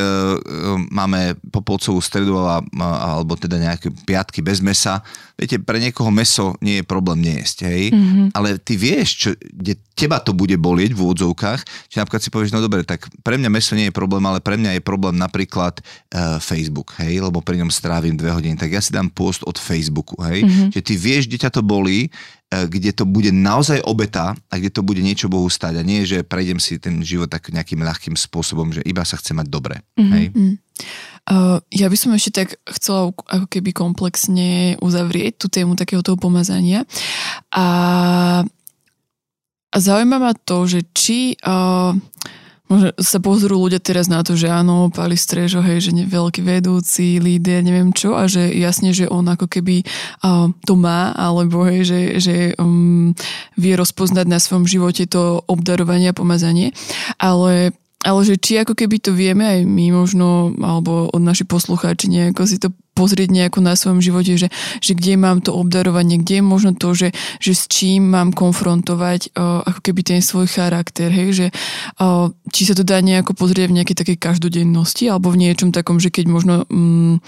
máme 0.88 1.36
popolcovú 1.52 2.00
stredu 2.00 2.40
a, 2.40 2.64
alebo 2.80 3.36
teda 3.36 3.60
nejaké 3.60 3.92
piatky 4.08 4.40
bez 4.40 4.64
mesa. 4.64 5.04
Viete, 5.36 5.60
pre 5.60 5.76
niekoho 5.76 6.08
meso 6.08 6.56
nie 6.64 6.80
je 6.80 6.88
problém 6.88 7.20
nejesť, 7.20 7.68
hej? 7.68 7.92
Mm-hmm. 7.92 8.26
Ale 8.32 8.56
ty 8.56 8.80
vieš, 8.80 9.08
čo, 9.14 9.30
kde 9.36 9.76
teba 9.92 10.24
to 10.24 10.32
bude 10.32 10.56
bolieť 10.56 10.96
v 10.96 11.04
úvodzovkách, 11.04 11.60
že 11.92 12.00
napríklad 12.00 12.22
si 12.24 12.32
povieš, 12.32 12.56
no 12.56 12.64
dobre, 12.64 12.80
tak 12.82 13.12
pre 13.20 13.36
mňa 13.36 13.50
meso 13.52 13.76
nie 13.76 13.92
je 13.92 13.94
problém, 13.94 14.24
ale 14.24 14.40
pre 14.40 14.56
mňa 14.56 14.80
je 14.80 14.82
problém 14.82 15.14
napríklad 15.14 15.78
uh, 15.78 16.40
Facebook, 16.42 16.96
hej, 16.98 17.22
lebo 17.22 17.38
pri 17.38 17.62
ňom 17.62 17.70
strávim 17.70 18.18
dve 18.18 18.34
hodiny, 18.34 18.58
tak 18.58 18.74
ja 18.74 18.82
si 18.82 18.90
dám 18.90 19.10
post 19.10 19.46
od 19.46 19.58
Facebooku, 19.58 20.18
hej, 20.26 20.42
mm-hmm. 20.42 20.68
že 20.74 20.80
ty 20.82 20.94
vieš, 20.98 21.30
kde 21.30 21.38
ťa 21.46 21.50
to 21.54 21.62
bolí, 21.62 22.10
E, 22.10 22.37
kde 22.48 22.96
to 22.96 23.04
bude 23.04 23.28
naozaj 23.28 23.84
obeta 23.84 24.32
a 24.48 24.54
kde 24.56 24.72
to 24.72 24.80
bude 24.80 25.04
niečo 25.04 25.28
Bohu 25.28 25.52
stať 25.52 25.80
a 25.80 25.82
nie, 25.84 26.08
že 26.08 26.24
prejdem 26.24 26.56
si 26.56 26.80
ten 26.80 27.04
život 27.04 27.28
tak 27.28 27.52
nejakým 27.52 27.84
ľahkým 27.84 28.16
spôsobom, 28.16 28.72
že 28.72 28.80
iba 28.88 29.04
sa 29.04 29.20
chce 29.20 29.36
mať 29.36 29.52
dobre. 29.52 29.84
Mm-hmm. 30.00 30.12
Hej? 30.16 30.26
Uh, 31.28 31.60
ja 31.68 31.92
by 31.92 31.96
som 32.00 32.16
ešte 32.16 32.32
tak 32.32 32.48
chcela 32.72 33.12
ako 33.12 33.46
keby 33.52 33.76
komplexne 33.76 34.80
uzavrieť 34.80 35.36
tú 35.36 35.52
tému 35.52 35.76
takého 35.76 36.00
toho 36.00 36.16
pomazania 36.16 36.88
a, 37.52 37.68
a 39.68 39.76
zaujíma 39.76 40.16
ma 40.16 40.32
to, 40.32 40.64
že 40.64 40.88
či 40.96 41.36
uh, 41.44 41.92
Možno 42.68 42.92
sa 43.00 43.18
pozrú 43.18 43.56
ľudia 43.56 43.80
teraz 43.80 44.12
na 44.12 44.20
to, 44.20 44.36
že 44.36 44.52
áno, 44.52 44.92
Pali 44.92 45.16
Strežo, 45.16 45.64
hej, 45.64 45.88
že 45.88 45.92
veľký 45.96 46.44
vedúci, 46.44 47.16
líder, 47.16 47.64
neviem 47.64 47.96
čo, 47.96 48.12
a 48.12 48.28
že 48.28 48.52
jasne, 48.52 48.92
že 48.92 49.08
on 49.08 49.24
ako 49.24 49.48
keby 49.48 49.88
uh, 50.20 50.52
to 50.68 50.76
má, 50.76 51.16
alebo 51.16 51.64
hej, 51.64 51.88
že, 51.88 52.00
že 52.20 52.36
um, 52.60 53.16
vie 53.56 53.72
rozpoznať 53.72 54.26
na 54.28 54.36
svojom 54.36 54.68
živote 54.68 55.08
to 55.08 55.40
obdarovanie 55.48 56.12
a 56.12 56.16
pomazanie, 56.16 56.76
ale 57.16 57.72
ale 58.06 58.22
že 58.22 58.38
či 58.38 58.62
ako 58.62 58.78
keby 58.78 59.02
to 59.02 59.10
vieme 59.10 59.42
aj 59.42 59.66
my 59.66 59.90
možno, 59.90 60.54
alebo 60.62 61.10
od 61.10 61.18
naši 61.18 61.42
poslucháči 61.42 62.06
nejako 62.06 62.46
si 62.46 62.62
to 62.62 62.70
pozrieť 62.98 63.30
nejako 63.30 63.62
na 63.62 63.78
svojom 63.78 64.02
živote, 64.02 64.34
že, 64.34 64.50
že 64.82 64.98
kde 64.98 65.14
mám 65.14 65.38
to 65.38 65.54
obdarovanie, 65.54 66.18
kde 66.18 66.42
je 66.42 66.44
možno 66.44 66.74
to, 66.74 66.98
že, 66.98 67.14
že 67.38 67.54
s 67.54 67.70
čím 67.70 68.10
mám 68.10 68.34
konfrontovať 68.34 69.30
uh, 69.38 69.62
ako 69.62 69.80
keby 69.86 70.02
ten 70.02 70.18
svoj 70.18 70.50
charakter, 70.50 71.14
hej, 71.14 71.30
že 71.30 71.46
uh, 72.02 72.34
či 72.50 72.66
sa 72.66 72.74
to 72.74 72.82
dá 72.82 72.98
nejako 72.98 73.38
pozrieť 73.38 73.70
v 73.70 73.76
nejakej 73.78 73.96
takej 74.02 74.18
každodennosti, 74.18 75.06
alebo 75.06 75.30
v 75.30 75.46
niečom 75.46 75.70
takom, 75.70 76.02
že 76.02 76.10
keď 76.10 76.26
možno 76.26 76.54
um, 76.66 77.22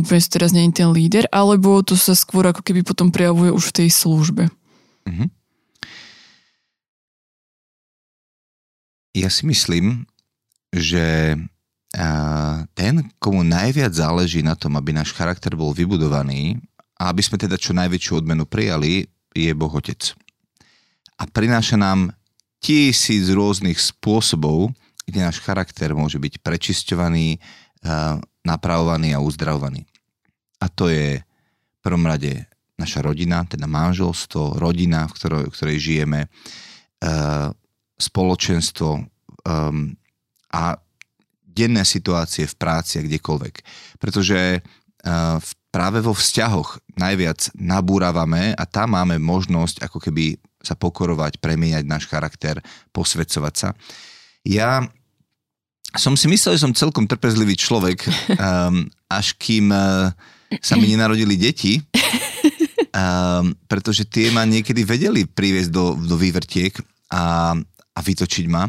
úplne 0.00 0.20
si 0.24 0.32
teraz 0.32 0.56
je 0.56 0.64
ten 0.72 0.88
líder, 0.88 1.28
alebo 1.28 1.84
to 1.84 1.92
sa 1.92 2.16
skôr 2.16 2.48
ako 2.48 2.64
keby 2.64 2.80
potom 2.80 3.12
prejavuje 3.12 3.52
už 3.52 3.68
v 3.68 3.76
tej 3.84 3.88
službe. 3.92 4.48
Mm-hmm. 5.04 5.28
Ja 9.12 9.28
si 9.28 9.44
myslím, 9.44 10.08
že 10.72 11.36
ten, 12.72 12.94
komu 13.20 13.44
najviac 13.44 13.92
záleží 13.92 14.40
na 14.40 14.56
tom, 14.56 14.80
aby 14.80 14.96
náš 14.96 15.12
charakter 15.12 15.52
bol 15.52 15.76
vybudovaný 15.76 16.56
a 16.96 17.12
aby 17.12 17.20
sme 17.20 17.36
teda 17.36 17.60
čo 17.60 17.76
najväčšiu 17.76 18.24
odmenu 18.24 18.48
prijali, 18.48 19.04
je 19.32 19.52
Boh 19.52 19.72
Otec. 19.72 20.16
A 21.20 21.28
prináša 21.28 21.76
nám 21.76 22.16
tisíc 22.62 23.28
rôznych 23.28 23.76
spôsobov, 23.76 24.72
kde 25.04 25.20
náš 25.20 25.42
charakter 25.44 25.92
môže 25.92 26.16
byť 26.16 26.40
prečisťovaný, 26.40 27.42
napravovaný 28.46 29.12
a 29.12 29.22
uzdravovaný. 29.22 29.84
A 30.62 30.70
to 30.70 30.86
je 30.88 31.20
v 31.20 31.78
prvom 31.82 32.06
rade 32.06 32.46
naša 32.78 33.02
rodina, 33.02 33.42
teda 33.44 33.66
manželstvo, 33.66 34.62
rodina, 34.62 35.10
v 35.10 35.12
ktorej, 35.12 35.44
v 35.50 35.54
ktorej 35.54 35.78
žijeme, 35.82 36.20
spoločenstvo 37.98 38.90
a 40.52 40.62
denné 41.52 41.84
situácie 41.84 42.48
v 42.48 42.58
práci 42.58 42.98
a 42.98 43.06
kdekoľvek. 43.06 43.54
Pretože 44.00 44.60
uh, 44.60 45.38
práve 45.70 46.00
vo 46.00 46.16
vzťahoch 46.16 46.80
najviac 46.96 47.52
nabúravame 47.56 48.56
a 48.56 48.64
tam 48.64 48.96
máme 48.96 49.20
možnosť 49.20 49.84
ako 49.84 49.98
keby 50.00 50.40
sa 50.62 50.78
pokorovať, 50.78 51.42
premieňať 51.42 51.84
náš 51.86 52.06
charakter, 52.06 52.62
posvedcovať 52.94 53.54
sa. 53.54 53.68
Ja 54.46 54.82
som 55.92 56.16
si 56.16 56.30
myslel, 56.30 56.56
že 56.56 56.64
som 56.64 56.72
celkom 56.72 57.04
trpezlivý 57.04 57.58
človek, 57.58 58.08
um, 58.38 58.88
až 59.20 59.36
kým 59.36 59.68
uh, 59.68 60.08
sa 60.60 60.76
mi 60.80 60.88
nenarodili 60.88 61.36
deti, 61.36 61.82
um, 62.92 63.52
pretože 63.70 64.08
tie 64.08 64.32
ma 64.32 64.48
niekedy 64.48 64.86
vedeli 64.86 65.28
priviesť 65.28 65.70
do, 65.70 65.98
do 66.00 66.16
vývrtiek 66.16 66.72
a 67.12 67.52
a 67.92 68.00
vytočiť 68.00 68.46
ma. 68.48 68.64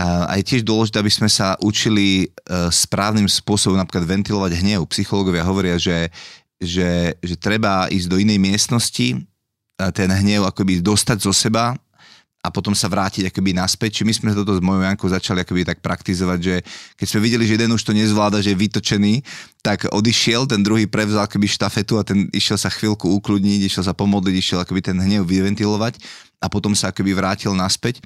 A 0.00 0.32
je 0.40 0.48
tiež 0.48 0.62
dôležité, 0.64 0.96
aby 0.96 1.12
sme 1.12 1.28
sa 1.28 1.60
učili 1.60 2.24
e, 2.24 2.26
správnym 2.72 3.28
spôsobom 3.28 3.76
napríklad 3.76 4.08
ventilovať 4.08 4.56
hnev. 4.64 4.88
Psychológovia 4.88 5.44
hovoria, 5.44 5.76
že, 5.76 6.08
že, 6.56 7.12
že 7.20 7.34
treba 7.36 7.84
ísť 7.92 8.08
do 8.08 8.16
inej 8.16 8.40
miestnosti, 8.40 9.20
ten 9.96 10.12
hnev 10.12 10.44
akoby 10.44 10.84
dostať 10.84 11.24
zo 11.24 11.32
seba 11.32 11.72
a 12.40 12.48
potom 12.48 12.72
sa 12.72 12.88
vrátiť 12.88 13.28
akoby 13.28 13.52
naspäť. 13.52 14.00
Či 14.00 14.02
my 14.08 14.12
sme 14.16 14.30
toto 14.32 14.56
s 14.56 14.64
mojou 14.64 14.80
Jankou 14.80 15.08
začali 15.08 15.44
akoby 15.44 15.64
tak 15.64 15.84
praktizovať, 15.84 16.38
že 16.40 16.54
keď 16.96 17.06
sme 17.08 17.20
videli, 17.20 17.44
že 17.44 17.56
jeden 17.60 17.72
už 17.76 17.84
to 17.84 17.92
nezvláda, 17.92 18.40
že 18.40 18.56
je 18.56 18.60
vytočený, 18.60 19.14
tak 19.60 19.88
odišiel, 19.92 20.48
ten 20.48 20.64
druhý 20.64 20.88
prevzal 20.88 21.28
akoby 21.28 21.48
štafetu 21.48 22.00
a 22.00 22.04
ten 22.04 22.32
išiel 22.32 22.56
sa 22.56 22.72
chvíľku 22.72 23.12
ukludniť, 23.20 23.68
išiel 23.68 23.84
sa 23.84 23.92
pomodliť, 23.92 24.34
išiel 24.36 24.58
akoby 24.64 24.80
ten 24.80 24.96
hnev 24.96 25.28
vyventilovať 25.28 26.00
a 26.40 26.48
potom 26.48 26.72
sa 26.72 26.92
akoby 26.92 27.12
vrátil 27.12 27.52
naspäť 27.52 28.00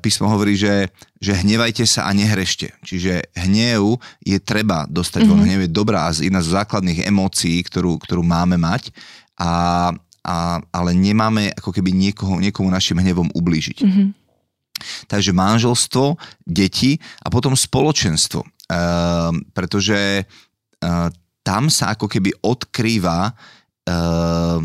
písmo 0.00 0.28
hovorí, 0.28 0.60
že, 0.60 0.92
že 1.16 1.32
hnevajte 1.32 1.88
sa 1.88 2.04
a 2.04 2.12
nehrešte. 2.12 2.68
Čiže 2.84 3.32
hnev 3.32 3.96
je 4.20 4.36
treba 4.36 4.84
dostať 4.84 5.24
mm-hmm. 5.24 5.40
von. 5.40 5.46
Hnev 5.46 5.60
je 5.64 5.70
dobrá 5.72 6.12
jedna 6.12 6.44
z 6.44 6.52
základných 6.52 7.08
emócií, 7.08 7.64
ktorú, 7.64 7.96
ktorú 7.96 8.20
máme 8.20 8.60
mať. 8.60 8.92
A, 9.40 9.88
a, 10.20 10.36
ale 10.60 10.90
nemáme 10.92 11.56
ako 11.56 11.72
keby 11.72 11.96
niekoho, 11.96 12.36
niekomu 12.38 12.68
našim 12.68 13.00
hnevom 13.00 13.32
ublížiť. 13.32 13.78
Mm-hmm. 13.80 14.08
Takže 15.08 15.36
manželstvo, 15.36 16.16
deti 16.44 16.96
a 17.20 17.28
potom 17.28 17.52
spoločenstvo. 17.52 18.40
Uh, 18.70 19.34
pretože 19.50 20.24
uh, 20.24 21.10
tam 21.42 21.66
sa 21.66 21.92
ako 21.92 22.06
keby 22.06 22.30
odkrýva 22.38 23.34
uh, 23.34 24.62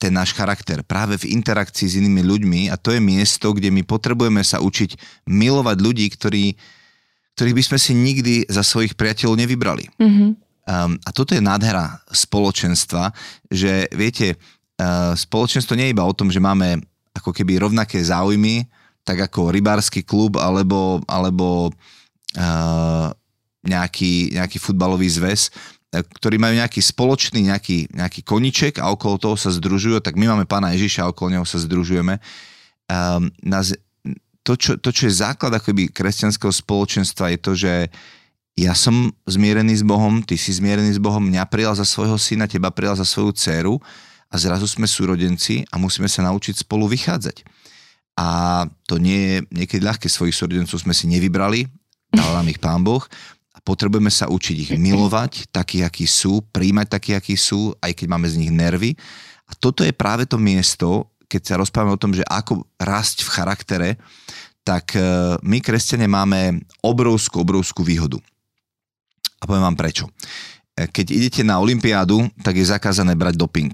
ten 0.00 0.16
náš 0.16 0.32
charakter 0.32 0.80
práve 0.80 1.20
v 1.20 1.36
interakcii 1.36 1.84
s 1.84 1.98
inými 2.00 2.24
ľuďmi 2.24 2.60
a 2.72 2.80
to 2.80 2.96
je 2.96 3.00
miesto, 3.04 3.52
kde 3.52 3.68
my 3.68 3.84
potrebujeme 3.84 4.40
sa 4.40 4.64
učiť 4.64 4.96
milovať 5.28 5.76
ľudí, 5.76 6.08
ktorí, 6.08 6.56
ktorých 7.36 7.56
by 7.60 7.64
sme 7.68 7.78
si 7.78 7.92
nikdy 7.92 8.34
za 8.48 8.64
svojich 8.64 8.96
priateľov 8.96 9.36
nevybrali. 9.36 9.92
Mm-hmm. 10.00 10.30
Um, 10.64 10.96
a 11.04 11.10
toto 11.12 11.36
je 11.36 11.44
nádhera 11.44 12.00
spoločenstva, 12.08 13.12
že 13.52 13.92
viete, 13.92 14.40
uh, 14.80 15.12
spoločenstvo 15.12 15.76
nie 15.76 15.92
je 15.92 15.94
iba 15.94 16.08
o 16.08 16.16
tom, 16.16 16.32
že 16.32 16.40
máme 16.40 16.80
ako 17.12 17.36
keby 17.36 17.60
rovnaké 17.60 18.00
záujmy, 18.00 18.64
tak 19.04 19.28
ako 19.28 19.52
rybársky 19.52 20.00
klub 20.00 20.40
alebo, 20.40 21.04
alebo 21.04 21.68
uh, 22.40 23.08
nejaký, 23.60 24.32
nejaký 24.32 24.56
futbalový 24.56 25.12
zväz, 25.12 25.52
ktorí 25.90 26.38
majú 26.38 26.54
nejaký 26.54 26.78
spoločný 26.78 27.50
nejaký, 27.50 27.90
nejaký 27.90 28.22
koniček 28.22 28.78
a 28.78 28.94
okolo 28.94 29.18
toho 29.18 29.34
sa 29.34 29.50
združujú, 29.50 29.98
tak 29.98 30.14
my 30.14 30.30
máme 30.30 30.46
pána 30.46 30.70
Ježiša 30.78 31.06
a 31.06 31.10
okolo 31.10 31.34
neho 31.34 31.46
sa 31.46 31.58
združujeme. 31.58 32.22
Um, 32.86 33.34
nás, 33.42 33.74
to, 34.46 34.54
čo, 34.54 34.78
to, 34.78 34.94
čo 34.94 35.10
je 35.10 35.18
základ 35.18 35.50
akoby 35.50 35.90
kresťanského 35.90 36.54
spoločenstva 36.54 37.34
je 37.34 37.38
to, 37.42 37.52
že 37.58 37.72
ja 38.54 38.74
som 38.74 39.10
zmierený 39.26 39.82
s 39.82 39.84
Bohom, 39.86 40.22
ty 40.22 40.38
si 40.38 40.54
zmierený 40.54 40.94
s 40.94 41.00
Bohom, 41.02 41.22
mňa 41.26 41.48
prijal 41.50 41.74
za 41.74 41.86
svojho 41.86 42.18
syna, 42.18 42.46
teba 42.46 42.70
prijal 42.70 42.94
za 42.94 43.06
svoju 43.06 43.34
dceru 43.34 43.74
a 44.30 44.34
zrazu 44.38 44.70
sme 44.70 44.86
súrodenci 44.86 45.66
a 45.70 45.78
musíme 45.78 46.06
sa 46.06 46.22
naučiť 46.26 46.62
spolu 46.62 46.86
vychádzať. 46.86 47.42
A 48.20 48.62
to 48.86 49.00
nie 49.00 49.16
je 49.16 49.36
niekedy 49.54 49.82
ľahké, 49.82 50.06
svojich 50.06 50.36
súrodencov 50.36 50.76
sme 50.76 50.94
si 50.94 51.08
nevybrali, 51.08 51.66
dal 52.12 52.30
nám 52.36 52.46
ich 52.50 52.60
pán 52.60 52.84
Boh, 52.84 53.02
potrebujeme 53.62 54.10
sa 54.10 54.26
učiť 54.26 54.56
ich 54.56 54.72
milovať, 54.76 55.52
takí, 55.52 55.84
akí 55.84 56.04
sú, 56.04 56.44
príjmať 56.50 56.86
takí, 56.88 57.10
akí 57.14 57.34
sú, 57.36 57.76
aj 57.80 57.92
keď 57.94 58.06
máme 58.10 58.26
z 58.26 58.38
nich 58.40 58.52
nervy. 58.52 58.96
A 59.50 59.52
toto 59.58 59.82
je 59.82 59.94
práve 59.94 60.24
to 60.26 60.38
miesto, 60.38 61.10
keď 61.30 61.40
sa 61.42 61.60
rozprávame 61.60 61.94
o 61.94 62.02
tom, 62.02 62.14
že 62.14 62.26
ako 62.26 62.66
rásť 62.78 63.22
v 63.22 63.32
charaktere, 63.32 63.88
tak 64.66 64.98
e, 64.98 65.02
my, 65.40 65.58
kresťania, 65.62 66.10
máme 66.10 66.62
obrovskú, 66.82 67.42
obrovskú 67.42 67.86
výhodu. 67.86 68.18
A 69.40 69.48
poviem 69.48 69.64
vám 69.64 69.78
prečo. 69.78 70.10
E, 70.74 70.86
keď 70.90 71.06
idete 71.10 71.42
na 71.46 71.62
Olympiádu, 71.62 72.26
tak 72.42 72.58
je 72.58 72.66
zakázané 72.66 73.14
brať 73.14 73.38
doping 73.38 73.72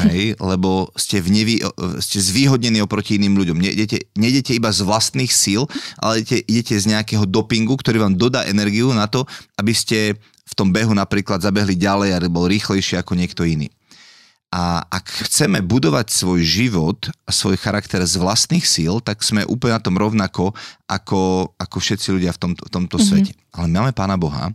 hej, 0.00 0.34
lebo 0.40 0.88
ste, 0.96 1.20
v 1.20 1.28
nevý, 1.28 1.54
ste 2.00 2.18
zvýhodnení 2.18 2.80
oproti 2.80 3.20
iným 3.20 3.36
ľuďom. 3.36 3.58
Nejdete, 3.60 4.08
nejdete 4.16 4.56
iba 4.56 4.72
z 4.72 4.80
vlastných 4.86 5.32
síl, 5.32 5.68
ale 6.00 6.24
idete, 6.24 6.38
idete 6.48 6.74
z 6.80 6.86
nejakého 6.96 7.28
dopingu, 7.28 7.76
ktorý 7.76 8.00
vám 8.08 8.14
dodá 8.16 8.48
energiu 8.48 8.90
na 8.96 9.04
to, 9.06 9.28
aby 9.60 9.76
ste 9.76 10.16
v 10.42 10.54
tom 10.56 10.72
behu 10.72 10.92
napríklad 10.92 11.40
zabehli 11.40 11.76
ďalej 11.76 12.16
a 12.16 12.18
bol 12.28 12.48
rýchlejší 12.48 13.00
ako 13.00 13.16
niekto 13.16 13.44
iný. 13.44 13.72
A 14.52 14.84
ak 14.84 15.24
chceme 15.32 15.64
budovať 15.64 16.12
svoj 16.12 16.44
život 16.44 17.08
a 17.24 17.32
svoj 17.32 17.56
charakter 17.56 18.04
z 18.04 18.20
vlastných 18.20 18.68
síl, 18.68 19.00
tak 19.00 19.24
sme 19.24 19.48
úplne 19.48 19.80
na 19.80 19.84
tom 19.84 19.96
rovnako 19.96 20.52
ako, 20.84 21.52
ako 21.56 21.76
všetci 21.80 22.08
ľudia 22.12 22.36
v 22.36 22.40
tomto, 22.40 22.68
v 22.68 22.70
tomto 22.70 22.96
mm-hmm. 23.00 23.08
svete. 23.08 23.32
Ale 23.56 23.72
máme 23.72 23.96
Pána 23.96 24.20
Boha. 24.20 24.52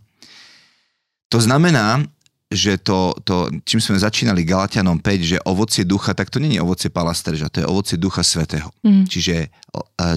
To 1.34 1.42
znamená, 1.42 2.06
že 2.48 2.80
to, 2.80 3.12
to, 3.28 3.52
čím 3.68 3.84
sme 3.84 4.00
začínali 4.00 4.48
Galatianom 4.48 5.04
5, 5.04 5.32
že 5.36 5.38
ovocie 5.44 5.84
ducha, 5.84 6.16
tak 6.16 6.32
to 6.32 6.40
nie 6.40 6.56
je 6.56 6.64
ovocie 6.64 6.88
palastrža, 6.88 7.52
to 7.52 7.60
je 7.60 7.68
ovocie 7.68 8.00
ducha 8.00 8.24
svetého. 8.24 8.72
Mm. 8.88 9.04
Čiže, 9.04 9.52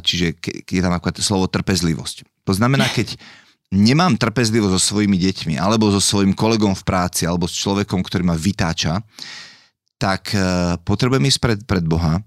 čiže 0.07 0.39
je 0.63 0.81
tam 0.81 0.95
ako 0.95 1.19
slovo 1.19 1.51
trpezlivosť. 1.51 2.47
To 2.47 2.53
znamená, 2.55 2.87
keď 2.87 3.19
nemám 3.75 4.15
trpezlivosť 4.15 4.75
so 4.79 4.95
svojimi 4.95 5.19
deťmi, 5.19 5.55
alebo 5.59 5.91
so 5.91 5.99
svojim 5.99 6.31
kolegom 6.31 6.75
v 6.79 6.87
práci, 6.87 7.27
alebo 7.27 7.51
s 7.51 7.59
človekom, 7.59 8.03
ktorý 8.03 8.23
ma 8.27 8.39
vytáča, 8.39 9.03
tak 9.99 10.31
e, 10.33 10.41
potrebujem 10.87 11.29
ísť 11.29 11.41
pred, 11.43 11.59
pred 11.67 11.85
Boha 11.85 12.23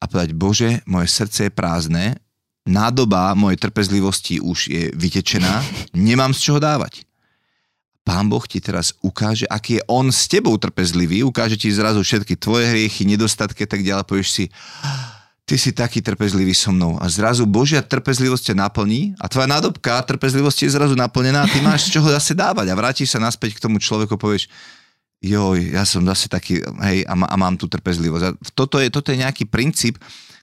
a 0.00 0.04
povedať, 0.08 0.32
Bože, 0.34 0.70
moje 0.84 1.08
srdce 1.12 1.48
je 1.48 1.52
prázdne, 1.54 2.18
nádoba 2.66 3.36
mojej 3.38 3.62
trpezlivosti 3.62 4.42
už 4.42 4.58
je 4.72 4.82
vytečená, 4.96 5.62
nemám 5.94 6.34
z 6.34 6.50
čoho 6.50 6.58
dávať. 6.58 7.06
Pán 8.02 8.26
Boh 8.26 8.42
ti 8.42 8.58
teraz 8.58 8.98
ukáže, 8.98 9.46
aký 9.46 9.78
je 9.78 9.82
On 9.86 10.10
s 10.10 10.26
tebou 10.26 10.58
trpezlivý, 10.58 11.22
ukáže 11.22 11.54
ti 11.54 11.70
zrazu 11.70 12.02
všetky 12.02 12.34
tvoje 12.34 12.66
hriechy, 12.66 13.06
nedostatky 13.06 13.62
a 13.62 13.68
tak 13.70 13.86
ďalej, 13.86 14.04
povieš 14.10 14.28
si, 14.28 14.44
ty 15.46 15.54
si 15.54 15.70
taký 15.70 16.02
trpezlivý 16.02 16.50
so 16.50 16.74
mnou. 16.74 16.98
A 16.98 17.06
zrazu 17.06 17.46
Božia 17.46 17.78
trpezlivosť 17.78 18.50
ťa 18.50 18.54
naplní 18.58 19.14
a 19.22 19.30
tvoja 19.30 19.46
nádobka 19.46 20.02
trpezlivosti 20.02 20.66
je 20.66 20.74
zrazu 20.74 20.98
naplnená 20.98 21.46
a 21.46 21.50
ty 21.50 21.62
máš 21.62 21.86
z 21.86 21.98
čoho 21.98 22.10
zase 22.10 22.34
dávať. 22.34 22.74
A 22.74 22.78
vrátiš 22.78 23.14
sa 23.14 23.22
naspäť 23.22 23.54
k 23.58 23.62
tomu 23.70 23.78
človeku, 23.78 24.18
povieš, 24.18 24.50
joj, 25.22 25.78
ja 25.78 25.86
som 25.86 26.02
zase 26.02 26.26
taký, 26.26 26.58
hej, 26.58 27.06
a, 27.06 27.14
a 27.14 27.34
mám 27.38 27.54
tú 27.54 27.70
trpezlivosť. 27.70 28.24
A 28.26 28.30
toto 28.50 28.82
je, 28.82 28.90
toto 28.90 29.14
je 29.14 29.22
nejaký 29.22 29.46
princíp, 29.46 30.02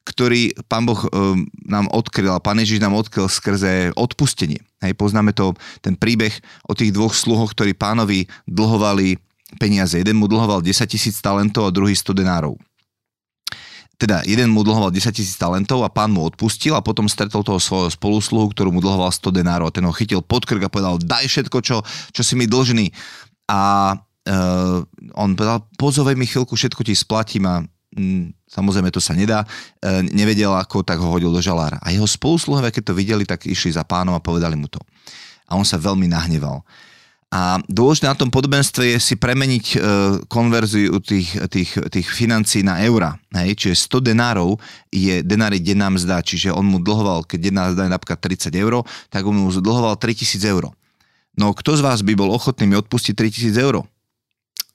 ktorý 0.10 0.58
pán 0.66 0.90
Boh 0.90 0.98
um, 1.14 1.46
nám 1.70 1.86
odkryl, 1.94 2.34
a 2.34 2.42
pán 2.42 2.58
Ježiš 2.58 2.82
nám 2.82 2.98
odkryl 2.98 3.30
skrze 3.30 3.94
odpustenie. 3.94 4.58
Hej, 4.82 4.98
poznáme 4.98 5.38
to, 5.38 5.54
ten 5.86 5.94
príbeh 5.94 6.34
o 6.66 6.74
tých 6.74 6.90
dvoch 6.90 7.14
sluhoch, 7.14 7.54
ktorí 7.54 7.78
pánovi 7.78 8.26
dlhovali 8.50 9.22
peniaze. 9.62 10.02
Jeden 10.02 10.18
mu 10.18 10.26
dlhoval 10.26 10.66
10 10.66 10.90
tisíc 10.90 11.22
talentov 11.22 11.70
a 11.70 11.76
druhý 11.76 11.94
100 11.94 12.18
denárov. 12.18 12.58
Teda 14.00 14.24
jeden 14.24 14.50
mu 14.50 14.64
dlhoval 14.64 14.90
10 14.96 15.12
tisíc 15.14 15.36
talentov 15.36 15.84
a 15.86 15.92
pán 15.92 16.10
mu 16.10 16.26
odpustil 16.26 16.74
a 16.74 16.82
potom 16.82 17.06
stretol 17.06 17.44
toho 17.44 17.60
svojho 17.60 17.92
spolusluhu, 17.94 18.50
ktorú 18.56 18.74
mu 18.74 18.82
dlhoval 18.82 19.12
100 19.14 19.30
denárov 19.30 19.70
a 19.70 19.76
ten 19.76 19.86
ho 19.86 19.94
chytil 19.94 20.26
pod 20.26 20.48
krk 20.48 20.66
a 20.66 20.72
povedal 20.72 20.98
daj 20.98 21.28
všetko, 21.28 21.58
čo, 21.62 21.84
čo 22.16 22.22
si 22.24 22.34
mi 22.40 22.48
dlžný. 22.48 22.96
A 23.52 23.94
uh, 24.00 24.80
on 25.20 25.30
povedal 25.36 25.68
pozovej 25.76 26.16
mi 26.16 26.24
chvíľku, 26.24 26.56
všetko 26.56 26.82
ti 26.88 26.96
splatím 26.96 27.46
a 27.46 27.56
Mm, 27.98 28.38
samozrejme 28.50 28.90
to 28.90 29.00
sa 29.00 29.14
nedá, 29.14 29.46
e, 29.80 30.04
nevedel 30.10 30.52
ako, 30.52 30.82
tak 30.82 30.98
ho 30.98 31.08
hodil 31.08 31.30
do 31.30 31.40
žalára. 31.40 31.78
A 31.86 31.94
jeho 31.94 32.10
spolusluhovia, 32.10 32.74
keď 32.74 32.84
to 32.92 32.98
videli, 32.98 33.24
tak 33.24 33.46
išli 33.46 33.72
za 33.72 33.86
pánom 33.86 34.18
a 34.18 34.22
povedali 34.22 34.58
mu 34.58 34.66
to. 34.66 34.82
A 35.46 35.56
on 35.56 35.64
sa 35.64 35.78
veľmi 35.78 36.10
nahneval. 36.10 36.66
A 37.30 37.62
dôležité 37.70 38.10
na 38.10 38.18
tom 38.18 38.34
podobenstve 38.34 38.90
je 38.90 38.98
si 38.98 39.14
premeniť 39.14 39.66
e, 39.70 39.78
konverziu 40.26 40.98
tých, 40.98 41.38
tých, 41.54 41.78
tých 41.94 42.08
financí 42.10 42.66
na 42.66 42.82
eura. 42.82 43.22
Hej? 43.38 43.54
Čiže 43.54 44.02
100 44.02 44.10
denárov 44.10 44.58
je 44.90 45.22
denári 45.22 45.62
denná 45.62 45.94
mzda, 45.94 46.26
čiže 46.26 46.50
on 46.50 46.66
mu 46.66 46.82
dlhoval, 46.82 47.30
keď 47.30 47.54
denná 47.54 47.64
mzda 47.70 47.86
je 47.86 47.94
napríklad 47.94 48.20
30 48.50 48.50
eur, 48.58 48.82
tak 49.14 49.30
on 49.30 49.38
mu 49.38 49.54
dlhoval 49.54 49.94
3000 50.02 50.42
eur. 50.50 50.74
No 51.38 51.54
kto 51.54 51.78
z 51.78 51.86
vás 51.86 52.02
by 52.02 52.18
bol 52.18 52.34
ochotný 52.34 52.66
mi 52.66 52.74
odpustiť 52.82 53.14
3000 53.14 53.54
eur? 53.62 53.86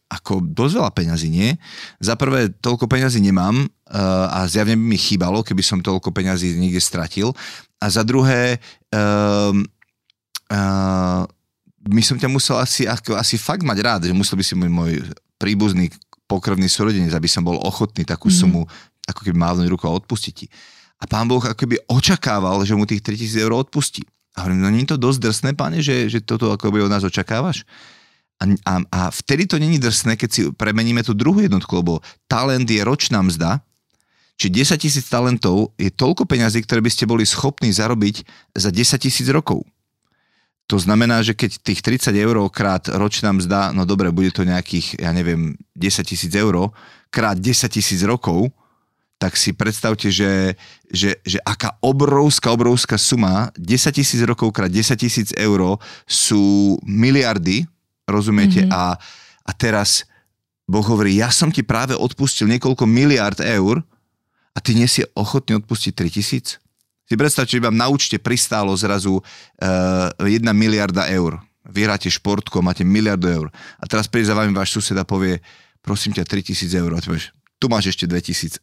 Ako 0.08 0.44
dosť 0.44 0.74
veľa 0.78 0.92
peňazí, 0.92 1.28
nie? 1.32 1.56
Za 1.98 2.14
prvé, 2.14 2.52
toľko 2.52 2.86
peňazí 2.86 3.18
nemám 3.24 3.66
uh, 3.66 4.26
a 4.30 4.46
zjavne 4.46 4.76
by 4.76 4.84
mi 4.94 4.98
chýbalo, 5.00 5.42
keby 5.42 5.64
som 5.64 5.80
toľko 5.80 6.12
peňazí 6.12 6.54
niekde 6.54 6.78
stratil. 6.78 7.32
A 7.80 7.90
za 7.90 8.06
druhé, 8.06 8.62
uh, 8.94 9.52
uh, 10.52 11.22
my 11.84 12.02
som 12.04 12.16
ťa 12.16 12.28
musel 12.30 12.56
asi, 12.60 12.88
ako, 12.88 13.16
asi 13.16 13.36
fakt 13.40 13.64
mať 13.64 13.78
rád, 13.80 14.00
že 14.08 14.14
musel 14.16 14.38
by 14.38 14.44
si 14.44 14.54
môj, 14.56 14.70
môj 14.70 14.92
príbuzný 15.36 15.90
pokrvný 16.24 16.68
súrodenec, 16.70 17.12
aby 17.12 17.28
som 17.28 17.44
bol 17.44 17.60
ochotný 17.60 18.08
takú 18.08 18.32
mm-hmm. 18.32 18.40
sumu 18.48 18.62
ako 19.04 19.20
keby 19.28 19.36
mávnuť 19.36 19.68
rukou 19.68 19.92
a 19.92 19.98
odpustiť 20.00 20.32
ti. 20.32 20.46
A 21.00 21.04
pán 21.04 21.28
Boh 21.28 21.42
ako 21.42 21.58
keby 21.58 21.76
očakával, 21.90 22.64
že 22.64 22.72
mu 22.72 22.88
tých 22.88 23.04
3000 23.04 23.44
eur 23.44 23.52
odpustí. 23.52 24.08
A 24.34 24.46
hovorím, 24.46 24.64
no 24.64 24.72
nie 24.72 24.88
je 24.88 24.96
to 24.96 24.98
dosť 24.98 25.18
drsné, 25.20 25.50
páne, 25.52 25.84
že, 25.84 26.08
že 26.08 26.24
toto 26.24 26.50
ako 26.50 26.72
by 26.72 26.88
od 26.88 26.90
nás 26.90 27.04
očakávaš? 27.04 27.62
A, 28.42 28.82
a, 28.90 29.00
vtedy 29.14 29.46
to 29.46 29.56
není 29.56 29.78
drsné, 29.78 30.18
keď 30.18 30.30
si 30.30 30.40
premeníme 30.52 31.00
tú 31.06 31.14
druhú 31.14 31.40
jednotku, 31.40 31.70
lebo 31.80 32.02
talent 32.26 32.66
je 32.66 32.82
ročná 32.82 33.22
mzda, 33.22 33.62
či 34.34 34.50
10 34.50 34.74
tisíc 34.82 35.06
talentov 35.06 35.70
je 35.78 35.94
toľko 35.94 36.26
peňazí, 36.26 36.66
ktoré 36.66 36.82
by 36.82 36.90
ste 36.90 37.06
boli 37.06 37.22
schopní 37.22 37.70
zarobiť 37.70 38.26
za 38.58 38.74
10 38.74 38.98
tisíc 38.98 39.30
rokov. 39.30 39.62
To 40.66 40.80
znamená, 40.80 41.20
že 41.20 41.36
keď 41.36 41.60
tých 41.60 41.80
30 41.84 42.16
eur 42.16 42.36
krát 42.50 42.88
ročná 42.88 43.30
mzda, 43.36 43.70
no 43.70 43.84
dobre, 43.84 44.08
bude 44.10 44.32
to 44.32 44.48
nejakých, 44.48 44.98
ja 44.98 45.12
neviem, 45.12 45.54
10 45.76 46.02
tisíc 46.02 46.32
eur, 46.34 46.72
krát 47.12 47.36
10 47.38 47.68
tisíc 47.68 48.00
rokov, 48.02 48.50
tak 49.20 49.38
si 49.38 49.54
predstavte, 49.54 50.10
že, 50.10 50.58
že, 50.90 51.20
že 51.22 51.38
aká 51.46 51.78
obrovská, 51.78 52.50
obrovská 52.50 52.98
suma, 52.98 53.54
10 53.60 53.94
tisíc 53.94 54.20
rokov 54.24 54.50
krát 54.50 54.72
10 54.72 54.98
tisíc 54.98 55.30
eur 55.36 55.78
sú 56.08 56.76
miliardy, 56.82 57.68
rozumiete? 58.08 58.64
Mm-hmm. 58.64 58.74
A, 58.74 58.96
a 59.44 59.52
teraz 59.52 60.08
Boh 60.64 60.84
hovorí, 60.84 61.20
ja 61.20 61.28
som 61.28 61.52
ti 61.52 61.60
práve 61.60 61.92
odpustil 61.92 62.48
niekoľko 62.48 62.88
miliard 62.88 63.36
eur 63.44 63.84
a 64.56 64.58
ty 64.60 64.72
nie 64.72 64.88
si 64.88 65.04
ochotný 65.12 65.60
odpustiť 65.60 65.92
3000? 65.92 66.64
Si 67.04 67.14
predstavte, 67.20 67.52
že 67.52 67.60
vám 67.60 67.76
na 67.76 67.92
účte 67.92 68.16
pristálo 68.16 68.72
zrazu 68.72 69.20
uh, 69.20 70.08
1 70.24 70.40
miliarda 70.56 71.04
eur. 71.12 71.36
Vyhráte 71.68 72.08
športku 72.08 72.60
a 72.60 72.64
máte 72.64 72.80
miliardu 72.80 73.28
eur. 73.28 73.46
A 73.76 73.84
teraz 73.84 74.08
príde 74.08 74.32
za 74.32 74.36
vami 74.36 74.56
váš 74.56 74.72
sused 74.72 74.96
a 74.96 75.04
povie, 75.04 75.44
prosím 75.84 76.16
ťa, 76.16 76.24
3000 76.24 76.80
eur. 76.80 76.90
A 76.96 77.00
ty 77.04 77.12
povieš, 77.12 77.28
tu 77.60 77.68
máš 77.68 77.92
ešte 77.92 78.08
2000. 78.08 78.56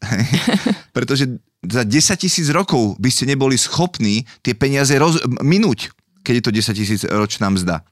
Pretože 0.97 1.37
za 1.61 1.85
10 1.85 2.17
tisíc 2.17 2.49
rokov 2.49 2.97
by 2.97 3.09
ste 3.13 3.29
neboli 3.29 3.61
schopní 3.61 4.25
tie 4.41 4.57
peniaze 4.57 4.97
roz- 4.97 5.21
minúť, 5.45 5.93
keď 6.25 6.33
je 6.41 6.43
to 6.45 6.51
10 6.73 6.81
tisíc 6.81 7.01
ročná 7.05 7.53
mzda. 7.53 7.85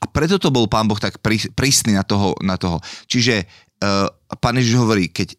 A 0.00 0.04
preto 0.10 0.36
to 0.36 0.52
bol 0.52 0.68
pán 0.68 0.86
Boh 0.86 0.98
tak 1.00 1.18
prísny 1.56 1.96
na 1.96 2.04
toho. 2.04 2.36
Na 2.44 2.60
toho. 2.60 2.80
Čiže 3.08 3.48
uh, 3.82 4.08
pán 4.40 4.56
Ježiš 4.60 4.76
hovorí, 4.78 5.08
keď 5.08 5.34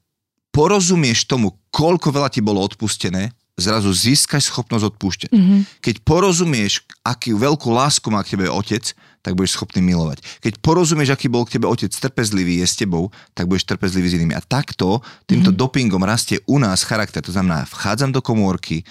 porozumieš 0.52 1.30
tomu, 1.30 1.54
koľko 1.70 2.10
veľa 2.10 2.34
ti 2.34 2.42
bolo 2.42 2.66
odpustené, 2.66 3.30
zrazu 3.58 3.90
získaš 3.90 4.54
schopnosť 4.54 4.86
odpúšťať. 4.94 5.32
Mm-hmm. 5.34 5.60
Keď 5.82 5.96
porozumieš, 6.06 6.86
akú 7.02 7.34
veľkú 7.34 7.74
lásku 7.74 8.06
má 8.14 8.22
k 8.22 8.38
tebe 8.38 8.46
otec, 8.54 8.94
tak 9.26 9.34
budeš 9.34 9.58
schopný 9.58 9.82
milovať. 9.82 10.22
Keď 10.46 10.62
porozumieš, 10.62 11.10
aký 11.18 11.26
bol 11.26 11.42
k 11.44 11.58
tebe 11.58 11.66
otec 11.66 11.90
trpezlivý, 11.90 12.62
je 12.62 12.68
s 12.70 12.78
tebou, 12.78 13.10
tak 13.34 13.50
budeš 13.50 13.66
trpezlivý 13.66 14.08
s 14.14 14.16
inými. 14.22 14.38
A 14.38 14.46
takto, 14.46 15.02
týmto 15.26 15.50
mm-hmm. 15.50 15.58
dopingom 15.58 16.06
rastie 16.06 16.38
u 16.46 16.62
nás 16.62 16.86
charakter. 16.86 17.26
To 17.26 17.34
znamená, 17.34 17.66
vchádzam 17.66 18.14
do 18.14 18.22
komórky, 18.22 18.86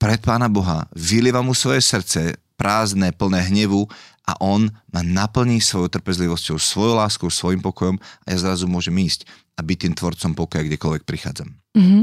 pred 0.00 0.20
Pána 0.20 0.48
Boha, 0.48 0.88
vylievam 0.96 1.48
mu 1.48 1.54
svoje 1.56 1.84
srdce, 1.84 2.36
prázdne, 2.56 3.12
plné 3.12 3.52
hnevu 3.52 3.84
a 4.26 4.32
on 4.42 4.68
ma 4.90 5.00
naplní 5.06 5.62
svojou 5.62 5.88
trpezlivosťou, 5.88 6.58
svojou 6.58 6.98
láskou, 6.98 7.30
svojim 7.30 7.62
pokojom 7.62 7.96
a 7.98 8.26
ja 8.34 8.38
zrazu 8.42 8.66
môžem 8.66 8.98
ísť 8.98 9.24
a 9.56 9.62
byť 9.62 9.78
tým 9.86 9.94
tvorcom 9.94 10.32
pokoja, 10.34 10.66
kdekoľvek 10.66 11.02
prichádzam. 11.06 11.54
Mm-hmm. 11.78 12.02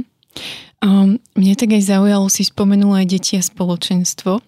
Um, 0.84 1.15
mne 1.39 1.55
tak 1.55 1.71
aj 1.71 1.95
zaujalo, 1.95 2.28
si 2.28 2.43
spomenula 2.43 3.05
aj 3.05 3.07
deti 3.07 3.39
a 3.39 3.43
spoločenstvo 3.45 4.43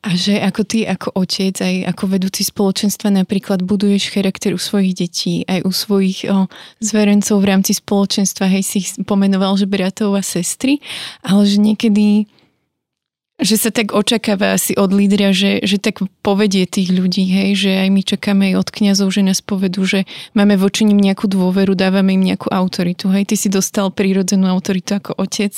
a 0.00 0.08
že 0.16 0.40
ako 0.40 0.62
ty 0.64 0.88
ako 0.88 1.12
otec, 1.12 1.60
aj 1.60 1.92
ako 1.92 2.04
vedúci 2.08 2.40
spoločenstva 2.40 3.12
napríklad 3.12 3.60
buduješ 3.60 4.08
charakter 4.08 4.56
u 4.56 4.60
svojich 4.60 4.96
detí, 4.96 5.44
aj 5.44 5.60
u 5.60 5.72
svojich 5.76 6.24
o, 6.24 6.48
zverencov 6.80 7.36
v 7.44 7.48
rámci 7.52 7.76
spoločenstva, 7.76 8.48
hej 8.48 8.64
si 8.64 8.80
ich 8.80 8.96
pomenoval, 9.04 9.60
že 9.60 9.68
bratov 9.68 10.16
a 10.16 10.24
sestry, 10.24 10.80
ale 11.20 11.44
že 11.44 11.60
niekedy 11.60 12.32
že 13.42 13.58
sa 13.58 13.74
tak 13.74 13.90
očakáva 13.92 14.54
asi 14.54 14.78
od 14.78 14.94
lídra, 14.94 15.34
že, 15.34 15.58
že 15.66 15.82
tak 15.82 16.00
povedie 16.24 16.64
tých 16.64 16.88
ľudí, 16.88 17.28
hej, 17.28 17.68
že 17.68 17.70
aj 17.84 17.88
my 17.92 18.00
čakáme 18.00 18.42
aj 18.48 18.54
od 18.64 18.68
kňazov, 18.72 19.12
že 19.12 19.20
nás 19.20 19.44
povedú, 19.44 19.84
že 19.84 20.08
máme 20.32 20.56
voči 20.56 20.88
nim 20.88 20.96
nejakú 20.96 21.28
dôveru, 21.28 21.76
dávame 21.76 22.16
im 22.16 22.24
nejakú 22.24 22.48
autoritu, 22.48 23.12
hej, 23.12 23.28
ty 23.28 23.36
si 23.36 23.52
dostal 23.52 23.92
prírodzenú 23.92 24.48
autoritu 24.48 24.96
ako 24.96 25.20
otec, 25.20 25.52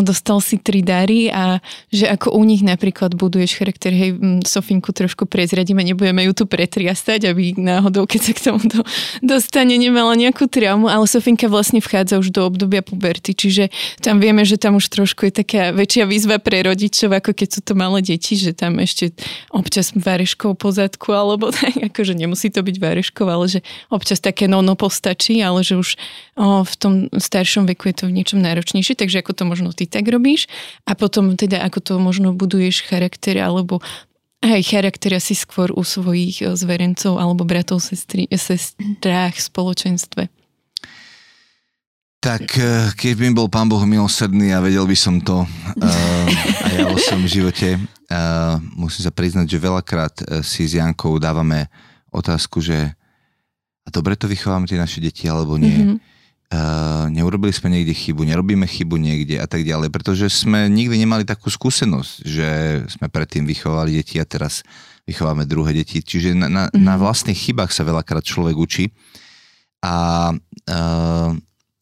dostal 0.00 0.40
si 0.40 0.56
tri 0.56 0.80
dary 0.80 1.28
a 1.28 1.60
že 1.92 2.08
ako 2.08 2.32
u 2.32 2.42
nich 2.48 2.64
napríklad 2.64 3.12
buduješ 3.12 3.60
charakter, 3.60 3.92
hej, 3.92 4.16
Sofinku 4.48 4.96
trošku 4.96 5.28
prezradíme, 5.28 5.84
nebudeme 5.84 6.24
ju 6.24 6.32
tu 6.32 6.44
pretriastať, 6.48 7.28
aby 7.28 7.60
náhodou, 7.60 8.08
keď 8.08 8.20
sa 8.24 8.32
k 8.32 8.40
tomu 8.40 8.64
do, 8.64 8.80
dostane, 9.20 9.76
nemala 9.76 10.16
nejakú 10.16 10.48
traumu, 10.48 10.88
ale 10.88 11.04
Sofinka 11.04 11.44
vlastne 11.52 11.84
vchádza 11.84 12.16
už 12.16 12.32
do 12.32 12.48
obdobia 12.48 12.80
puberty, 12.80 13.36
čiže 13.36 13.68
tam 14.00 14.16
vieme, 14.16 14.48
že 14.48 14.56
tam 14.56 14.80
už 14.80 14.88
trošku 14.88 15.28
je 15.28 15.44
taká 15.44 15.76
väčšia 15.76 16.08
výzva 16.08 16.40
pre 16.40 16.64
rodičov, 16.64 17.12
ako 17.12 17.36
keď 17.36 17.48
sú 17.52 17.60
to 17.60 17.76
malé 17.76 18.00
deti, 18.00 18.40
že 18.40 18.56
tam 18.56 18.80
ešte 18.80 19.12
občas 19.52 19.89
vareškov 19.96 20.58
pozadku, 20.58 21.12
alebo 21.14 21.50
tak, 21.56 21.76
akože 21.92 22.14
nemusí 22.14 22.50
to 22.50 22.62
byť 22.62 22.76
vareškov, 22.76 23.26
ale 23.26 23.46
že 23.48 23.60
občas 23.90 24.18
také 24.22 24.46
nono 24.46 24.74
postačí, 24.74 25.40
ale 25.42 25.62
že 25.62 25.78
už 25.78 25.98
o, 26.38 26.62
v 26.66 26.74
tom 26.78 26.94
staršom 27.12 27.66
veku 27.70 27.90
je 27.90 27.94
to 28.00 28.04
v 28.06 28.16
niečom 28.16 28.38
náročnejšie, 28.42 28.94
takže 28.94 29.20
ako 29.22 29.32
to 29.36 29.44
možno 29.46 29.68
ty 29.74 29.84
tak 29.86 30.06
robíš 30.06 30.46
a 30.86 30.94
potom 30.94 31.34
teda 31.34 31.62
ako 31.66 31.78
to 31.80 31.92
možno 31.98 32.34
buduješ 32.34 32.86
charakter 32.86 33.38
alebo 33.38 33.82
aj 34.40 34.64
charakter 34.64 35.12
asi 35.12 35.36
skôr 35.36 35.68
u 35.76 35.84
svojich 35.84 36.40
zverencov 36.56 37.20
alebo 37.20 37.44
bratov, 37.44 37.84
sestry, 37.84 38.24
sestrách 38.32 39.36
v 39.36 39.44
spoločenstve. 39.44 40.22
Tak 42.20 42.44
eh, 42.60 42.92
keď 42.92 43.12
by 43.16 43.26
bol 43.32 43.48
pán 43.48 43.64
Boh 43.64 43.80
milosrdný 43.88 44.52
a 44.52 44.60
vedel 44.60 44.84
by 44.84 44.92
som 44.92 45.24
to 45.24 45.40
uh, 45.40 46.26
a 46.60 46.68
ja 46.68 46.84
vo 46.92 47.00
svojom 47.00 47.24
živote, 47.24 47.80
uh, 47.80 48.60
musím 48.76 49.08
sa 49.08 49.12
priznať, 49.12 49.48
že 49.48 49.56
veľakrát 49.56 50.44
si 50.44 50.68
s 50.68 50.76
Jankou 50.76 51.16
dávame 51.16 51.72
otázku, 52.12 52.60
že 52.60 52.92
a 53.80 53.88
dobre 53.88 54.20
to 54.20 54.28
vychováme 54.28 54.68
tie 54.68 54.76
naše 54.76 55.00
deti 55.00 55.24
alebo 55.32 55.56
nie. 55.56 55.72
Mm-hmm. 55.72 55.98
Uh, 56.50 57.06
neurobili 57.14 57.54
sme 57.54 57.72
niekde 57.72 57.94
chybu, 57.94 58.26
nerobíme 58.26 58.66
chybu 58.66 58.98
niekde 58.98 59.38
a 59.38 59.46
tak 59.46 59.62
ďalej, 59.62 59.88
pretože 59.88 60.28
sme 60.28 60.66
nikdy 60.68 61.00
nemali 61.00 61.22
takú 61.22 61.46
skúsenosť, 61.48 62.12
že 62.26 62.48
sme 62.90 63.06
predtým 63.06 63.46
vychovali 63.46 63.96
deti 63.96 64.18
a 64.20 64.26
teraz 64.26 64.66
vychováme 65.06 65.48
druhé 65.48 65.72
deti. 65.72 66.04
Čiže 66.04 66.36
na, 66.36 66.52
na, 66.52 66.62
mm-hmm. 66.68 66.84
na 66.84 66.94
vlastných 67.00 67.38
chybách 67.38 67.72
sa 67.72 67.86
veľakrát 67.86 68.26
človek 68.26 68.58
učí. 68.58 68.92
A 69.80 70.28
uh, 70.36 71.32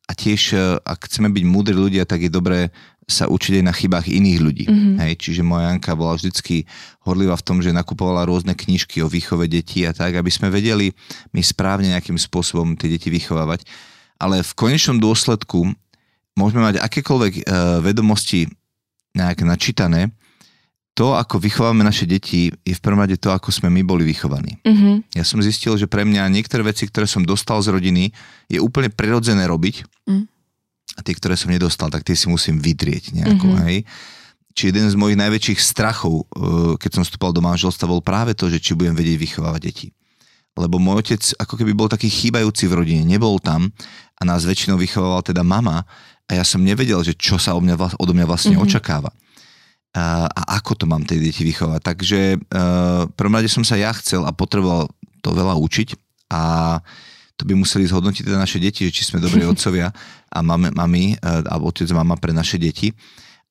a 0.09 0.13
tiež, 0.17 0.57
e, 0.57 0.81
ak 0.81 1.05
chceme 1.05 1.29
byť 1.29 1.45
múdri 1.45 1.77
ľudia, 1.77 2.09
tak 2.09 2.25
je 2.25 2.33
dobré 2.33 2.73
sa 3.09 3.25
učiť 3.25 3.61
aj 3.61 3.65
na 3.65 3.73
chybách 3.73 4.05
iných 4.09 4.39
ľudí. 4.41 4.65
Mm-hmm. 4.69 4.95
Hej, 5.01 5.13
čiže 5.17 5.41
moja 5.41 5.73
Janka 5.73 5.97
bola 5.97 6.13
vždycky 6.17 6.69
horlivá 7.09 7.41
v 7.41 7.47
tom, 7.47 7.65
že 7.65 7.73
nakupovala 7.73 8.29
rôzne 8.29 8.53
knižky 8.53 9.01
o 9.01 9.09
výchove 9.09 9.49
detí 9.49 9.89
a 9.89 9.97
tak, 9.97 10.13
aby 10.13 10.29
sme 10.29 10.53
vedeli 10.53 10.93
my 11.33 11.41
správne 11.41 11.97
nejakým 11.97 12.21
spôsobom 12.21 12.77
tie 12.77 12.93
deti 12.93 13.09
vychovávať. 13.09 13.65
Ale 14.21 14.45
v 14.45 14.53
konečnom 14.53 15.01
dôsledku 15.01 15.73
môžeme 16.37 16.69
mať 16.69 16.85
akékoľvek 16.85 17.33
uh, 17.49 17.81
vedomosti 17.81 18.45
nejak 19.17 19.41
načítané, 19.41 20.13
to, 20.99 21.15
ako 21.15 21.39
vychováme 21.39 21.87
naše 21.87 22.11
deti, 22.11 22.51
je 22.51 22.75
v 22.75 22.83
prvom 22.83 22.99
rade 22.99 23.15
to, 23.23 23.31
ako 23.31 23.55
sme 23.55 23.71
my 23.71 23.87
boli 23.87 24.03
vychovaní. 24.03 24.59
Mm-hmm. 24.67 25.15
Ja 25.15 25.23
som 25.23 25.39
zistil, 25.39 25.79
že 25.79 25.87
pre 25.87 26.03
mňa 26.03 26.27
niektoré 26.27 26.67
veci, 26.67 26.91
ktoré 26.91 27.07
som 27.07 27.23
dostal 27.23 27.63
z 27.63 27.71
rodiny, 27.71 28.11
je 28.51 28.59
úplne 28.59 28.91
prirodzené 28.91 29.47
robiť. 29.47 29.87
A 30.99 31.01
tie, 31.01 31.15
ktoré 31.15 31.39
som 31.39 31.55
nedostal, 31.55 31.87
tak 31.95 32.03
tie 32.03 32.19
si 32.19 32.27
musím 32.27 32.59
vydrieť 32.59 33.15
nejako. 33.15 33.55
Mm-hmm. 33.55 33.65
Hej? 33.71 33.77
Či 34.59 34.75
jeden 34.75 34.91
z 34.91 34.99
mojich 34.99 35.15
najväčších 35.15 35.61
strachov, 35.63 36.27
eh, 36.27 36.75
keď 36.83 36.91
som 36.99 37.03
vstúpal 37.07 37.31
do 37.31 37.39
manželstva, 37.39 37.87
bol 37.87 38.03
práve 38.03 38.35
to, 38.35 38.51
že 38.51 38.59
či 38.59 38.75
budem 38.75 38.99
vedieť 38.99 39.17
vychovávať 39.23 39.61
deti. 39.63 39.89
Lebo 40.59 40.83
môj 40.83 41.07
otec 41.07 41.23
ako 41.39 41.55
keby 41.55 41.71
bol 41.71 41.87
taký 41.87 42.11
chýbajúci 42.11 42.67
v 42.67 42.83
rodine, 42.83 43.03
nebol 43.07 43.39
tam 43.39 43.71
a 44.19 44.23
nás 44.27 44.43
väčšinou 44.43 44.75
vychovala 44.75 45.23
teda 45.23 45.47
mama 45.47 45.87
a 46.27 46.31
ja 46.35 46.43
som 46.43 46.59
nevedel, 46.59 46.99
že 47.07 47.15
čo 47.15 47.39
sa 47.39 47.55
odo 47.55 48.13
mňa 48.13 48.27
vlastne 48.27 48.59
mm-hmm. 48.59 48.67
očakáva 48.67 49.15
a, 49.97 50.29
a 50.29 50.43
ako 50.61 50.73
to 50.79 50.85
mám 50.85 51.05
tie 51.05 51.19
deti 51.19 51.43
vychovať. 51.43 51.81
Takže 51.81 52.21
uh, 52.37 53.09
prvom 53.17 53.37
rade 53.41 53.49
som 53.49 53.65
sa 53.65 53.81
ja 53.81 53.91
chcel 53.97 54.23
a 54.25 54.35
potreboval 54.35 54.93
to 55.25 55.33
veľa 55.33 55.57
učiť 55.57 55.99
a 56.31 56.43
to 57.39 57.47
by 57.47 57.55
museli 57.55 57.87
zhodnotiť 57.87 58.27
teda 58.27 58.39
naše 58.39 58.59
deti, 58.59 58.87
že 58.91 58.95
či 58.95 59.07
sme 59.07 59.23
dobrí 59.23 59.47
otcovia 59.49 59.91
a 60.29 60.39
mami, 60.45 60.69
mami 60.73 61.05
alebo 61.23 61.73
otec 61.73 61.89
mama 61.93 62.17
pre 62.21 62.37
naše 62.37 62.61
deti. 62.61 62.93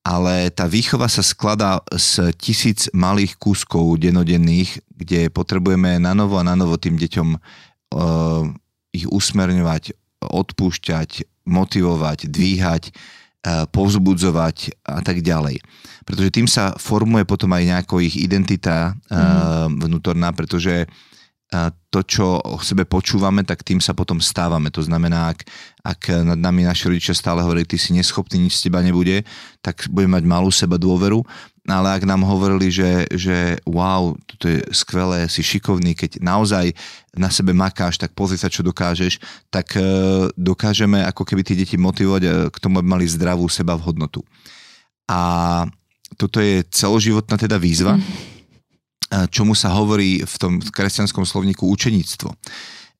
Ale 0.07 0.47
tá 0.55 0.71
výchova 0.71 1.11
sa 1.11 1.19
skladá 1.19 1.83
z 1.91 2.31
tisíc 2.39 2.87
malých 2.95 3.35
kúskov 3.35 3.99
denodenných, 3.99 4.79
kde 4.87 5.27
potrebujeme 5.27 5.99
na 5.99 6.15
novo 6.15 6.39
a 6.39 6.47
na 6.47 6.55
novo 6.55 6.79
tým 6.79 6.95
deťom 6.95 7.27
uh, 7.35 8.47
ich 8.95 9.03
usmerňovať, 9.03 9.91
odpúšťať, 10.23 11.27
motivovať, 11.43 12.31
dvíhať, 12.31 12.83
uh, 12.87 13.67
povzbudzovať 13.67 14.79
a 14.87 15.03
tak 15.03 15.19
ďalej 15.19 15.59
pretože 16.07 16.31
tým 16.31 16.47
sa 16.47 16.71
formuje 16.79 17.27
potom 17.27 17.51
aj 17.51 17.63
nejaká 17.67 17.99
ich 17.99 18.15
identita 18.15 18.95
mm-hmm. 19.11 19.83
vnútorná, 19.83 20.31
pretože 20.31 20.87
to, 21.89 21.99
čo 22.03 22.43
o 22.43 22.59
sebe 22.59 22.83
počúvame, 22.83 23.39
tak 23.47 23.63
tým 23.63 23.79
sa 23.79 23.95
potom 23.95 24.19
stávame. 24.19 24.67
To 24.75 24.83
znamená, 24.83 25.31
ak, 25.31 25.47
ak 25.79 26.01
nad 26.27 26.35
nami 26.35 26.67
naši 26.67 26.91
rodičia 26.91 27.15
stále 27.15 27.39
hovorili, 27.39 27.63
ty 27.63 27.79
si 27.79 27.95
neschopný, 27.95 28.35
nič 28.35 28.59
z 28.59 28.67
teba 28.67 28.83
nebude, 28.83 29.23
tak 29.63 29.87
budeme 29.87 30.19
mať 30.19 30.25
malú 30.27 30.51
seba 30.51 30.75
dôveru. 30.75 31.23
Ale 31.67 31.99
ak 31.99 32.07
nám 32.07 32.23
hovorili, 32.23 32.71
že, 32.71 33.07
že 33.11 33.59
wow, 33.67 34.15
toto 34.23 34.47
je 34.47 34.63
skvelé, 34.71 35.27
si 35.27 35.43
šikovný, 35.43 35.95
keď 35.95 36.23
naozaj 36.23 36.71
na 37.11 37.27
sebe 37.27 37.51
makáš, 37.51 37.99
tak 37.99 38.15
pozri 38.15 38.39
sa, 38.39 38.47
čo 38.47 38.63
dokážeš, 38.63 39.19
tak 39.51 39.75
e, 39.75 39.83
dokážeme 40.39 41.03
ako 41.03 41.27
keby 41.27 41.43
tie 41.43 41.59
deti 41.59 41.75
motivovať 41.75 42.23
e, 42.23 42.29
k 42.51 42.57
tomu, 42.63 42.79
aby 42.79 42.87
mali 42.87 43.03
zdravú 43.03 43.51
seba 43.51 43.75
v 43.75 43.83
hodnotu. 43.83 44.23
A 45.11 45.67
toto 46.15 46.39
je 46.39 46.63
celoživotná 46.71 47.35
teda 47.35 47.59
výzva, 47.59 47.99
mm. 47.99 48.03
čomu 49.29 49.55
sa 49.55 49.71
hovorí 49.73 50.23
v 50.23 50.35
tom 50.39 50.53
kresťanskom 50.59 51.23
slovníku 51.23 51.63
učeníctvo. 51.67 52.29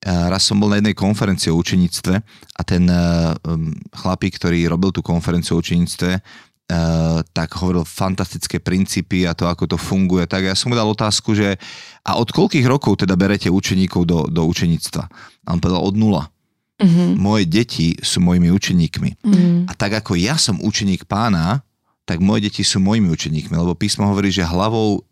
Raz 0.06 0.46
som 0.46 0.62
bol 0.62 0.70
na 0.70 0.78
jednej 0.78 0.94
konferencii 0.94 1.50
o 1.50 1.58
učeníctve 1.58 2.14
a 2.54 2.62
ten 2.62 2.86
um, 2.86 3.74
chlapík, 3.90 4.38
ktorý 4.38 4.70
robil 4.70 4.94
tú 4.94 5.02
konferenciu 5.02 5.58
o 5.58 5.62
učeníctve, 5.62 6.46
Uh, 6.68 7.24
tak 7.32 7.56
hovoril 7.64 7.80
fantastické 7.80 8.60
princípy 8.60 9.24
a 9.24 9.32
to, 9.32 9.48
ako 9.48 9.64
to 9.64 9.80
funguje. 9.80 10.28
Tak 10.28 10.44
ja 10.44 10.52
som 10.52 10.68
mu 10.68 10.76
dal 10.76 10.84
otázku, 10.84 11.32
že 11.32 11.56
a 12.04 12.20
od 12.20 12.28
koľkých 12.28 12.68
rokov 12.68 13.00
teda 13.00 13.16
berete 13.16 13.48
učeníkov 13.48 14.04
do, 14.04 14.28
do 14.28 14.44
učeníctva? 14.44 15.08
A 15.48 15.56
on 15.56 15.64
povedal 15.64 15.80
od 15.80 15.96
nula. 15.96 16.28
Mm-hmm. 16.76 17.08
Moje 17.16 17.48
deti 17.48 17.96
sú 18.04 18.20
mojimi 18.20 18.52
učeníkmi. 18.52 19.10
Mm-hmm. 19.16 19.64
A 19.64 19.72
tak 19.72 19.96
ako 19.96 20.20
ja 20.20 20.36
som 20.36 20.60
učeník 20.60 21.08
pána, 21.08 21.64
tak 22.04 22.20
moje 22.20 22.52
deti 22.52 22.60
sú 22.60 22.84
mojimi 22.84 23.08
učeníkmi, 23.16 23.56
lebo 23.56 23.72
písmo 23.72 24.04
hovorí, 24.04 24.28
že 24.28 24.44
hlavou 24.44 25.07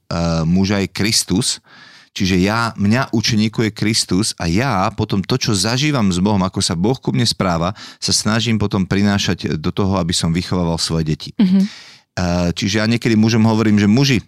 muža 0.47 0.83
je 0.83 0.89
Kristus, 0.91 1.59
Čiže 2.17 2.41
ja, 2.41 2.73
mňa 2.81 3.13
učeníkuje 3.13 3.77
Kristus 3.77 4.33
a 4.41 4.49
ja 4.49 4.89
potom 4.97 5.21
to, 5.21 5.37
čo 5.37 5.53
zažívam 5.53 6.09
s 6.09 6.17
Bohom, 6.17 6.41
ako 6.41 6.65
sa 6.65 6.73
Boh 6.73 6.97
ku 6.97 7.13
mne 7.13 7.29
správa, 7.29 7.77
sa 8.01 8.09
snažím 8.09 8.57
potom 8.57 8.89
prinášať 8.89 9.61
do 9.61 9.69
toho, 9.69 10.01
aby 10.01 10.17
som 10.17 10.33
vychovával 10.33 10.81
svoje 10.81 11.13
deti. 11.13 11.37
Mm-hmm. 11.37 11.63
Čiže 12.57 12.81
ja 12.81 12.89
niekedy 12.89 13.21
mužom 13.21 13.45
hovorím, 13.45 13.77
že 13.77 13.85
muži, 13.85 14.25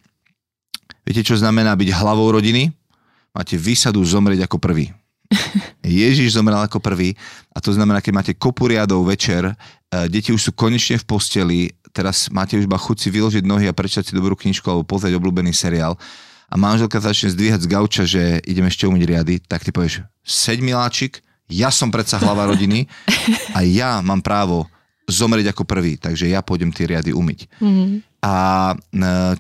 viete, 1.08 1.24
čo 1.24 1.40
znamená 1.40 1.72
byť 1.72 1.88
hlavou 1.96 2.28
rodiny? 2.28 2.68
Máte 3.32 3.56
výsadu 3.56 4.04
zomrieť 4.04 4.44
ako 4.44 4.60
prvý. 4.60 4.92
Ježiš 5.80 6.36
zomrel 6.36 6.60
ako 6.60 6.84
prvý 6.84 7.16
a 7.56 7.58
to 7.64 7.72
znamená, 7.72 8.04
keď 8.04 8.12
máte 8.12 8.32
kopu 8.36 8.68
riadov 8.68 9.08
večer, 9.08 9.48
e, 9.48 9.54
deti 10.12 10.32
už 10.32 10.40
sú 10.40 10.52
konečne 10.52 11.00
v 11.00 11.04
posteli, 11.08 11.60
teraz 11.92 12.30
máte 12.30 12.56
už 12.56 12.64
iba 12.64 12.78
chuť 12.78 12.96
si 12.96 13.08
vyložiť 13.10 13.44
nohy 13.44 13.66
a 13.68 13.76
prečítať 13.76 14.10
si 14.10 14.16
dobrú 14.16 14.36
knižku 14.36 14.64
alebo 14.68 14.86
pozrieť 14.86 15.16
obľúbený 15.16 15.52
seriál 15.52 15.96
a 16.48 16.54
manželka 16.56 16.96
začne 17.00 17.32
zdvíhať 17.36 17.60
z 17.64 17.70
gauča, 17.70 18.02
že 18.08 18.40
idem 18.48 18.64
ešte 18.64 18.88
umyť 18.88 19.02
riady, 19.04 19.34
tak 19.44 19.64
ty 19.64 19.70
povieš, 19.74 20.06
seď 20.24 20.64
miláčik, 20.64 21.20
ja 21.48 21.68
som 21.68 21.92
predsa 21.92 22.16
hlava 22.20 22.48
rodiny 22.48 22.88
a 23.56 23.64
ja 23.64 24.00
mám 24.00 24.24
právo 24.24 24.64
zomrieť 25.08 25.56
ako 25.56 25.64
prvý, 25.64 25.96
takže 25.96 26.28
ja 26.28 26.44
pôjdem 26.44 26.72
tie 26.72 26.88
riady 26.88 27.16
umyť. 27.16 27.48
Mm-hmm. 27.60 27.88
A 28.24 28.34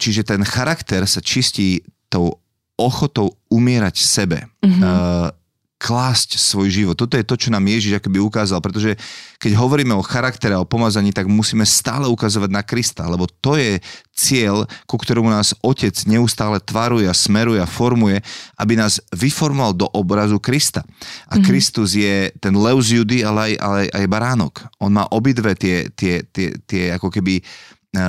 čiže 0.00 0.24
ten 0.24 0.40
charakter 0.44 1.04
sa 1.04 1.20
čistí 1.20 1.84
tou 2.08 2.40
ochotou 2.76 3.36
umierať 3.52 4.00
sebe. 4.00 4.48
Mm-hmm 4.64 5.36
klásť 5.78 6.34
svoj 6.42 6.68
život. 6.74 6.98
Toto 6.98 7.14
je 7.14 7.22
to, 7.22 7.38
čo 7.38 7.54
nám 7.54 7.62
Ježiš 7.62 8.02
akoby 8.02 8.18
ukázal, 8.18 8.58
pretože 8.58 8.98
keď 9.38 9.54
hovoríme 9.54 9.94
o 9.94 10.02
charaktere 10.02 10.58
a 10.58 10.62
o 10.62 10.66
pomazaní, 10.66 11.14
tak 11.14 11.30
musíme 11.30 11.62
stále 11.62 12.10
ukazovať 12.10 12.50
na 12.50 12.66
Krista, 12.66 13.06
lebo 13.06 13.30
to 13.30 13.54
je 13.54 13.78
cieľ, 14.10 14.66
ku 14.90 14.98
ktorému 14.98 15.30
nás 15.30 15.54
Otec 15.62 15.94
neustále 16.10 16.58
tvaruje 16.58 17.06
a 17.06 17.14
smeruje 17.14 17.62
a 17.62 17.70
formuje, 17.70 18.18
aby 18.58 18.74
nás 18.74 18.98
vyformoval 19.14 19.78
do 19.78 19.86
obrazu 19.94 20.42
Krista. 20.42 20.82
A 21.30 21.38
mm-hmm. 21.38 21.46
Kristus 21.46 21.94
je 21.94 22.34
ten 22.42 22.58
lev 22.58 22.82
z 22.82 22.98
Judy, 22.98 23.22
ale 23.22 23.54
aj, 23.54 23.62
ale 23.62 23.80
aj 23.94 24.10
baránok. 24.10 24.54
On 24.82 24.90
má 24.90 25.06
obidve 25.14 25.54
tie, 25.54 25.86
tie, 25.94 26.26
tie, 26.26 26.58
tie 26.66 26.98
ako 26.98 27.14
keby 27.14 27.38
e, 27.38 27.42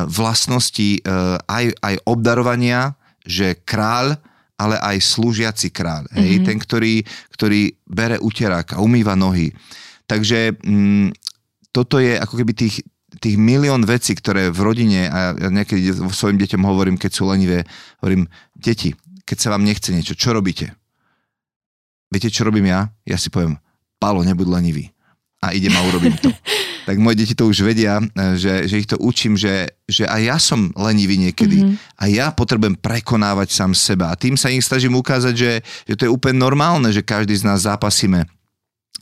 vlastnosti 0.09 0.97
e, 0.97 0.99
aj, 1.45 1.65
aj 1.85 1.95
obdarovania, 2.09 2.97
že 3.21 3.53
kráľ 3.61 4.17
ale 4.59 4.75
aj 4.75 4.99
slúžiaci 4.99 5.71
kráľ. 5.71 6.11
Hej? 6.11 6.43
Mm-hmm. 6.43 6.47
Ten, 6.51 6.57
ktorý, 6.59 6.93
ktorý 7.31 7.61
bere 7.87 8.19
uterák 8.19 8.75
a 8.75 8.83
umýva 8.83 9.15
nohy. 9.15 9.55
Takže 10.03 10.59
mm, 10.59 11.15
toto 11.71 12.03
je 12.03 12.19
ako 12.19 12.43
keby 12.43 12.51
tých, 12.51 12.83
tých 13.23 13.39
milión 13.39 13.87
vecí, 13.87 14.11
ktoré 14.11 14.51
v 14.51 14.59
rodine, 14.59 15.07
a 15.07 15.31
ja 15.33 15.49
niekedy 15.49 15.95
svojim 16.11 16.35
deťom 16.35 16.61
hovorím, 16.67 16.99
keď 16.99 17.11
sú 17.15 17.23
lenivé, 17.31 17.63
hovorím, 18.03 18.27
deti, 18.51 18.91
keď 19.23 19.37
sa 19.39 19.51
vám 19.55 19.63
nechce 19.63 19.95
niečo, 19.95 20.17
čo 20.17 20.35
robíte? 20.35 20.75
Viete, 22.09 22.33
čo 22.33 22.43
robím 22.43 22.67
ja? 22.67 22.89
Ja 23.05 23.15
si 23.15 23.29
poviem, 23.29 23.61
Palo, 24.01 24.25
nebuď 24.25 24.49
lenivý. 24.49 24.89
A 25.39 25.55
idem 25.55 25.71
a 25.71 25.81
urobím 25.87 26.19
to. 26.19 26.29
tak 26.89 26.97
moje 26.97 27.21
deti 27.21 27.37
to 27.37 27.45
už 27.45 27.61
vedia, 27.61 28.01
e, 28.01 28.33
že, 28.33 28.65
že 28.65 28.75
ich 28.81 28.89
to 28.89 28.97
učím, 28.97 29.37
že, 29.37 29.69
že 29.85 30.09
aj 30.09 30.21
ja 30.25 30.37
som 30.41 30.73
lenivý 30.73 31.21
niekedy. 31.21 31.61
Mm-hmm. 31.61 32.01
A 32.01 32.03
ja 32.09 32.27
potrebujem 32.33 32.73
prekonávať 32.81 33.53
sám 33.53 33.71
seba. 33.77 34.09
A 34.09 34.17
tým 34.17 34.33
sa 34.33 34.49
ich 34.49 34.65
snažím 34.65 34.97
ukázať, 34.97 35.33
že, 35.37 35.51
že 35.85 35.93
to 35.93 36.09
je 36.09 36.11
úplne 36.11 36.41
normálne, 36.41 36.89
že 36.89 37.05
každý 37.05 37.37
z 37.37 37.45
nás 37.45 37.69
zápasíme 37.69 38.25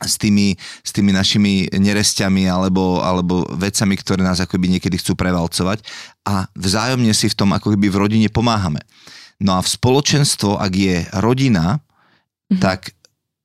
s 0.04 0.14
tými, 0.20 0.54
s 0.84 0.90
tými 0.94 1.10
našimi 1.10 1.66
nerestiami 1.74 2.46
alebo, 2.46 3.00
alebo 3.02 3.42
vecami, 3.56 3.98
ktoré 3.98 4.20
nás 4.22 4.38
akoby 4.38 4.78
niekedy 4.78 5.00
chcú 5.00 5.18
prevalcovať 5.18 5.82
a 6.28 6.46
vzájomne 6.54 7.10
si 7.10 7.26
v 7.26 7.34
tom 7.34 7.50
ako 7.56 7.74
keby 7.74 7.90
v 7.90 8.00
rodine 8.04 8.28
pomáhame. 8.30 8.84
No 9.40 9.56
a 9.56 9.64
v 9.64 9.70
spoločenstvo, 9.70 10.60
ak 10.60 10.72
je 10.76 10.96
rodina, 11.18 11.80
mm-hmm. 11.80 12.60
tak 12.60 12.94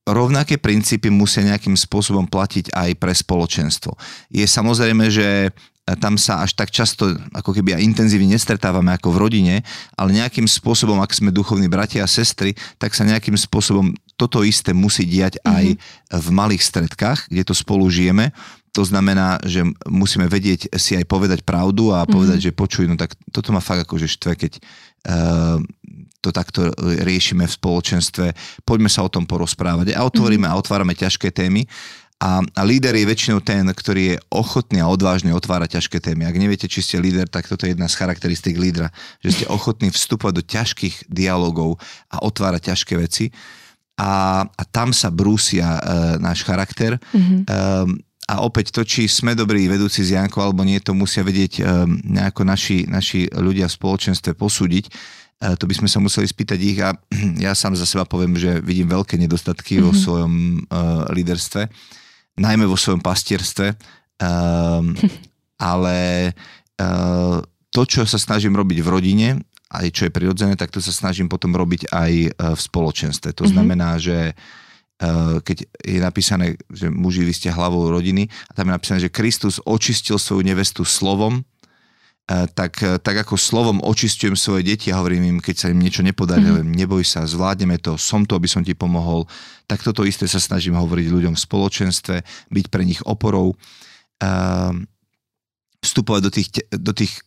rovnaké 0.03 0.59
princípy 0.59 1.07
musia 1.07 1.47
nejakým 1.47 1.79
spôsobom 1.79 2.27
platiť 2.27 2.75
aj 2.75 2.89
pre 2.99 3.13
spoločenstvo. 3.15 3.95
Je 4.27 4.43
samozrejme, 4.43 5.07
že 5.07 5.51
tam 5.99 6.15
sa 6.15 6.47
až 6.47 6.55
tak 6.55 6.71
často 6.71 7.11
ako 7.35 7.51
keby 7.51 7.75
aj 7.75 7.83
intenzívne 7.83 8.39
nestretávame 8.39 8.95
ako 8.95 9.11
v 9.11 9.21
rodine, 9.27 9.55
ale 9.99 10.15
nejakým 10.15 10.47
spôsobom, 10.47 10.95
ak 11.03 11.11
sme 11.11 11.35
duchovní 11.35 11.67
bratia 11.67 12.07
a 12.07 12.11
sestry, 12.11 12.55
tak 12.79 12.95
sa 12.95 13.03
nejakým 13.03 13.35
spôsobom 13.35 13.91
toto 14.15 14.47
isté 14.47 14.71
musí 14.71 15.03
diať 15.03 15.43
aj 15.43 15.75
mm-hmm. 15.75 16.19
v 16.23 16.27
malých 16.31 16.63
stredkách, 16.63 17.27
kde 17.27 17.43
to 17.43 17.51
spolu 17.51 17.83
žijeme. 17.91 18.31
To 18.73 18.87
znamená, 18.87 19.43
že 19.43 19.67
musíme 19.85 20.25
vedieť 20.25 20.71
si 20.79 20.95
aj 20.95 21.05
povedať 21.05 21.43
pravdu 21.43 21.91
a 21.91 22.07
povedať, 22.07 22.47
mm-hmm. 22.47 22.55
že 22.55 22.59
počuj, 22.63 22.85
no 22.87 22.95
tak 22.95 23.19
toto 23.29 23.51
ma 23.51 23.59
fakt 23.59 23.83
akože 23.83 24.07
štve, 24.07 24.31
keď 24.39 24.51
uh, 24.57 25.59
to 26.23 26.31
takto 26.31 26.71
riešime 26.79 27.43
v 27.43 27.57
spoločenstve, 27.59 28.25
poďme 28.63 28.87
sa 28.87 29.03
o 29.03 29.11
tom 29.11 29.27
porozprávať 29.27 29.91
a 29.91 30.07
otvoríme 30.07 30.47
mm-hmm. 30.47 30.55
a 30.55 30.61
otvárame 30.63 30.95
ťažké 30.95 31.35
témy. 31.35 31.67
A, 32.23 32.39
a 32.39 32.61
líder 32.63 32.95
je 32.95 33.03
väčšinou 33.03 33.43
ten, 33.43 33.67
ktorý 33.67 34.15
je 34.15 34.17
ochotný 34.31 34.79
a 34.79 34.87
odvážne 34.87 35.35
otvárať 35.35 35.75
ťažké 35.75 35.99
témy. 35.99 36.23
Ak 36.23 36.39
neviete, 36.39 36.71
či 36.71 36.79
ste 36.79 37.03
líder, 37.03 37.27
tak 37.27 37.51
toto 37.51 37.67
je 37.67 37.75
jedna 37.75 37.91
z 37.91 37.99
charakteristík 37.99 38.55
lídra, 38.55 38.95
že 39.19 39.35
ste 39.35 39.45
ochotní 39.51 39.91
vstupovať 39.91 40.33
do 40.39 40.43
ťažkých 40.47 41.11
dialogov 41.11 41.75
a 42.07 42.23
otvárať 42.23 42.71
ťažké 42.71 42.95
veci. 42.95 43.27
A, 43.99 44.47
a 44.47 44.63
tam 44.71 44.95
sa 44.95 45.11
brúsia 45.11 45.67
e, 45.67 45.79
náš 46.23 46.47
charakter. 46.47 46.95
Mm-hmm. 47.11 47.39
E, 47.43 47.53
a 48.23 48.35
opäť 48.39 48.71
to, 48.71 48.87
či 48.87 49.11
sme 49.11 49.35
dobrí 49.35 49.67
vedúci 49.67 50.07
z 50.07 50.15
Janko 50.15 50.39
alebo 50.39 50.63
nie, 50.63 50.79
to 50.79 50.95
musia 50.95 51.27
vedieť 51.27 51.59
e, 51.59 51.61
nejako 52.07 52.47
naši, 52.47 52.87
naši 52.87 53.27
ľudia 53.35 53.67
v 53.67 53.75
spoločenstve 53.75 54.31
posúdiť 54.39 54.87
E, 54.87 55.22
to 55.39 55.67
by 55.67 55.75
sme 55.75 55.89
sa 55.91 55.99
museli 55.99 56.23
spýtať 56.23 56.59
ich 56.59 56.79
a 56.79 56.95
ja 57.45 57.51
sám 57.51 57.75
za 57.75 57.83
seba 57.83 58.07
poviem, 58.07 58.39
že 58.39 58.63
vidím 58.63 58.87
veľké 58.87 59.19
nedostatky 59.19 59.79
mm-hmm. 59.79 59.87
vo 59.87 59.91
mhm. 59.91 59.99
svojom 59.99 60.33
uh, 60.33 61.03
líderstve, 61.11 61.61
najmä 62.39 62.65
vo 62.65 62.79
svojom 62.79 63.03
pastierstve, 63.03 63.75
uh, 63.75 64.81
ale 65.73 65.97
uh, 66.79 67.37
to, 67.73 67.81
čo 67.83 68.05
sa 68.07 68.21
snažím 68.21 68.55
robiť 68.55 68.79
v 68.79 68.91
rodine, 68.91 69.27
aj 69.73 69.89
čo 69.89 70.05
je 70.05 70.13
prirodzené, 70.13 70.53
tak 70.53 70.69
to 70.69 70.77
sa 70.77 70.93
snažím 70.93 71.25
potom 71.25 71.49
robiť 71.57 71.89
aj 71.89 72.11
v 72.37 72.59
spoločenstve. 72.61 73.33
To 73.33 73.41
mm-hmm. 73.41 73.53
znamená, 73.57 73.97
že 73.97 74.37
keď 75.41 75.65
je 75.81 75.97
napísané, 75.97 76.61
že 76.69 76.93
muži, 76.93 77.25
vy 77.25 77.33
ste 77.33 77.49
hlavou 77.49 77.89
rodiny, 77.89 78.29
a 78.29 78.51
tam 78.53 78.69
je 78.69 78.75
napísané, 78.77 78.99
že 79.01 79.09
Kristus 79.09 79.57
očistil 79.65 80.21
svoju 80.21 80.45
nevestu 80.45 80.85
slovom, 80.85 81.41
E, 81.41 81.52
tak, 82.23 82.79
e, 82.79 82.95
tak 83.03 83.27
ako 83.27 83.35
slovom 83.35 83.83
očistujem 83.83 84.39
svoje 84.39 84.63
deti 84.63 84.87
a 84.89 84.99
hovorím 85.03 85.27
im, 85.27 85.37
keď 85.43 85.55
sa 85.59 85.67
im 85.67 85.79
niečo 85.83 85.99
nepodarí, 85.99 86.47
mm-hmm. 86.47 86.71
neboj 86.71 87.03
sa, 87.03 87.27
zvládneme 87.27 87.75
to, 87.83 87.99
som 87.99 88.23
to, 88.23 88.39
aby 88.39 88.47
som 88.47 88.63
ti 88.63 88.71
pomohol, 88.71 89.27
tak 89.67 89.83
toto 89.83 90.07
isté 90.07 90.23
sa 90.23 90.39
snažím 90.39 90.79
hovoriť 90.79 91.07
ľuďom 91.11 91.35
v 91.35 91.43
spoločenstve, 91.43 92.15
byť 92.47 92.65
pre 92.71 92.83
nich 92.87 93.03
oporou, 93.03 93.59
uh, 94.23 94.73
vstupovať 95.83 96.21
do 96.23 96.31
tých, 96.31 96.47
do 96.71 96.93
tých 96.95 97.19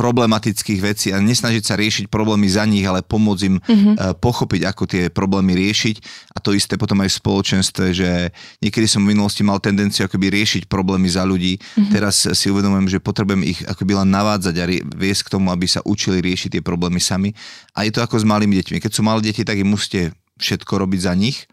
problematických 0.00 0.80
vecí 0.80 1.12
a 1.12 1.20
nesnažiť 1.20 1.60
sa 1.60 1.76
riešiť 1.76 2.08
problémy 2.08 2.48
za 2.48 2.64
nich, 2.64 2.88
ale 2.88 3.04
pomôcť 3.04 3.42
im 3.44 3.60
mm-hmm. 3.60 4.16
pochopiť, 4.16 4.60
ako 4.64 4.82
tie 4.88 5.02
problémy 5.12 5.52
riešiť. 5.52 5.96
A 6.32 6.40
to 6.40 6.56
isté 6.56 6.80
potom 6.80 7.04
aj 7.04 7.12
v 7.12 7.18
spoločenstve, 7.20 7.84
že 7.92 8.32
niekedy 8.64 8.88
som 8.88 9.04
v 9.04 9.12
minulosti 9.12 9.44
mal 9.44 9.60
tendenciu 9.60 10.08
akoby 10.08 10.32
riešiť 10.32 10.72
problémy 10.72 11.04
za 11.12 11.28
ľudí. 11.28 11.60
Mm-hmm. 11.60 11.92
Teraz 11.92 12.24
si 12.24 12.46
uvedomujem, 12.48 12.96
že 12.96 13.04
potrebujem 13.04 13.44
ich 13.44 13.60
akoby 13.68 13.92
len 14.00 14.08
navádzať 14.08 14.54
a 14.56 14.64
viesť 14.96 15.28
k 15.28 15.32
tomu, 15.36 15.52
aby 15.52 15.68
sa 15.68 15.84
učili 15.84 16.24
riešiť 16.24 16.56
tie 16.56 16.62
problémy 16.64 16.96
sami. 16.96 17.36
A 17.76 17.84
je 17.84 17.92
to 17.92 18.00
ako 18.00 18.16
s 18.16 18.24
malými 18.24 18.56
deťmi. 18.56 18.80
Keď 18.80 18.96
sú 18.96 19.04
malé 19.04 19.20
deti, 19.20 19.44
tak 19.44 19.60
im 19.60 19.68
musíte 19.68 20.16
všetko 20.40 20.80
robiť 20.80 21.00
za 21.04 21.12
nich 21.12 21.44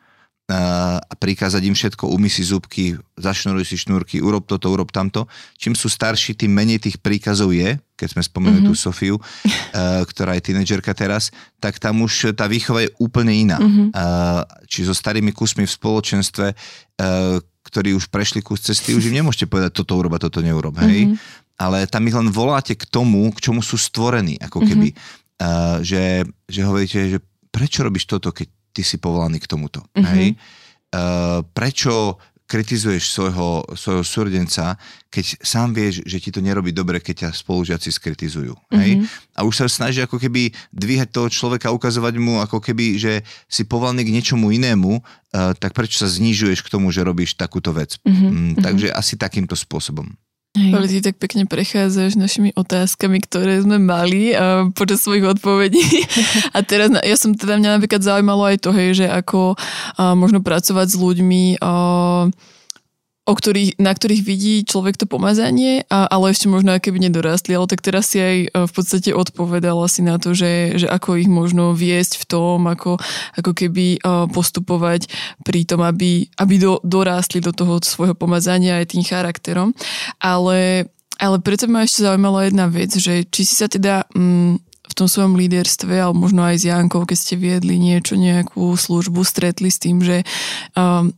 a 0.48 1.14
prikázať 1.20 1.60
im 1.68 1.76
všetko, 1.76 2.08
umy 2.08 2.32
si 2.32 2.40
zubky, 2.40 2.96
zašnuruj 3.20 3.68
si 3.68 3.76
šnúrky, 3.76 4.24
urob 4.24 4.48
toto, 4.48 4.72
urob 4.72 4.96
tamto. 4.96 5.28
Čím 5.60 5.76
sú 5.76 5.92
starší, 5.92 6.40
tým 6.40 6.56
menej 6.56 6.80
tých 6.80 7.04
príkazov 7.04 7.52
je, 7.52 7.76
keď 8.00 8.08
sme 8.16 8.24
spomenuli 8.24 8.64
mm-hmm. 8.64 8.72
tú 8.72 8.80
Sofiu, 8.80 9.20
ktorá 10.08 10.40
je 10.40 10.48
tínedžerka 10.48 10.96
teraz, 10.96 11.36
tak 11.60 11.84
tam 11.84 12.00
už 12.00 12.32
tá 12.32 12.48
výchova 12.48 12.88
je 12.88 12.96
úplne 12.96 13.36
iná. 13.36 13.60
Mm-hmm. 13.60 13.88
Či 14.72 14.88
so 14.88 14.96
starými 14.96 15.36
kusmi 15.36 15.68
v 15.68 15.76
spoločenstve, 15.76 16.56
ktorí 17.68 17.92
už 18.00 18.08
prešli 18.08 18.40
kus 18.40 18.64
cesty, 18.64 18.96
už 18.96 19.12
im 19.12 19.20
nemôžete 19.20 19.52
povedať 19.52 19.76
toto 19.76 20.00
urob 20.00 20.16
a 20.16 20.24
toto 20.24 20.40
neurob, 20.40 20.80
hej? 20.80 21.12
Mm-hmm. 21.12 21.60
Ale 21.60 21.92
tam 21.92 22.08
ich 22.08 22.16
len 22.16 22.32
voláte 22.32 22.72
k 22.72 22.88
tomu, 22.88 23.28
k 23.36 23.52
čomu 23.52 23.60
sú 23.60 23.76
stvorení, 23.76 24.40
ako 24.40 24.64
keby. 24.64 24.96
Mm-hmm. 24.96 25.84
Že, 25.84 26.04
že 26.48 26.62
hovoríte, 26.64 27.00
že 27.12 27.20
prečo 27.52 27.84
robíš 27.84 28.08
toto, 28.08 28.32
keď 28.32 28.48
ty 28.78 28.86
si 28.86 29.02
povolaný 29.02 29.42
k 29.42 29.50
tomuto. 29.50 29.82
Mm-hmm. 29.98 30.14
Hej? 30.14 30.28
Uh, 30.94 31.42
prečo 31.58 32.22
kritizuješ 32.48 33.12
svojho, 33.12 33.68
svojho 33.76 34.06
súrdenca, 34.08 34.80
keď 35.12 35.36
sám 35.44 35.76
vieš, 35.76 36.00
že 36.08 36.24
ti 36.24 36.32
to 36.32 36.40
nerobí 36.40 36.72
dobre, 36.72 37.04
keď 37.04 37.28
ťa 37.28 37.30
spolužiaci 37.44 37.90
skritizujú. 37.92 38.56
Mm-hmm. 38.56 38.80
Hej? 38.80 38.92
Mhm. 39.02 39.06
A 39.36 39.40
už 39.44 39.54
sa 39.60 39.66
snaží 39.68 40.00
ako 40.00 40.22
keby 40.22 40.54
dvíhať 40.72 41.10
toho 41.12 41.28
človeka, 41.28 41.76
ukazovať 41.76 42.16
mu 42.22 42.40
ako 42.40 42.62
keby, 42.64 43.02
že 43.02 43.26
si 43.52 43.68
povolaný 43.68 44.08
k 44.08 44.14
niečomu 44.16 44.54
inému, 44.54 45.02
uh, 45.02 45.52
tak 45.60 45.76
prečo 45.76 46.00
sa 46.00 46.08
znižuješ 46.08 46.64
k 46.64 46.72
tomu, 46.72 46.94
že 46.94 47.04
robíš 47.04 47.36
takúto 47.36 47.76
vec. 47.76 48.00
Mm-hmm. 48.06 48.32
Mm, 48.32 48.54
takže 48.64 48.88
asi 48.96 49.20
takýmto 49.20 49.58
spôsobom. 49.58 50.08
Hej. 50.56 50.72
Ale 50.74 50.86
ty 50.90 50.98
tak 51.04 51.16
pekne 51.22 51.44
prechádzaš 51.46 52.18
našimi 52.18 52.50
otázkami, 52.56 53.22
ktoré 53.22 53.62
sme 53.62 53.78
mali 53.78 54.34
uh, 54.34 54.72
počas 54.74 55.06
svojich 55.06 55.38
odpovedí. 55.38 55.84
A 56.56 56.64
teraz, 56.66 56.90
ja 56.94 57.16
som 57.20 57.36
teda, 57.36 57.62
mňa 57.62 57.78
napríklad 57.78 58.02
zaujímalo 58.02 58.48
aj 58.48 58.58
to, 58.66 58.72
hej, 58.74 59.04
že 59.04 59.08
ako 59.12 59.54
uh, 59.54 60.14
možno 60.18 60.42
pracovať 60.42 60.88
s 60.90 60.98
ľuďmi, 60.98 61.62
uh, 61.62 62.32
o 63.28 63.34
ktorých, 63.36 63.76
na 63.76 63.92
ktorých 63.92 64.24
vidí 64.24 64.64
človek 64.64 64.96
to 64.96 65.04
pomazanie, 65.04 65.84
a, 65.92 66.08
ale 66.08 66.32
ešte 66.32 66.48
možno 66.48 66.80
keby 66.80 67.12
nedorastli. 67.12 67.60
Ale 67.60 67.68
tak 67.68 67.84
teraz 67.84 68.16
si 68.16 68.24
aj 68.24 68.36
e, 68.40 68.48
v 68.64 68.72
podstate 68.72 69.12
odpovedala 69.12 69.84
si 69.92 70.00
na 70.00 70.16
to, 70.16 70.32
že, 70.32 70.80
že 70.80 70.88
ako 70.88 71.20
ich 71.20 71.28
možno 71.28 71.76
viesť 71.76 72.24
v 72.24 72.26
tom, 72.26 72.64
ako, 72.72 72.96
ako 73.36 73.52
keby 73.52 74.00
e, 74.00 74.32
postupovať 74.32 75.12
pri 75.44 75.68
tom, 75.68 75.84
aby, 75.84 76.32
aby 76.40 76.56
do, 76.56 76.80
dorástli 76.88 77.44
do 77.44 77.52
toho 77.52 77.84
svojho 77.84 78.16
pomazania 78.16 78.80
aj 78.80 78.96
tým 78.96 79.04
charakterom. 79.04 79.76
Ale, 80.24 80.88
ale 81.20 81.38
preto 81.44 81.68
ma 81.68 81.84
ešte 81.84 82.08
zaujímala 82.08 82.48
jedna 82.48 82.72
vec, 82.72 82.96
že 82.96 83.28
či 83.28 83.44
si 83.44 83.54
sa 83.60 83.68
teda... 83.68 84.08
Mm, 84.16 84.64
v 84.88 84.94
tom 84.96 85.12
svojom 85.12 85.36
líderstve, 85.36 86.00
alebo 86.00 86.26
možno 86.26 86.48
aj 86.48 86.64
s 86.64 86.68
Jankou, 86.72 87.04
keď 87.04 87.18
ste 87.20 87.36
viedli 87.36 87.76
niečo, 87.76 88.16
nejakú 88.16 88.72
službu, 88.72 89.20
stretli 89.28 89.68
s 89.68 89.84
tým, 89.84 90.00
že 90.00 90.24
um, 90.80 91.12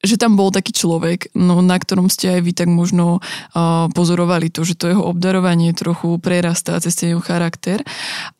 že 0.00 0.16
tam 0.16 0.32
bol 0.32 0.48
taký 0.48 0.72
človek, 0.72 1.36
no, 1.36 1.60
na 1.60 1.76
ktorom 1.76 2.08
ste 2.08 2.32
aj 2.32 2.40
vy 2.40 2.52
tak 2.56 2.72
možno 2.72 3.20
uh, 3.20 3.86
pozorovali 3.92 4.48
to, 4.48 4.64
že 4.64 4.80
to 4.80 4.88
jeho 4.88 5.04
obdarovanie 5.04 5.76
trochu 5.76 6.16
prerastá 6.16 6.80
cez 6.80 6.96
ten 6.96 7.12
jeho 7.12 7.20
charakter. 7.20 7.84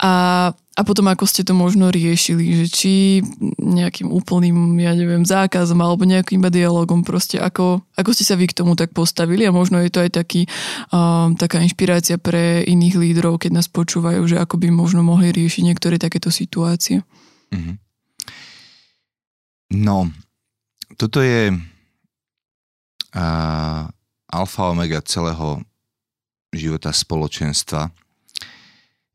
A, 0.01 0.13
a 0.57 0.81
potom 0.89 1.05
ako 1.13 1.29
ste 1.29 1.45
to 1.45 1.53
možno 1.53 1.93
riešili, 1.93 2.65
že 2.65 2.67
či 2.73 2.93
nejakým 3.61 4.09
úplným, 4.09 4.81
ja 4.81 4.97
neviem, 4.97 5.21
zákazom 5.21 5.77
alebo 5.85 6.09
nejakým 6.09 6.41
dialogom 6.49 7.05
proste, 7.05 7.37
ako, 7.37 7.85
ako 7.93 8.11
ste 8.17 8.25
sa 8.25 8.41
vy 8.41 8.49
k 8.49 8.57
tomu 8.57 8.73
tak 8.73 8.97
postavili 8.97 9.45
a 9.45 9.53
možno 9.53 9.85
je 9.85 9.93
to 9.93 10.01
aj 10.01 10.17
taký, 10.17 10.49
uh, 10.97 11.29
taká 11.37 11.61
inšpirácia 11.61 12.17
pre 12.17 12.65
iných 12.65 12.97
lídrov, 12.97 13.37
keď 13.37 13.61
nás 13.61 13.69
počúvajú, 13.69 14.25
že 14.25 14.41
ako 14.41 14.57
by 14.57 14.73
možno 14.73 15.05
mohli 15.05 15.29
riešiť 15.29 15.63
niektoré 15.69 16.01
takéto 16.01 16.33
situácie. 16.33 17.05
Mm-hmm. 17.53 17.77
No, 19.71 20.11
toto 21.01 21.25
je 21.25 21.49
a, 23.17 23.27
alfa 24.29 24.63
omega 24.69 25.01
celého 25.01 25.65
života 26.53 26.93
spoločenstva. 26.93 27.89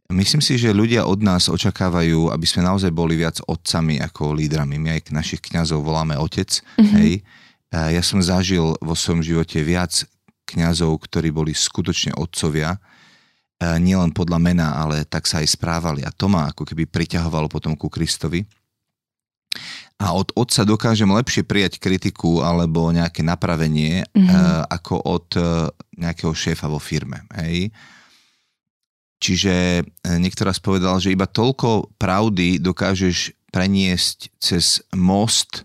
Myslím 0.09 0.41
si, 0.41 0.57
že 0.57 0.73
ľudia 0.73 1.05
od 1.05 1.21
nás 1.21 1.45
očakávajú, 1.45 2.33
aby 2.33 2.45
sme 2.49 2.65
naozaj 2.65 2.89
boli 2.89 3.21
viac 3.21 3.37
otcami 3.45 4.01
ako 4.01 4.33
lídrami. 4.33 4.81
My 4.81 4.97
aj 4.97 5.13
našich 5.13 5.41
kňazov 5.45 5.85
voláme 5.85 6.17
otec. 6.17 6.49
Mm-hmm. 6.49 6.93
Hej. 6.97 7.11
Ja 7.73 8.01
som 8.05 8.21
zažil 8.21 8.77
vo 8.81 8.93
svojom 8.93 9.25
živote 9.25 9.61
viac 9.65 10.05
kňazov, 10.45 11.05
ktorí 11.09 11.33
boli 11.33 11.57
skutočne 11.57 12.13
otcovia, 12.17 12.77
nielen 13.59 14.13
podľa 14.13 14.37
mena, 14.37 14.67
ale 14.77 15.09
tak 15.09 15.25
sa 15.25 15.41
aj 15.41 15.57
správali. 15.57 16.05
A 16.05 16.13
to 16.13 16.29
ma 16.29 16.53
ako 16.53 16.69
keby 16.69 16.85
priťahovalo 16.85 17.49
potom 17.49 17.73
ku 17.73 17.89
Kristovi 17.89 18.45
a 19.95 20.11
od 20.11 20.35
otca 20.35 20.67
dokážem 20.67 21.07
lepšie 21.07 21.47
prijať 21.47 21.79
kritiku 21.79 22.43
alebo 22.43 22.91
nejaké 22.91 23.23
napravenie 23.23 24.03
mm-hmm. 24.11 24.27
uh, 24.27 24.67
ako 24.67 24.95
od 24.99 25.27
uh, 25.39 25.71
nejakého 25.95 26.35
šéfa 26.35 26.67
vo 26.67 26.83
firme. 26.83 27.23
Hej? 27.39 27.71
Čiže 29.23 29.87
uh, 29.87 30.19
niekto 30.19 30.43
raz 30.43 30.59
povedal, 30.59 30.99
že 30.99 31.15
iba 31.15 31.23
toľko 31.23 31.95
pravdy 31.95 32.59
dokážeš 32.59 33.31
preniesť 33.55 34.35
cez 34.35 34.83
most 34.91 35.63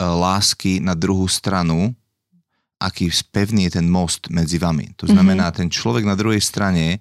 lásky 0.00 0.80
na 0.80 0.96
druhú 0.96 1.28
stranu, 1.28 1.92
aký 2.80 3.12
pevný 3.32 3.68
je 3.68 3.80
ten 3.80 3.88
most 3.88 4.28
medzi 4.32 4.56
vami. 4.56 4.92
To 5.00 5.08
znamená, 5.08 5.52
mm-hmm. 5.52 5.60
ten 5.64 5.68
človek 5.68 6.04
na 6.04 6.16
druhej 6.16 6.40
strane 6.40 7.00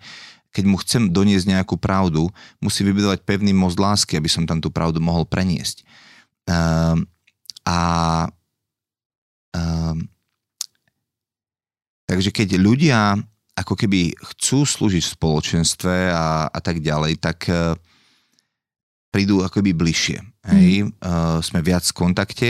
keď 0.56 0.64
mu 0.64 0.80
chcem 0.80 1.12
doniesť 1.12 1.52
nejakú 1.52 1.76
pravdu, 1.76 2.32
musí 2.64 2.88
vybudovať 2.88 3.28
pevný 3.28 3.52
most 3.52 3.76
lásky, 3.76 4.16
aby 4.16 4.32
som 4.32 4.48
tam 4.48 4.64
tú 4.64 4.72
pravdu 4.72 5.04
mohol 5.04 5.28
preniesť. 5.28 5.84
Um, 6.46 7.10
a 7.66 7.80
um, 9.58 9.98
takže 12.06 12.30
keď 12.30 12.62
ľudia 12.62 13.18
ako 13.56 13.74
keby 13.74 14.14
chcú 14.36 14.68
slúžiť 14.68 15.04
v 15.08 15.16
spoločenstve 15.16 15.96
a, 16.12 16.52
a 16.52 16.60
tak 16.62 16.84
ďalej, 16.84 17.18
tak 17.18 17.50
uh, 17.50 17.74
prídu 19.10 19.42
akoby 19.42 19.72
bližšie. 19.72 20.20
Hej? 20.52 20.86
Mm. 20.86 20.90
Uh, 21.00 21.40
sme 21.40 21.64
viac 21.64 21.88
v 21.88 21.98
kontakte 21.98 22.50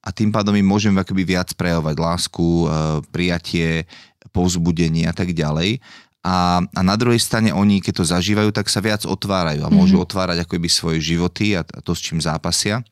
a 0.00 0.08
tým 0.10 0.32
pádom 0.32 0.56
im 0.56 0.64
môžeme 0.64 0.98
akoby 0.98 1.28
viac 1.28 1.52
prejavovať 1.54 1.96
lásku, 2.00 2.42
uh, 2.66 3.04
prijatie, 3.12 3.84
povzbudenie 4.32 5.06
a 5.06 5.14
tak 5.14 5.36
ďalej. 5.36 5.78
A, 6.26 6.58
a 6.58 6.80
na 6.82 6.98
druhej 6.98 7.22
strane 7.22 7.54
oni, 7.54 7.78
keď 7.78 8.02
to 8.02 8.04
zažívajú, 8.10 8.50
tak 8.50 8.66
sa 8.66 8.82
viac 8.82 9.06
otvárajú 9.06 9.62
a 9.62 9.70
môžu 9.70 10.02
mm-hmm. 10.02 10.06
otvárať 10.10 10.38
akoby 10.42 10.66
svoje 10.66 10.98
životy 10.98 11.54
a, 11.54 11.62
a 11.62 11.78
to, 11.78 11.94
s 11.94 12.02
čím 12.02 12.18
zápasia. 12.18 12.82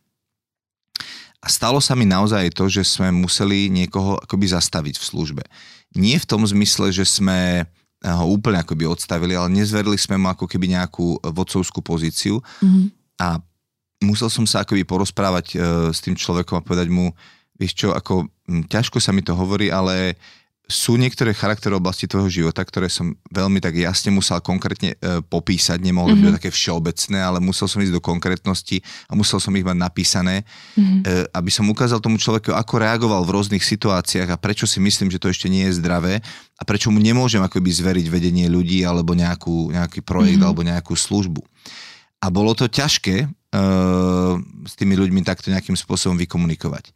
A 1.44 1.48
stalo 1.52 1.76
sa 1.76 1.92
mi 1.92 2.08
naozaj 2.08 2.56
to, 2.56 2.72
že 2.72 2.88
sme 2.88 3.12
museli 3.12 3.68
niekoho 3.68 4.16
akoby 4.16 4.48
zastaviť 4.48 4.96
v 4.96 5.04
službe. 5.04 5.42
Nie 5.92 6.16
v 6.16 6.24
tom 6.24 6.40
zmysle, 6.40 6.88
že 6.88 7.04
sme 7.04 7.68
ho 8.00 8.24
úplne 8.32 8.60
akoby 8.60 8.88
odstavili, 8.88 9.36
ale 9.36 9.52
nezverili 9.52 9.96
sme 10.00 10.16
mu 10.16 10.32
ako 10.32 10.48
keby 10.48 10.72
nejakú 10.76 11.20
vodcovskú 11.20 11.80
pozíciu 11.80 12.40
mm-hmm. 12.40 12.86
a 13.20 13.40
musel 14.04 14.28
som 14.28 14.44
sa 14.44 14.60
akoby 14.60 14.84
porozprávať 14.84 15.46
e, 15.52 15.56
s 15.88 16.04
tým 16.04 16.12
človekom 16.12 16.60
a 16.60 16.66
povedať 16.66 16.92
mu, 16.92 17.16
vieš 17.56 17.72
čo, 17.80 17.88
ako 17.96 18.28
ťažko 18.68 19.00
sa 19.00 19.16
mi 19.16 19.24
to 19.24 19.32
hovorí, 19.32 19.72
ale 19.72 20.20
sú 20.64 20.96
niektoré 20.96 21.36
charakterové 21.36 21.76
oblasti 21.76 22.08
tvojho 22.08 22.32
života, 22.32 22.64
ktoré 22.64 22.88
som 22.88 23.12
veľmi 23.28 23.60
tak 23.60 23.76
jasne 23.76 24.08
musel 24.08 24.40
konkrétne 24.40 24.96
e, 24.96 25.20
popísať, 25.20 25.76
nemohol 25.76 26.16
mm-hmm. 26.16 26.24
byť 26.24 26.36
také 26.40 26.50
všeobecné, 26.56 27.18
ale 27.20 27.38
musel 27.44 27.68
som 27.68 27.84
ísť 27.84 27.92
do 27.92 28.00
konkrétnosti 28.00 28.80
a 29.04 29.12
musel 29.12 29.36
som 29.44 29.52
ich 29.52 29.66
mať 29.66 29.76
napísané, 29.76 30.48
mm-hmm. 30.72 31.00
e, 31.04 31.28
aby 31.36 31.50
som 31.52 31.68
ukázal 31.68 32.00
tomu 32.00 32.16
človeku, 32.16 32.56
ako 32.56 32.74
reagoval 32.80 33.28
v 33.28 33.36
rôznych 33.36 33.60
situáciách 33.60 34.32
a 34.32 34.40
prečo 34.40 34.64
si 34.64 34.80
myslím, 34.80 35.12
že 35.12 35.20
to 35.20 35.28
ešte 35.28 35.52
nie 35.52 35.68
je 35.68 35.76
zdravé 35.84 36.24
a 36.56 36.62
prečo 36.64 36.88
mu 36.88 36.96
nemôžem 36.96 37.44
akoby 37.44 37.68
zveriť 37.68 38.06
vedenie 38.08 38.48
ľudí 38.48 38.88
alebo 38.88 39.12
nejakú, 39.12 39.68
nejaký 39.68 40.00
projekt 40.00 40.40
mm-hmm. 40.40 40.48
alebo 40.48 40.64
nejakú 40.64 40.96
službu. 40.96 41.44
A 42.24 42.32
bolo 42.32 42.56
to 42.56 42.72
ťažké 42.72 43.16
e, 43.20 43.26
s 44.64 44.72
tými 44.80 44.96
ľuďmi 44.96 45.20
takto 45.28 45.52
nejakým 45.52 45.76
spôsobom 45.76 46.16
vykomunikovať. 46.24 46.88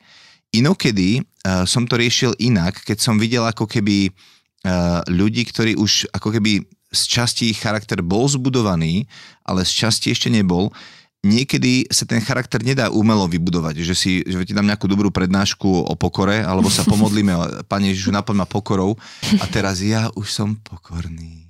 Inokedy 0.55 1.21
uh, 1.21 1.69
som 1.69 1.85
to 1.85 2.01
riešil 2.01 2.33
inak, 2.41 2.81
keď 2.85 2.99
som 3.01 3.21
videl 3.21 3.45
ako 3.45 3.69
keby 3.69 4.09
uh, 4.09 5.05
ľudí, 5.09 5.45
ktorí 5.45 5.77
už 5.77 6.09
ako 6.13 6.33
keby 6.41 6.65
z 6.89 7.03
časti 7.05 7.53
ich 7.53 7.61
charakter 7.61 8.01
bol 8.01 8.25
zbudovaný, 8.25 9.05
ale 9.45 9.65
z 9.69 9.73
časti 9.85 10.09
ešte 10.09 10.33
nebol, 10.33 10.73
niekedy 11.21 11.85
sa 11.91 12.09
ten 12.09 12.23
charakter 12.23 12.63
nedá 12.63 12.89
umelo 12.89 13.27
vybudovať, 13.29 13.83
že 13.83 13.95
si 13.95 14.11
že 14.25 14.41
ti 14.47 14.55
dám 14.55 14.65
nejakú 14.65 14.89
dobrú 14.89 15.13
prednášku 15.13 15.69
o 15.85 15.95
pokore, 15.99 16.41
alebo 16.41 16.71
sa 16.73 16.87
pomodlíme, 16.87 17.35
Pane 17.71 17.93
Ježišu, 17.93 18.15
naplň 18.15 18.37
ma 18.41 18.47
pokorou 18.49 18.97
a 19.43 19.45
teraz 19.51 19.85
ja 19.85 20.09
už 20.15 20.29
som 20.31 20.57
pokorný. 20.57 21.45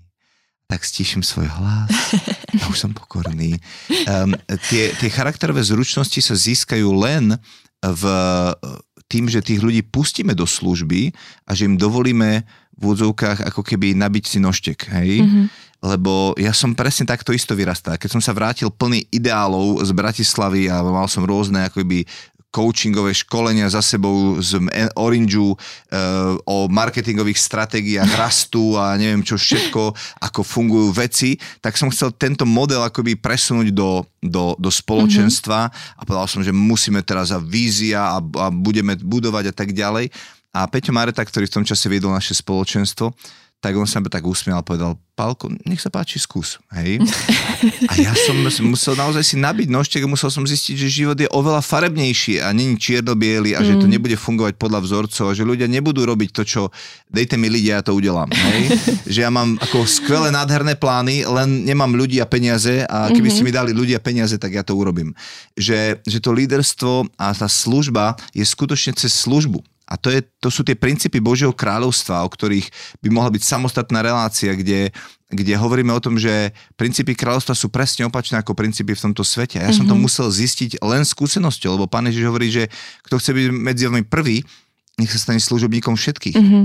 Tak 0.68 0.84
stiším 0.84 1.24
svoj 1.24 1.48
hlas 1.48 1.88
a 2.60 2.64
už 2.68 2.76
som 2.76 2.92
pokorný. 2.92 3.56
Um, 4.04 4.36
tie, 4.68 4.92
tie 5.00 5.08
charakterové 5.08 5.64
zručnosti 5.64 6.20
sa 6.20 6.36
získajú 6.36 6.92
len 6.92 7.40
v 7.78 8.02
tým, 9.08 9.26
že 9.26 9.40
tých 9.40 9.64
ľudí 9.64 9.80
pustíme 9.82 10.36
do 10.36 10.44
služby 10.44 11.10
a 11.48 11.56
že 11.56 11.64
im 11.64 11.80
dovolíme 11.80 12.44
v 12.78 12.80
úvodzovkách 12.80 13.48
ako 13.48 13.64
keby 13.64 13.96
nabiť 13.96 14.24
si 14.24 14.38
nožtek, 14.38 14.78
hej? 14.94 15.24
Mm-hmm. 15.24 15.46
Lebo 15.78 16.34
ja 16.38 16.50
som 16.50 16.74
presne 16.74 17.06
takto 17.06 17.30
isto 17.30 17.54
vyrastal. 17.54 17.98
Keď 17.98 18.18
som 18.18 18.22
sa 18.22 18.34
vrátil 18.34 18.70
plný 18.70 19.06
ideálov 19.14 19.82
z 19.82 19.90
Bratislavy 19.94 20.66
a 20.66 20.82
mal 20.82 21.06
som 21.06 21.22
rôzne 21.22 21.66
akoby 21.66 22.06
coachingové 22.48 23.12
školenia 23.12 23.68
za 23.68 23.84
sebou 23.84 24.40
z 24.40 24.56
Orangeu 24.96 25.52
uh, 25.52 25.56
o 26.48 26.64
marketingových 26.66 27.36
stratégiách 27.36 28.08
rastu 28.22 28.74
a 28.80 28.96
neviem 28.96 29.20
čo 29.20 29.36
všetko, 29.36 29.92
ako 30.24 30.40
fungujú 30.40 30.88
veci, 30.96 31.36
tak 31.60 31.76
som 31.76 31.92
chcel 31.92 32.16
tento 32.16 32.48
model 32.48 32.80
akoby 32.84 33.20
presunúť 33.20 33.68
do, 33.72 34.00
do, 34.24 34.56
do 34.56 34.70
spoločenstva 34.72 35.68
mm-hmm. 35.68 35.98
a 36.00 36.02
povedal 36.08 36.28
som, 36.28 36.40
že 36.40 36.52
musíme 36.56 37.04
teraz 37.04 37.30
a 37.30 37.38
vízia 37.38 38.16
a, 38.16 38.18
a 38.20 38.46
budeme 38.48 38.96
budovať 38.96 39.52
a 39.52 39.54
tak 39.54 39.76
ďalej. 39.76 40.08
A 40.56 40.64
Peťo 40.64 40.96
Mareta, 40.96 41.20
ktorý 41.20 41.44
v 41.44 41.54
tom 41.60 41.64
čase 41.68 41.92
viedol 41.92 42.16
naše 42.16 42.32
spoločenstvo, 42.32 43.12
tak 43.58 43.74
on 43.74 43.90
sa 43.90 43.98
tak 44.06 44.22
usmial 44.22 44.62
a 44.62 44.66
povedal, 44.66 44.94
Pálko, 45.18 45.50
nech 45.66 45.82
sa 45.82 45.90
páči, 45.90 46.22
skús. 46.22 46.62
Hej? 46.70 47.02
A 47.90 47.92
ja 47.98 48.14
som 48.14 48.38
musel 48.70 48.94
naozaj 48.94 49.26
si 49.26 49.34
nabiť 49.34 49.66
nožtek 49.66 50.06
a 50.06 50.10
musel 50.10 50.30
som 50.30 50.46
zistiť, 50.46 50.78
že 50.78 50.86
život 50.86 51.18
je 51.18 51.26
oveľa 51.34 51.58
farebnejší 51.66 52.38
a 52.38 52.54
není 52.54 52.78
čierno 52.78 53.18
a 53.18 53.60
že 53.66 53.74
to 53.82 53.90
mm. 53.90 53.98
nebude 53.98 54.14
fungovať 54.14 54.54
podľa 54.54 54.78
vzorcov 54.86 55.24
a 55.26 55.34
že 55.34 55.42
ľudia 55.42 55.66
nebudú 55.66 56.06
robiť 56.06 56.30
to, 56.30 56.42
čo 56.46 56.62
dejte 57.10 57.34
mi 57.34 57.50
ľudia, 57.50 57.82
ja 57.82 57.82
to 57.82 57.98
udelám. 57.98 58.30
Hej? 58.30 58.62
Že 59.18 59.18
ja 59.26 59.30
mám 59.32 59.58
ako 59.58 59.88
skvelé, 59.88 60.30
nádherné 60.30 60.78
plány, 60.78 61.26
len 61.26 61.66
nemám 61.66 61.90
ľudí 61.90 62.22
a 62.22 62.30
peniaze 62.30 62.86
a 62.86 63.10
keby 63.10 63.26
mm-hmm. 63.26 63.34
ste 63.34 63.42
mi 63.42 63.50
dali 63.50 63.74
ľudia 63.74 63.98
a 63.98 64.04
peniaze, 64.04 64.38
tak 64.38 64.54
ja 64.54 64.62
to 64.62 64.78
urobím. 64.78 65.16
Že, 65.58 65.98
že 66.06 66.18
to 66.22 66.30
líderstvo 66.30 67.10
a 67.18 67.34
tá 67.34 67.50
služba 67.50 68.14
je 68.30 68.46
skutočne 68.46 68.94
cez 68.94 69.10
službu 69.18 69.64
A 69.88 69.96
to, 69.96 70.12
je, 70.12 70.20
to 70.44 70.52
sú 70.52 70.60
tie 70.60 70.76
princípy 70.76 71.16
Božieho 71.16 71.56
kráľovstva, 71.56 72.20
o 72.20 72.28
ktorých 72.28 72.68
by 73.00 73.08
mohla 73.08 73.32
byť 73.32 73.40
samostatná 73.40 74.04
relácia, 74.04 74.52
kde, 74.52 74.92
kde 75.32 75.52
hovoríme 75.56 75.88
o 75.96 76.04
tom, 76.04 76.20
že 76.20 76.52
princípy 76.76 77.16
kráľovstva 77.16 77.56
sú 77.56 77.72
presne 77.72 78.04
opačné 78.04 78.36
ako 78.36 78.52
princípy 78.52 78.92
v 78.92 79.04
tomto 79.08 79.24
svete. 79.24 79.56
Ja 79.56 79.72
mm-hmm. 79.72 79.76
som 79.80 79.88
to 79.88 79.96
mhm. 79.96 80.04
musel 80.04 80.28
zistiť 80.28 80.84
len 80.84 81.08
skúsenosťou, 81.08 81.80
lebo 81.80 81.88
pán 81.88 82.04
Ježiš 82.04 82.24
hovorí, 82.28 82.52
že 82.52 82.68
kto 83.08 83.16
chce 83.16 83.30
byť 83.32 83.46
medzi 83.56 83.88
vami 83.88 84.04
prvý, 84.04 84.44
nech 85.00 85.08
sa 85.08 85.16
stane 85.16 85.40
služobníkom 85.40 85.96
všetkých. 85.96 86.36
Mm-hmm. 86.36 86.64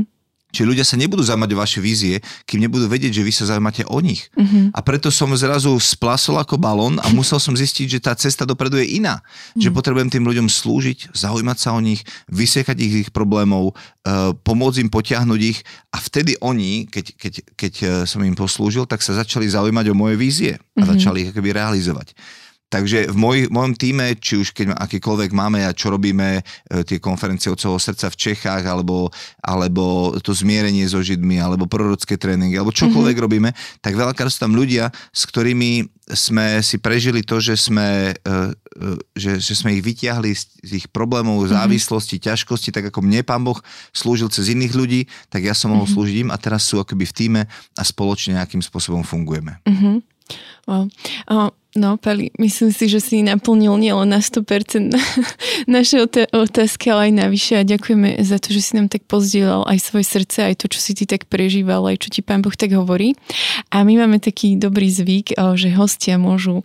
Čiže 0.54 0.70
ľudia 0.70 0.86
sa 0.86 1.01
nebudú 1.01 1.26
zaujímať 1.26 1.49
o 1.49 1.58
vaše 1.58 1.80
vízie, 1.82 2.22
kým 2.45 2.62
nebudú 2.62 2.86
vedieť, 2.86 3.20
že 3.20 3.26
vy 3.26 3.34
sa 3.34 3.49
zaujímate 3.49 3.89
o 3.89 3.97
nich. 3.97 4.30
Uh-huh. 4.38 4.70
A 4.70 4.80
preto 4.86 5.10
som 5.10 5.34
zrazu 5.34 5.74
splasol 5.82 6.38
ako 6.38 6.62
balón 6.62 7.01
a 7.01 7.10
musel 7.10 7.41
som 7.41 7.58
zistiť, 7.58 7.97
že 7.97 7.99
tá 7.99 8.14
cesta 8.14 8.45
dopredu 8.45 8.78
je 8.78 9.01
iná. 9.01 9.18
Uh-huh. 9.18 9.66
Že 9.66 9.74
potrebujem 9.74 10.14
tým 10.14 10.30
ľuďom 10.30 10.45
slúžiť, 10.45 11.18
zaujímať 11.18 11.58
sa 11.58 11.74
o 11.74 11.82
nich, 11.82 12.06
vysiekať 12.30 12.78
ich, 12.78 12.93
ich 12.93 13.10
problémov, 13.10 13.74
uh, 13.74 14.38
pomôcť 14.45 14.86
im 14.86 14.93
potiahnuť 14.93 15.41
ich 15.41 15.66
a 15.89 15.97
vtedy 15.97 16.38
oni, 16.38 16.86
keď, 16.86 17.06
keď, 17.18 17.34
keď 17.58 17.74
e, 17.82 17.86
som 18.10 18.22
im 18.26 18.34
poslúžil, 18.34 18.89
tak 18.89 19.06
sa 19.06 19.14
začali 19.14 19.45
zaujímať 19.45 19.89
o 19.89 19.97
moje 19.97 20.18
vízie 20.18 20.54
a 20.58 20.86
uh-huh. 20.86 20.93
začali 20.93 21.26
ich 21.26 21.30
akoby 21.34 21.49
realizovať. 21.54 22.14
Takže 22.74 23.13
v 23.13 23.17
moj, 23.21 23.38
mojom 23.53 23.78
týme, 23.78 24.17
či 24.17 24.41
už 24.41 24.49
keď 24.49 24.74
akýkoľvek 24.74 25.30
máme 25.30 25.61
a 25.61 25.78
čo 25.78 25.93
robíme, 25.93 26.41
e, 26.41 26.82
tie 26.82 26.97
konferencie 26.97 27.53
od 27.53 27.61
celého 27.61 27.78
srdca 27.78 28.09
v 28.09 28.17
Čechách, 28.17 28.65
alebo, 28.65 29.13
alebo 29.45 30.17
to 30.17 30.34
zmierenie 30.34 30.82
so 30.89 30.97
Židmi, 30.97 31.38
alebo 31.38 31.69
prorocké 31.69 32.17
tréningy, 32.17 32.57
alebo 32.57 32.74
čokoľvek 32.74 33.13
mm-hmm. 33.13 33.26
robíme, 33.30 33.53
tak 33.78 33.93
veľakrát 33.93 34.34
sú 34.34 34.49
tam 34.49 34.57
ľudia, 34.57 34.89
s 35.13 35.30
ktorými 35.30 35.86
sme 36.09 36.65
si 36.65 36.82
prežili 36.82 37.21
to, 37.21 37.38
že 37.38 37.61
sme, 37.61 38.17
e, 38.17 38.34
e, 38.34 38.97
že, 39.13 39.38
že 39.38 39.53
sme 39.53 39.78
ich 39.78 39.86
vyťahli 39.86 40.34
z, 40.34 40.43
z 40.65 40.71
ich 40.82 40.88
problémov, 40.89 41.45
mm-hmm. 41.45 41.53
závislosti, 41.53 42.17
ťažkosti, 42.26 42.74
tak 42.74 42.89
ako 42.89 43.05
mne 43.05 43.21
pán 43.21 43.45
Boh 43.45 43.61
slúžil 43.93 44.34
cez 44.34 44.49
iných 44.49 44.74
ľudí, 44.74 45.01
tak 45.30 45.45
ja 45.45 45.53
som 45.53 45.69
mohol 45.69 45.86
mm-hmm. 45.86 45.93
slúžiť 45.93 46.15
im 46.26 46.30
a 46.34 46.41
teraz 46.41 46.65
sú 46.65 46.82
akoby 46.82 47.05
v 47.05 47.13
týme 47.13 47.41
a 47.78 47.84
spoločne 47.86 48.41
nejakým 48.41 48.65
spôsobom 48.65 49.05
fungujeme. 49.05 49.61
Mm-hmm. 49.61 50.12
Wow. 50.67 50.88
No, 51.74 51.97
Pali, 51.97 52.30
myslím 52.38 52.69
si, 52.69 52.86
že 52.86 53.01
si 53.01 53.26
naplnil 53.26 53.82
nielen 53.82 54.05
na 54.05 54.21
100% 54.21 54.93
naše 55.65 56.05
otázky, 56.30 56.93
ale 56.93 57.09
aj 57.09 57.13
navyše 57.17 57.53
a 57.57 57.65
ďakujeme 57.65 58.21
za 58.21 58.38
to, 58.38 58.53
že 58.53 58.61
si 58.61 58.71
nám 58.78 58.93
tak 58.93 59.09
pozdielal 59.09 59.65
aj 59.65 59.82
svoje 59.82 60.05
srdce, 60.05 60.53
aj 60.53 60.61
to, 60.61 60.69
čo 60.69 60.78
si 60.78 60.93
ty 60.93 61.09
tak 61.09 61.26
prežíval, 61.26 61.82
aj 61.89 62.05
čo 62.05 62.13
ti 62.13 62.21
Pán 62.21 62.45
Boh 62.45 62.53
tak 62.53 62.78
hovorí. 62.78 63.17
A 63.74 63.82
my 63.82 64.05
máme 64.05 64.21
taký 64.21 64.53
dobrý 64.53 64.86
zvyk, 64.86 65.34
že 65.57 65.74
hostia 65.74 66.21
môžu 66.21 66.61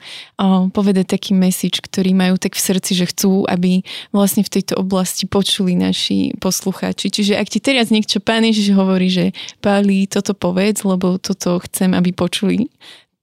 povedať 0.77 1.17
taký 1.17 1.33
message, 1.33 1.81
ktorý 1.81 2.13
majú 2.13 2.37
tak 2.37 2.53
v 2.53 2.69
srdci, 2.69 2.93
že 2.93 3.09
chcú, 3.09 3.49
aby 3.49 3.81
vlastne 4.13 4.45
v 4.45 4.61
tejto 4.61 4.77
oblasti 4.77 5.25
počuli 5.25 5.73
naši 5.73 6.37
poslucháči. 6.37 7.09
Čiže 7.09 7.41
ak 7.41 7.49
ti 7.49 7.65
teraz 7.65 7.89
niekto 7.89 8.21
Pán 8.21 8.45
Ježiš 8.45 8.77
hovorí, 8.77 9.09
že 9.09 9.33
Pali, 9.65 10.05
toto 10.05 10.37
povedz, 10.37 10.85
lebo 10.85 11.17
toto 11.17 11.65
chcem, 11.65 11.97
aby 11.97 12.13
počuli 12.13 12.69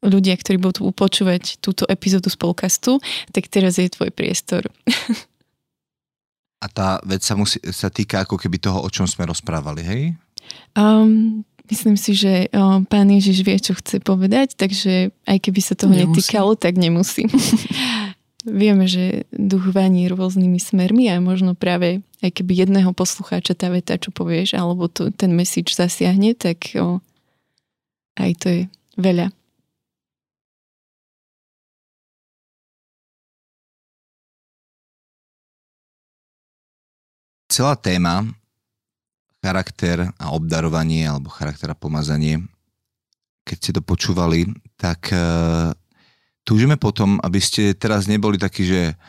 ľudia, 0.05 0.37
ktorí 0.37 0.61
budú 0.61 0.93
počúvať 0.93 1.57
túto 1.59 1.83
epizódu 1.89 2.29
z 2.29 2.37
podcastu, 2.37 3.01
tak 3.33 3.49
teraz 3.49 3.81
je 3.81 3.89
tvoj 3.89 4.13
priestor. 4.13 4.69
A 6.63 6.65
tá 6.71 6.97
vec 7.05 7.21
sa, 7.21 7.37
musí, 7.37 7.61
sa 7.69 7.93
týka 7.93 8.25
ako 8.25 8.41
keby 8.41 8.57
toho, 8.57 8.81
o 8.81 8.89
čom 8.89 9.05
sme 9.05 9.27
rozprávali, 9.29 9.81
hej? 9.85 10.03
Um, 10.73 11.45
myslím 11.69 11.93
si, 11.93 12.17
že 12.17 12.49
um, 12.53 12.81
pán 12.85 13.09
Ježiš 13.11 13.45
vie, 13.45 13.57
čo 13.61 13.77
chce 13.77 14.01
povedať, 14.01 14.57
takže 14.57 15.13
aj 15.29 15.37
keby 15.45 15.61
sa 15.61 15.77
toho 15.77 15.93
nemusí. 15.93 16.09
netýkalo, 16.09 16.57
tak 16.57 16.79
nemusí. 16.79 17.29
Vieme, 18.45 18.85
že 18.85 19.25
duch 19.33 19.73
vaní 19.73 20.05
rôznymi 20.05 20.61
smermi 20.61 21.09
a 21.09 21.17
možno 21.17 21.57
práve 21.57 22.05
aj 22.21 22.41
keby 22.41 22.65
jedného 22.65 22.93
poslucháča 22.93 23.57
tá 23.57 23.73
veta, 23.73 23.97
čo 23.97 24.13
povieš, 24.13 24.57
alebo 24.57 24.85
to, 24.85 25.09
ten 25.09 25.33
message 25.33 25.73
zasiahne, 25.73 26.37
tak 26.37 26.77
o, 26.77 27.01
aj 28.17 28.31
to 28.37 28.47
je 28.49 28.61
veľa. 28.97 29.34
Celá 37.55 37.79
téma 37.79 38.27
charakter 39.39 40.11
a 40.19 40.35
obdarovanie 40.35 41.07
alebo 41.07 41.31
charakter 41.31 41.71
a 41.71 41.77
pomazanie, 41.77 42.43
keď 43.47 43.57
ste 43.61 43.71
to 43.71 43.81
počúvali, 43.85 44.51
tak 44.75 45.15
uh, 45.15 45.71
túžime 46.43 46.75
potom, 46.75 47.15
aby 47.23 47.39
ste 47.39 47.71
teraz 47.71 48.11
neboli 48.11 48.35
takí, 48.35 48.67
že 48.67 48.99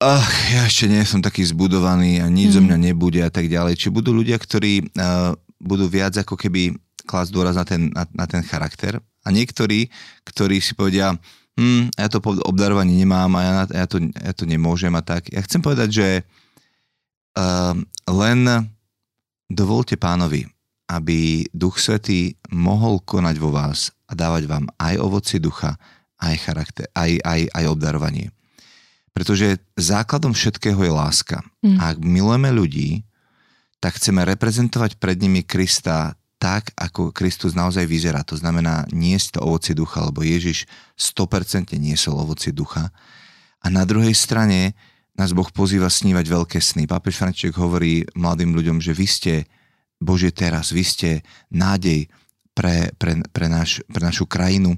ach, 0.00 0.32
ja 0.48 0.64
ešte 0.64 0.88
nie 0.88 1.04
som 1.04 1.20
taký 1.20 1.44
zbudovaný 1.44 2.24
a 2.24 2.30
nič 2.32 2.54
mm. 2.54 2.56
zo 2.56 2.60
mhm. 2.62 2.66
mňa 2.70 2.78
nebude 2.80 3.20
a 3.20 3.28
tak 3.28 3.52
ďalej. 3.52 3.76
Či 3.76 3.92
budú 3.92 4.16
ľudia, 4.16 4.40
ktorí 4.40 4.88
uh, 4.96 5.36
budú 5.60 5.90
viac 5.92 6.16
ako 6.16 6.40
keby 6.40 6.72
klásť 7.04 7.30
dôraz 7.36 7.60
na 7.60 7.66
ten, 7.68 7.92
na, 7.92 8.08
na 8.16 8.24
ten 8.24 8.40
charakter 8.46 8.96
a 9.22 9.28
niektorí, 9.28 9.90
ktorí 10.26 10.62
si 10.62 10.72
povedia, 10.72 11.14
hm, 11.58 11.92
ja 11.98 12.06
to 12.08 12.22
obdarovanie 12.46 12.94
nemám 12.94 13.30
a 13.36 13.40
ja, 13.42 13.52
ja, 13.82 13.86
to, 13.90 13.98
ja 14.00 14.32
to 14.34 14.46
nemôžem 14.46 14.94
a 14.94 15.02
tak. 15.02 15.30
Ja 15.34 15.42
chcem 15.42 15.62
povedať, 15.62 15.88
že 15.90 16.08
len 18.08 18.40
dovolte 19.46 19.94
pánovi, 20.00 20.48
aby 20.88 21.46
Duch 21.52 21.78
Svetý 21.78 22.38
mohol 22.48 23.02
konať 23.02 23.36
vo 23.38 23.52
vás 23.52 23.92
a 24.06 24.14
dávať 24.14 24.46
vám 24.46 24.64
aj 24.78 24.94
ovoci 25.02 25.36
ducha, 25.42 25.74
aj 26.22 26.34
charakter, 26.40 26.86
aj, 26.94 27.20
aj, 27.22 27.40
aj 27.52 27.64
obdarovanie. 27.68 28.32
Pretože 29.12 29.60
základom 29.76 30.36
všetkého 30.36 30.76
je 30.76 30.92
láska. 30.92 31.40
Mm. 31.64 31.76
A 31.80 31.82
ak 31.92 31.98
milujeme 32.04 32.50
ľudí, 32.52 33.04
tak 33.80 33.96
chceme 33.96 34.24
reprezentovať 34.24 35.00
pred 35.00 35.16
nimi 35.16 35.40
Krista 35.44 36.16
tak, 36.36 36.72
ako 36.76 37.16
Kristus 37.16 37.56
naozaj 37.56 37.88
vyzerá. 37.88 38.20
To 38.28 38.36
znamená 38.36 38.84
niesť 38.92 39.40
to 39.40 39.48
ovoci 39.48 39.72
ducha, 39.72 40.04
lebo 40.04 40.20
Ježiš 40.20 40.68
100% 41.00 41.72
niesol 41.80 42.20
ovoci 42.20 42.52
ducha. 42.52 42.92
A 43.64 43.72
na 43.72 43.88
druhej 43.88 44.12
strane 44.12 44.76
nás 45.16 45.32
Boh 45.32 45.48
pozýva 45.48 45.88
snívať 45.88 46.24
veľké 46.28 46.58
sny. 46.60 46.84
Pápež 46.84 47.16
František 47.16 47.56
hovorí 47.56 48.04
mladým 48.12 48.52
ľuďom, 48.52 48.78
že 48.84 48.92
vy 48.92 49.06
ste 49.08 49.34
Bože 49.96 50.28
teraz, 50.32 50.76
vy 50.76 50.84
ste 50.84 51.10
nádej 51.48 52.12
pre, 52.52 52.92
pre, 53.00 53.24
pre, 53.32 53.46
naš, 53.48 53.80
pre 53.88 54.04
našu 54.04 54.28
krajinu. 54.28 54.76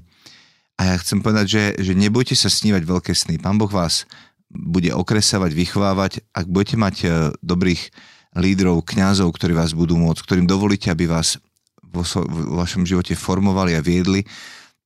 A 0.79 0.91
ja 0.91 0.95
chcem 0.95 1.19
povedať, 1.19 1.45
že, 1.47 1.63
že 1.83 1.93
nebojte 1.95 2.39
sa 2.39 2.47
snívať 2.47 2.87
veľké 2.87 3.11
sny. 3.11 3.35
Pán 3.35 3.59
Boh 3.59 3.67
vás 3.67 4.07
bude 4.47 4.95
okresávať, 4.95 5.51
vychovávať. 5.51 6.23
Ak 6.31 6.47
budete 6.47 6.75
mať 6.79 6.95
e, 7.03 7.07
dobrých 7.43 7.91
lídrov, 8.39 8.87
kňazov, 8.87 9.35
ktorí 9.35 9.53
vás 9.59 9.75
budú 9.75 9.99
môcť, 9.99 10.23
ktorým 10.23 10.47
dovolíte, 10.47 10.87
aby 10.87 11.05
vás 11.05 11.35
vo, 11.83 12.01
vo 12.03 12.63
vašom 12.63 12.87
živote 12.87 13.13
formovali 13.13 13.75
a 13.75 13.83
viedli, 13.83 14.23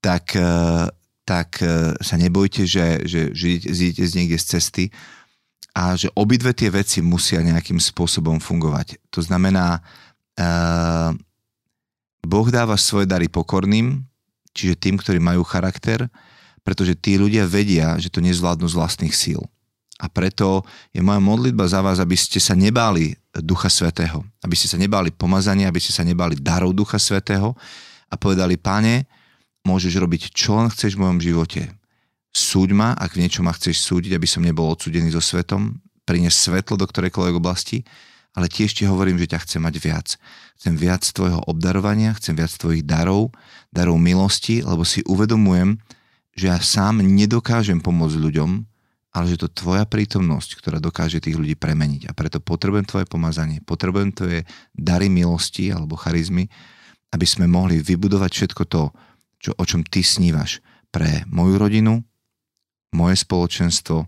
tak, 0.02 0.34
e, 0.34 0.90
tak 1.24 1.62
e, 1.62 1.94
sa 2.02 2.16
nebojte, 2.18 2.66
že, 2.66 3.06
že, 3.06 3.32
že 3.38 3.62
zídete 3.70 4.04
z 4.04 4.14
niekde 4.18 4.38
z 4.42 4.46
cesty, 4.58 4.84
a 5.74 5.98
že 5.98 6.14
obidve 6.14 6.54
tie 6.54 6.70
veci 6.70 7.02
musia 7.02 7.42
nejakým 7.42 7.82
spôsobom 7.82 8.38
fungovať. 8.38 9.02
To 9.10 9.26
znamená, 9.26 9.82
uh, 10.38 11.12
Boh 12.22 12.48
dáva 12.54 12.78
svoje 12.78 13.10
dary 13.10 13.26
pokorným, 13.26 14.06
čiže 14.54 14.78
tým, 14.78 15.02
ktorí 15.02 15.18
majú 15.18 15.42
charakter, 15.42 16.06
pretože 16.62 16.94
tí 16.96 17.18
ľudia 17.18 17.50
vedia, 17.50 17.98
že 17.98 18.14
to 18.14 18.22
nezvládnu 18.22 18.70
z 18.70 18.78
vlastných 18.78 19.12
síl. 19.18 19.42
A 19.98 20.06
preto 20.08 20.62
je 20.94 21.02
moja 21.02 21.20
modlitba 21.20 21.66
za 21.66 21.82
vás, 21.82 21.98
aby 21.98 22.16
ste 22.16 22.38
sa 22.38 22.54
nebáli 22.54 23.18
Ducha 23.34 23.68
Svetého, 23.68 24.22
aby 24.46 24.54
ste 24.54 24.70
sa 24.70 24.78
nebáli 24.78 25.10
pomazania, 25.10 25.70
aby 25.70 25.82
ste 25.82 25.92
sa 25.92 26.06
nebáli 26.06 26.38
darov 26.38 26.72
Ducha 26.72 27.02
Svetého 27.02 27.58
a 28.10 28.16
povedali, 28.16 28.62
páne, 28.62 29.10
môžeš 29.66 29.98
robiť 29.98 30.22
čo 30.32 30.60
len 30.60 30.70
chceš 30.70 30.96
v 30.96 31.08
mojom 31.08 31.20
živote 31.24 31.62
súď 32.34 32.74
ma, 32.74 32.90
ak 32.98 33.14
v 33.14 33.22
niečo 33.24 33.46
ma 33.46 33.54
chceš 33.54 33.86
súdiť, 33.86 34.18
aby 34.18 34.28
som 34.28 34.42
nebol 34.42 34.66
odsudený 34.68 35.14
so 35.14 35.22
svetom, 35.22 35.78
priniesť 36.04 36.38
svetlo 36.52 36.76
do 36.76 36.90
ktorejkoľvek 36.90 37.36
oblasti, 37.38 37.86
ale 38.34 38.50
tiež 38.50 38.74
ti 38.74 38.84
hovorím, 38.90 39.22
že 39.22 39.30
ťa 39.30 39.46
chcem 39.46 39.62
mať 39.62 39.76
viac. 39.78 40.08
Chcem 40.58 40.74
viac 40.74 41.06
tvojho 41.06 41.46
obdarovania, 41.46 42.18
chcem 42.18 42.34
viac 42.34 42.50
tvojich 42.50 42.82
darov, 42.82 43.30
darov 43.70 44.02
milosti, 44.02 44.66
lebo 44.66 44.82
si 44.82 45.06
uvedomujem, 45.06 45.78
že 46.34 46.50
ja 46.50 46.58
sám 46.58 47.06
nedokážem 47.06 47.78
pomôcť 47.78 48.18
ľuďom, 48.18 48.52
ale 49.14 49.26
že 49.30 49.46
to 49.46 49.54
tvoja 49.54 49.86
prítomnosť, 49.86 50.58
ktorá 50.58 50.82
dokáže 50.82 51.22
tých 51.22 51.38
ľudí 51.38 51.54
premeniť. 51.54 52.10
A 52.10 52.18
preto 52.18 52.42
potrebujem 52.42 52.90
tvoje 52.90 53.06
pomazanie, 53.06 53.62
potrebujem 53.62 54.10
tvoje 54.10 54.40
dary 54.74 55.14
milosti 55.14 55.70
alebo 55.70 55.94
charizmy, 55.94 56.50
aby 57.14 57.26
sme 57.30 57.46
mohli 57.46 57.78
vybudovať 57.78 58.32
všetko 58.34 58.64
to, 58.66 58.90
čo, 59.38 59.54
o 59.54 59.64
čom 59.70 59.86
ty 59.86 60.02
snívaš 60.02 60.66
pre 60.90 61.30
moju 61.30 61.62
rodinu, 61.62 62.02
moje 62.94 63.20
spoločenstvo, 63.20 64.08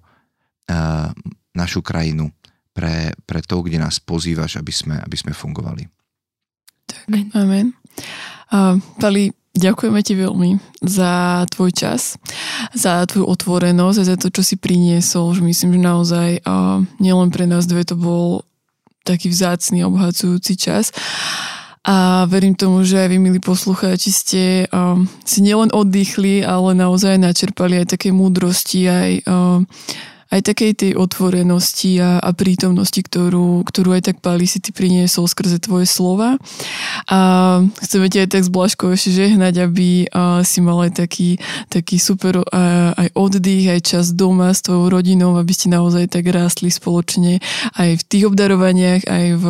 našu 1.56 1.80
krajinu, 1.86 2.30
pre, 2.76 3.16
pre 3.24 3.40
to, 3.40 3.64
kde 3.64 3.80
nás 3.80 4.04
pozývaš, 4.04 4.60
aby 4.60 4.74
sme, 4.74 4.96
aby 5.00 5.16
sme 5.16 5.32
fungovali. 5.32 5.88
Tak, 6.86 7.08
amen. 7.34 7.72
Pali, 9.00 9.32
ďakujeme 9.56 10.00
ti 10.04 10.14
veľmi 10.20 10.50
za 10.84 11.46
tvoj 11.50 11.72
čas, 11.72 12.20
za 12.76 13.08
tvoju 13.08 13.26
otvorenosť 13.26 13.98
a 14.04 14.08
za 14.14 14.16
to, 14.20 14.28
čo 14.30 14.44
si 14.44 14.60
priniesol. 14.60 15.32
Že 15.34 15.42
myslím, 15.48 15.70
že 15.80 15.82
naozaj 15.82 16.30
uh, 16.44 16.84
nielen 17.00 17.32
pre 17.32 17.48
nás 17.48 17.66
dve 17.66 17.88
to 17.88 17.96
bol 17.96 18.44
taký 19.08 19.32
vzácný, 19.32 19.86
obohacujúci 19.88 20.60
čas. 20.60 20.92
A 21.86 22.26
verím 22.26 22.58
tomu, 22.58 22.82
že 22.82 22.98
aj 22.98 23.14
vy, 23.14 23.18
milí 23.22 23.38
poslucháči, 23.38 24.10
ste 24.10 24.44
um, 24.74 25.06
si 25.22 25.46
nielen 25.46 25.70
oddychli, 25.70 26.42
ale 26.42 26.74
naozaj 26.74 27.22
načerpali 27.22 27.86
aj 27.86 27.94
také 27.94 28.10
múdrosti, 28.10 28.90
aj 28.90 29.12
um, 29.30 29.70
aj 30.36 30.42
takej 30.52 30.72
tej 30.76 30.92
otvorenosti 31.00 32.04
a, 32.04 32.20
a 32.20 32.30
prítomnosti, 32.36 33.00
ktorú, 33.00 33.64
ktorú 33.64 33.96
aj 33.96 34.12
tak 34.12 34.18
Pali 34.20 34.44
si 34.44 34.60
ty 34.60 34.76
priniesol 34.76 35.32
skrze 35.32 35.64
tvoje 35.64 35.88
slova. 35.88 36.36
A 37.08 37.20
chceme 37.80 38.12
ti 38.12 38.20
aj 38.20 38.36
tak 38.36 38.44
z 38.44 38.52
Blažkou 38.52 38.92
ešte 38.92 39.16
žehnať, 39.16 39.64
aby 39.64 40.12
a, 40.12 40.44
si 40.44 40.60
mal 40.60 40.84
aj 40.84 41.00
taký, 41.00 41.40
taký 41.72 41.96
super 41.96 42.44
a, 42.44 42.92
aj 43.00 43.08
oddych, 43.16 43.72
aj 43.72 43.82
čas 43.88 44.12
doma 44.12 44.52
s 44.52 44.60
tvojou 44.68 44.92
rodinou, 44.92 45.40
aby 45.40 45.54
ste 45.56 45.72
naozaj 45.72 46.12
tak 46.12 46.28
rástli 46.28 46.68
spoločne 46.68 47.40
aj 47.80 47.90
v 47.96 48.04
tých 48.04 48.24
obdarovaniach, 48.28 49.08
aj 49.08 49.26
v 49.40 49.46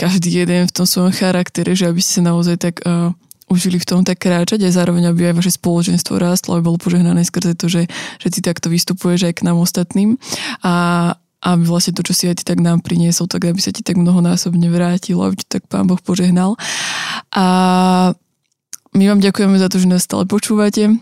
každý 0.00 0.46
jeden 0.46 0.64
v 0.64 0.74
tom 0.74 0.88
svojom 0.88 1.12
charaktere, 1.12 1.76
že 1.76 1.92
aby 1.92 2.00
ste 2.00 2.22
sa 2.22 2.22
naozaj 2.24 2.56
tak 2.56 2.80
a, 2.88 3.12
užili 3.46 3.78
v 3.78 3.86
tom 3.86 4.00
tak 4.02 4.18
kráčať 4.22 4.66
a 4.66 4.74
zároveň, 4.74 5.10
aby 5.10 5.30
aj 5.30 5.38
vaše 5.38 5.52
spoločenstvo 5.54 6.18
rástlo, 6.18 6.58
aby 6.58 6.66
bolo 6.66 6.82
požehnané 6.82 7.22
skrze 7.22 7.54
to, 7.54 7.70
že, 7.70 7.86
že 8.18 8.28
ty 8.30 8.42
takto 8.42 8.66
vystupuješ 8.66 9.30
aj 9.30 9.34
k 9.38 9.44
nám 9.46 9.62
ostatným. 9.62 10.18
A 10.66 11.14
aby 11.46 11.62
vlastne 11.62 11.94
to, 11.94 12.02
čo 12.02 12.10
si 12.10 12.24
aj 12.26 12.42
ty 12.42 12.44
tak 12.48 12.58
nám 12.58 12.82
priniesol, 12.82 13.30
tak 13.30 13.46
aby 13.46 13.62
sa 13.62 13.70
ti 13.70 13.86
tak 13.86 13.94
mnohonásobne 13.94 14.66
vrátilo, 14.66 15.22
aby 15.22 15.38
ti 15.38 15.46
tak 15.46 15.70
Pán 15.70 15.86
Boh 15.86 16.00
požehnal. 16.02 16.58
A 17.30 17.46
my 18.96 19.04
vám 19.06 19.22
ďakujeme 19.22 19.54
za 19.54 19.70
to, 19.70 19.78
že 19.78 19.86
nás 19.86 20.02
stále 20.02 20.26
počúvate 20.26 20.98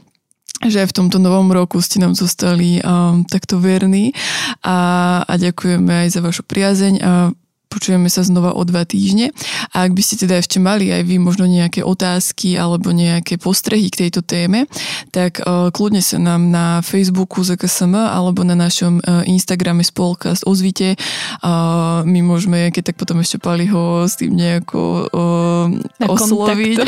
že 0.65 0.81
aj 0.81 0.95
v 0.95 0.97
tomto 0.97 1.21
novom 1.21 1.53
roku 1.53 1.83
ste 1.85 2.01
nám 2.01 2.17
zostali 2.17 2.81
um, 2.81 3.27
takto 3.29 3.61
verní. 3.61 4.17
A, 4.65 5.21
a 5.27 5.33
ďakujeme 5.37 6.07
aj 6.07 6.09
za 6.09 6.21
vašu 6.25 6.41
priazeň. 6.47 6.95
A 7.05 7.35
Počujeme 7.75 8.07
sa 8.07 8.23
znova 8.23 8.55
o 8.55 8.63
dva 8.63 8.87
týždne. 8.87 9.35
A 9.75 9.91
ak 9.91 9.99
by 9.99 10.03
ste 10.07 10.15
teda 10.15 10.39
ešte 10.39 10.63
mali 10.63 10.95
aj 10.95 11.03
vy 11.03 11.19
možno 11.19 11.51
nejaké 11.51 11.83
otázky 11.83 12.55
alebo 12.55 12.95
nejaké 12.95 13.35
postrehy 13.35 13.91
k 13.91 14.07
tejto 14.07 14.23
téme, 14.23 14.71
tak 15.11 15.43
uh, 15.43 15.75
kľudne 15.75 15.99
sa 15.99 16.23
nám 16.23 16.55
na 16.55 16.79
Facebooku 16.87 17.43
ZKSM 17.43 17.99
alebo 17.99 18.47
na 18.47 18.55
našom 18.55 19.03
uh, 19.03 19.27
Instagrame 19.27 19.83
Spolkast 19.83 20.47
ozvite. 20.47 20.95
Uh, 21.43 22.07
my 22.07 22.23
môžeme, 22.23 22.71
keď 22.71 22.95
tak 22.95 22.97
potom 23.03 23.19
ešte 23.19 23.43
Pali 23.43 23.67
ho 23.67 24.07
s 24.07 24.15
tým 24.23 24.39
nejako 24.39 25.11
uh, 25.11 25.67
osloviť 26.07 26.79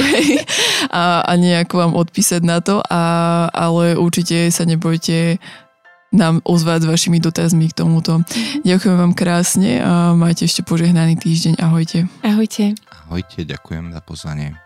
a, 0.94 1.26
a 1.26 1.32
nejako 1.34 1.74
vám 1.82 1.92
odpísať 1.98 2.42
na 2.46 2.62
to. 2.62 2.78
A, 2.86 3.02
ale 3.50 3.98
určite 3.98 4.54
sa 4.54 4.62
nebojte 4.62 5.42
nám 6.12 6.42
ozvať 6.46 6.86
s 6.86 6.90
vašimi 6.90 7.18
dotazmi 7.18 7.70
k 7.70 7.78
tomuto. 7.82 8.22
Ďakujem 8.62 8.96
vám 8.96 9.12
krásne 9.14 9.80
a 9.82 10.12
majte 10.12 10.46
ešte 10.46 10.66
požehnaný 10.66 11.18
týždeň. 11.18 11.62
Ahojte. 11.62 12.10
Ahojte. 12.22 12.74
Ahojte, 13.06 13.46
ďakujem 13.46 13.94
za 13.94 14.00
pozvanie. 14.02 14.65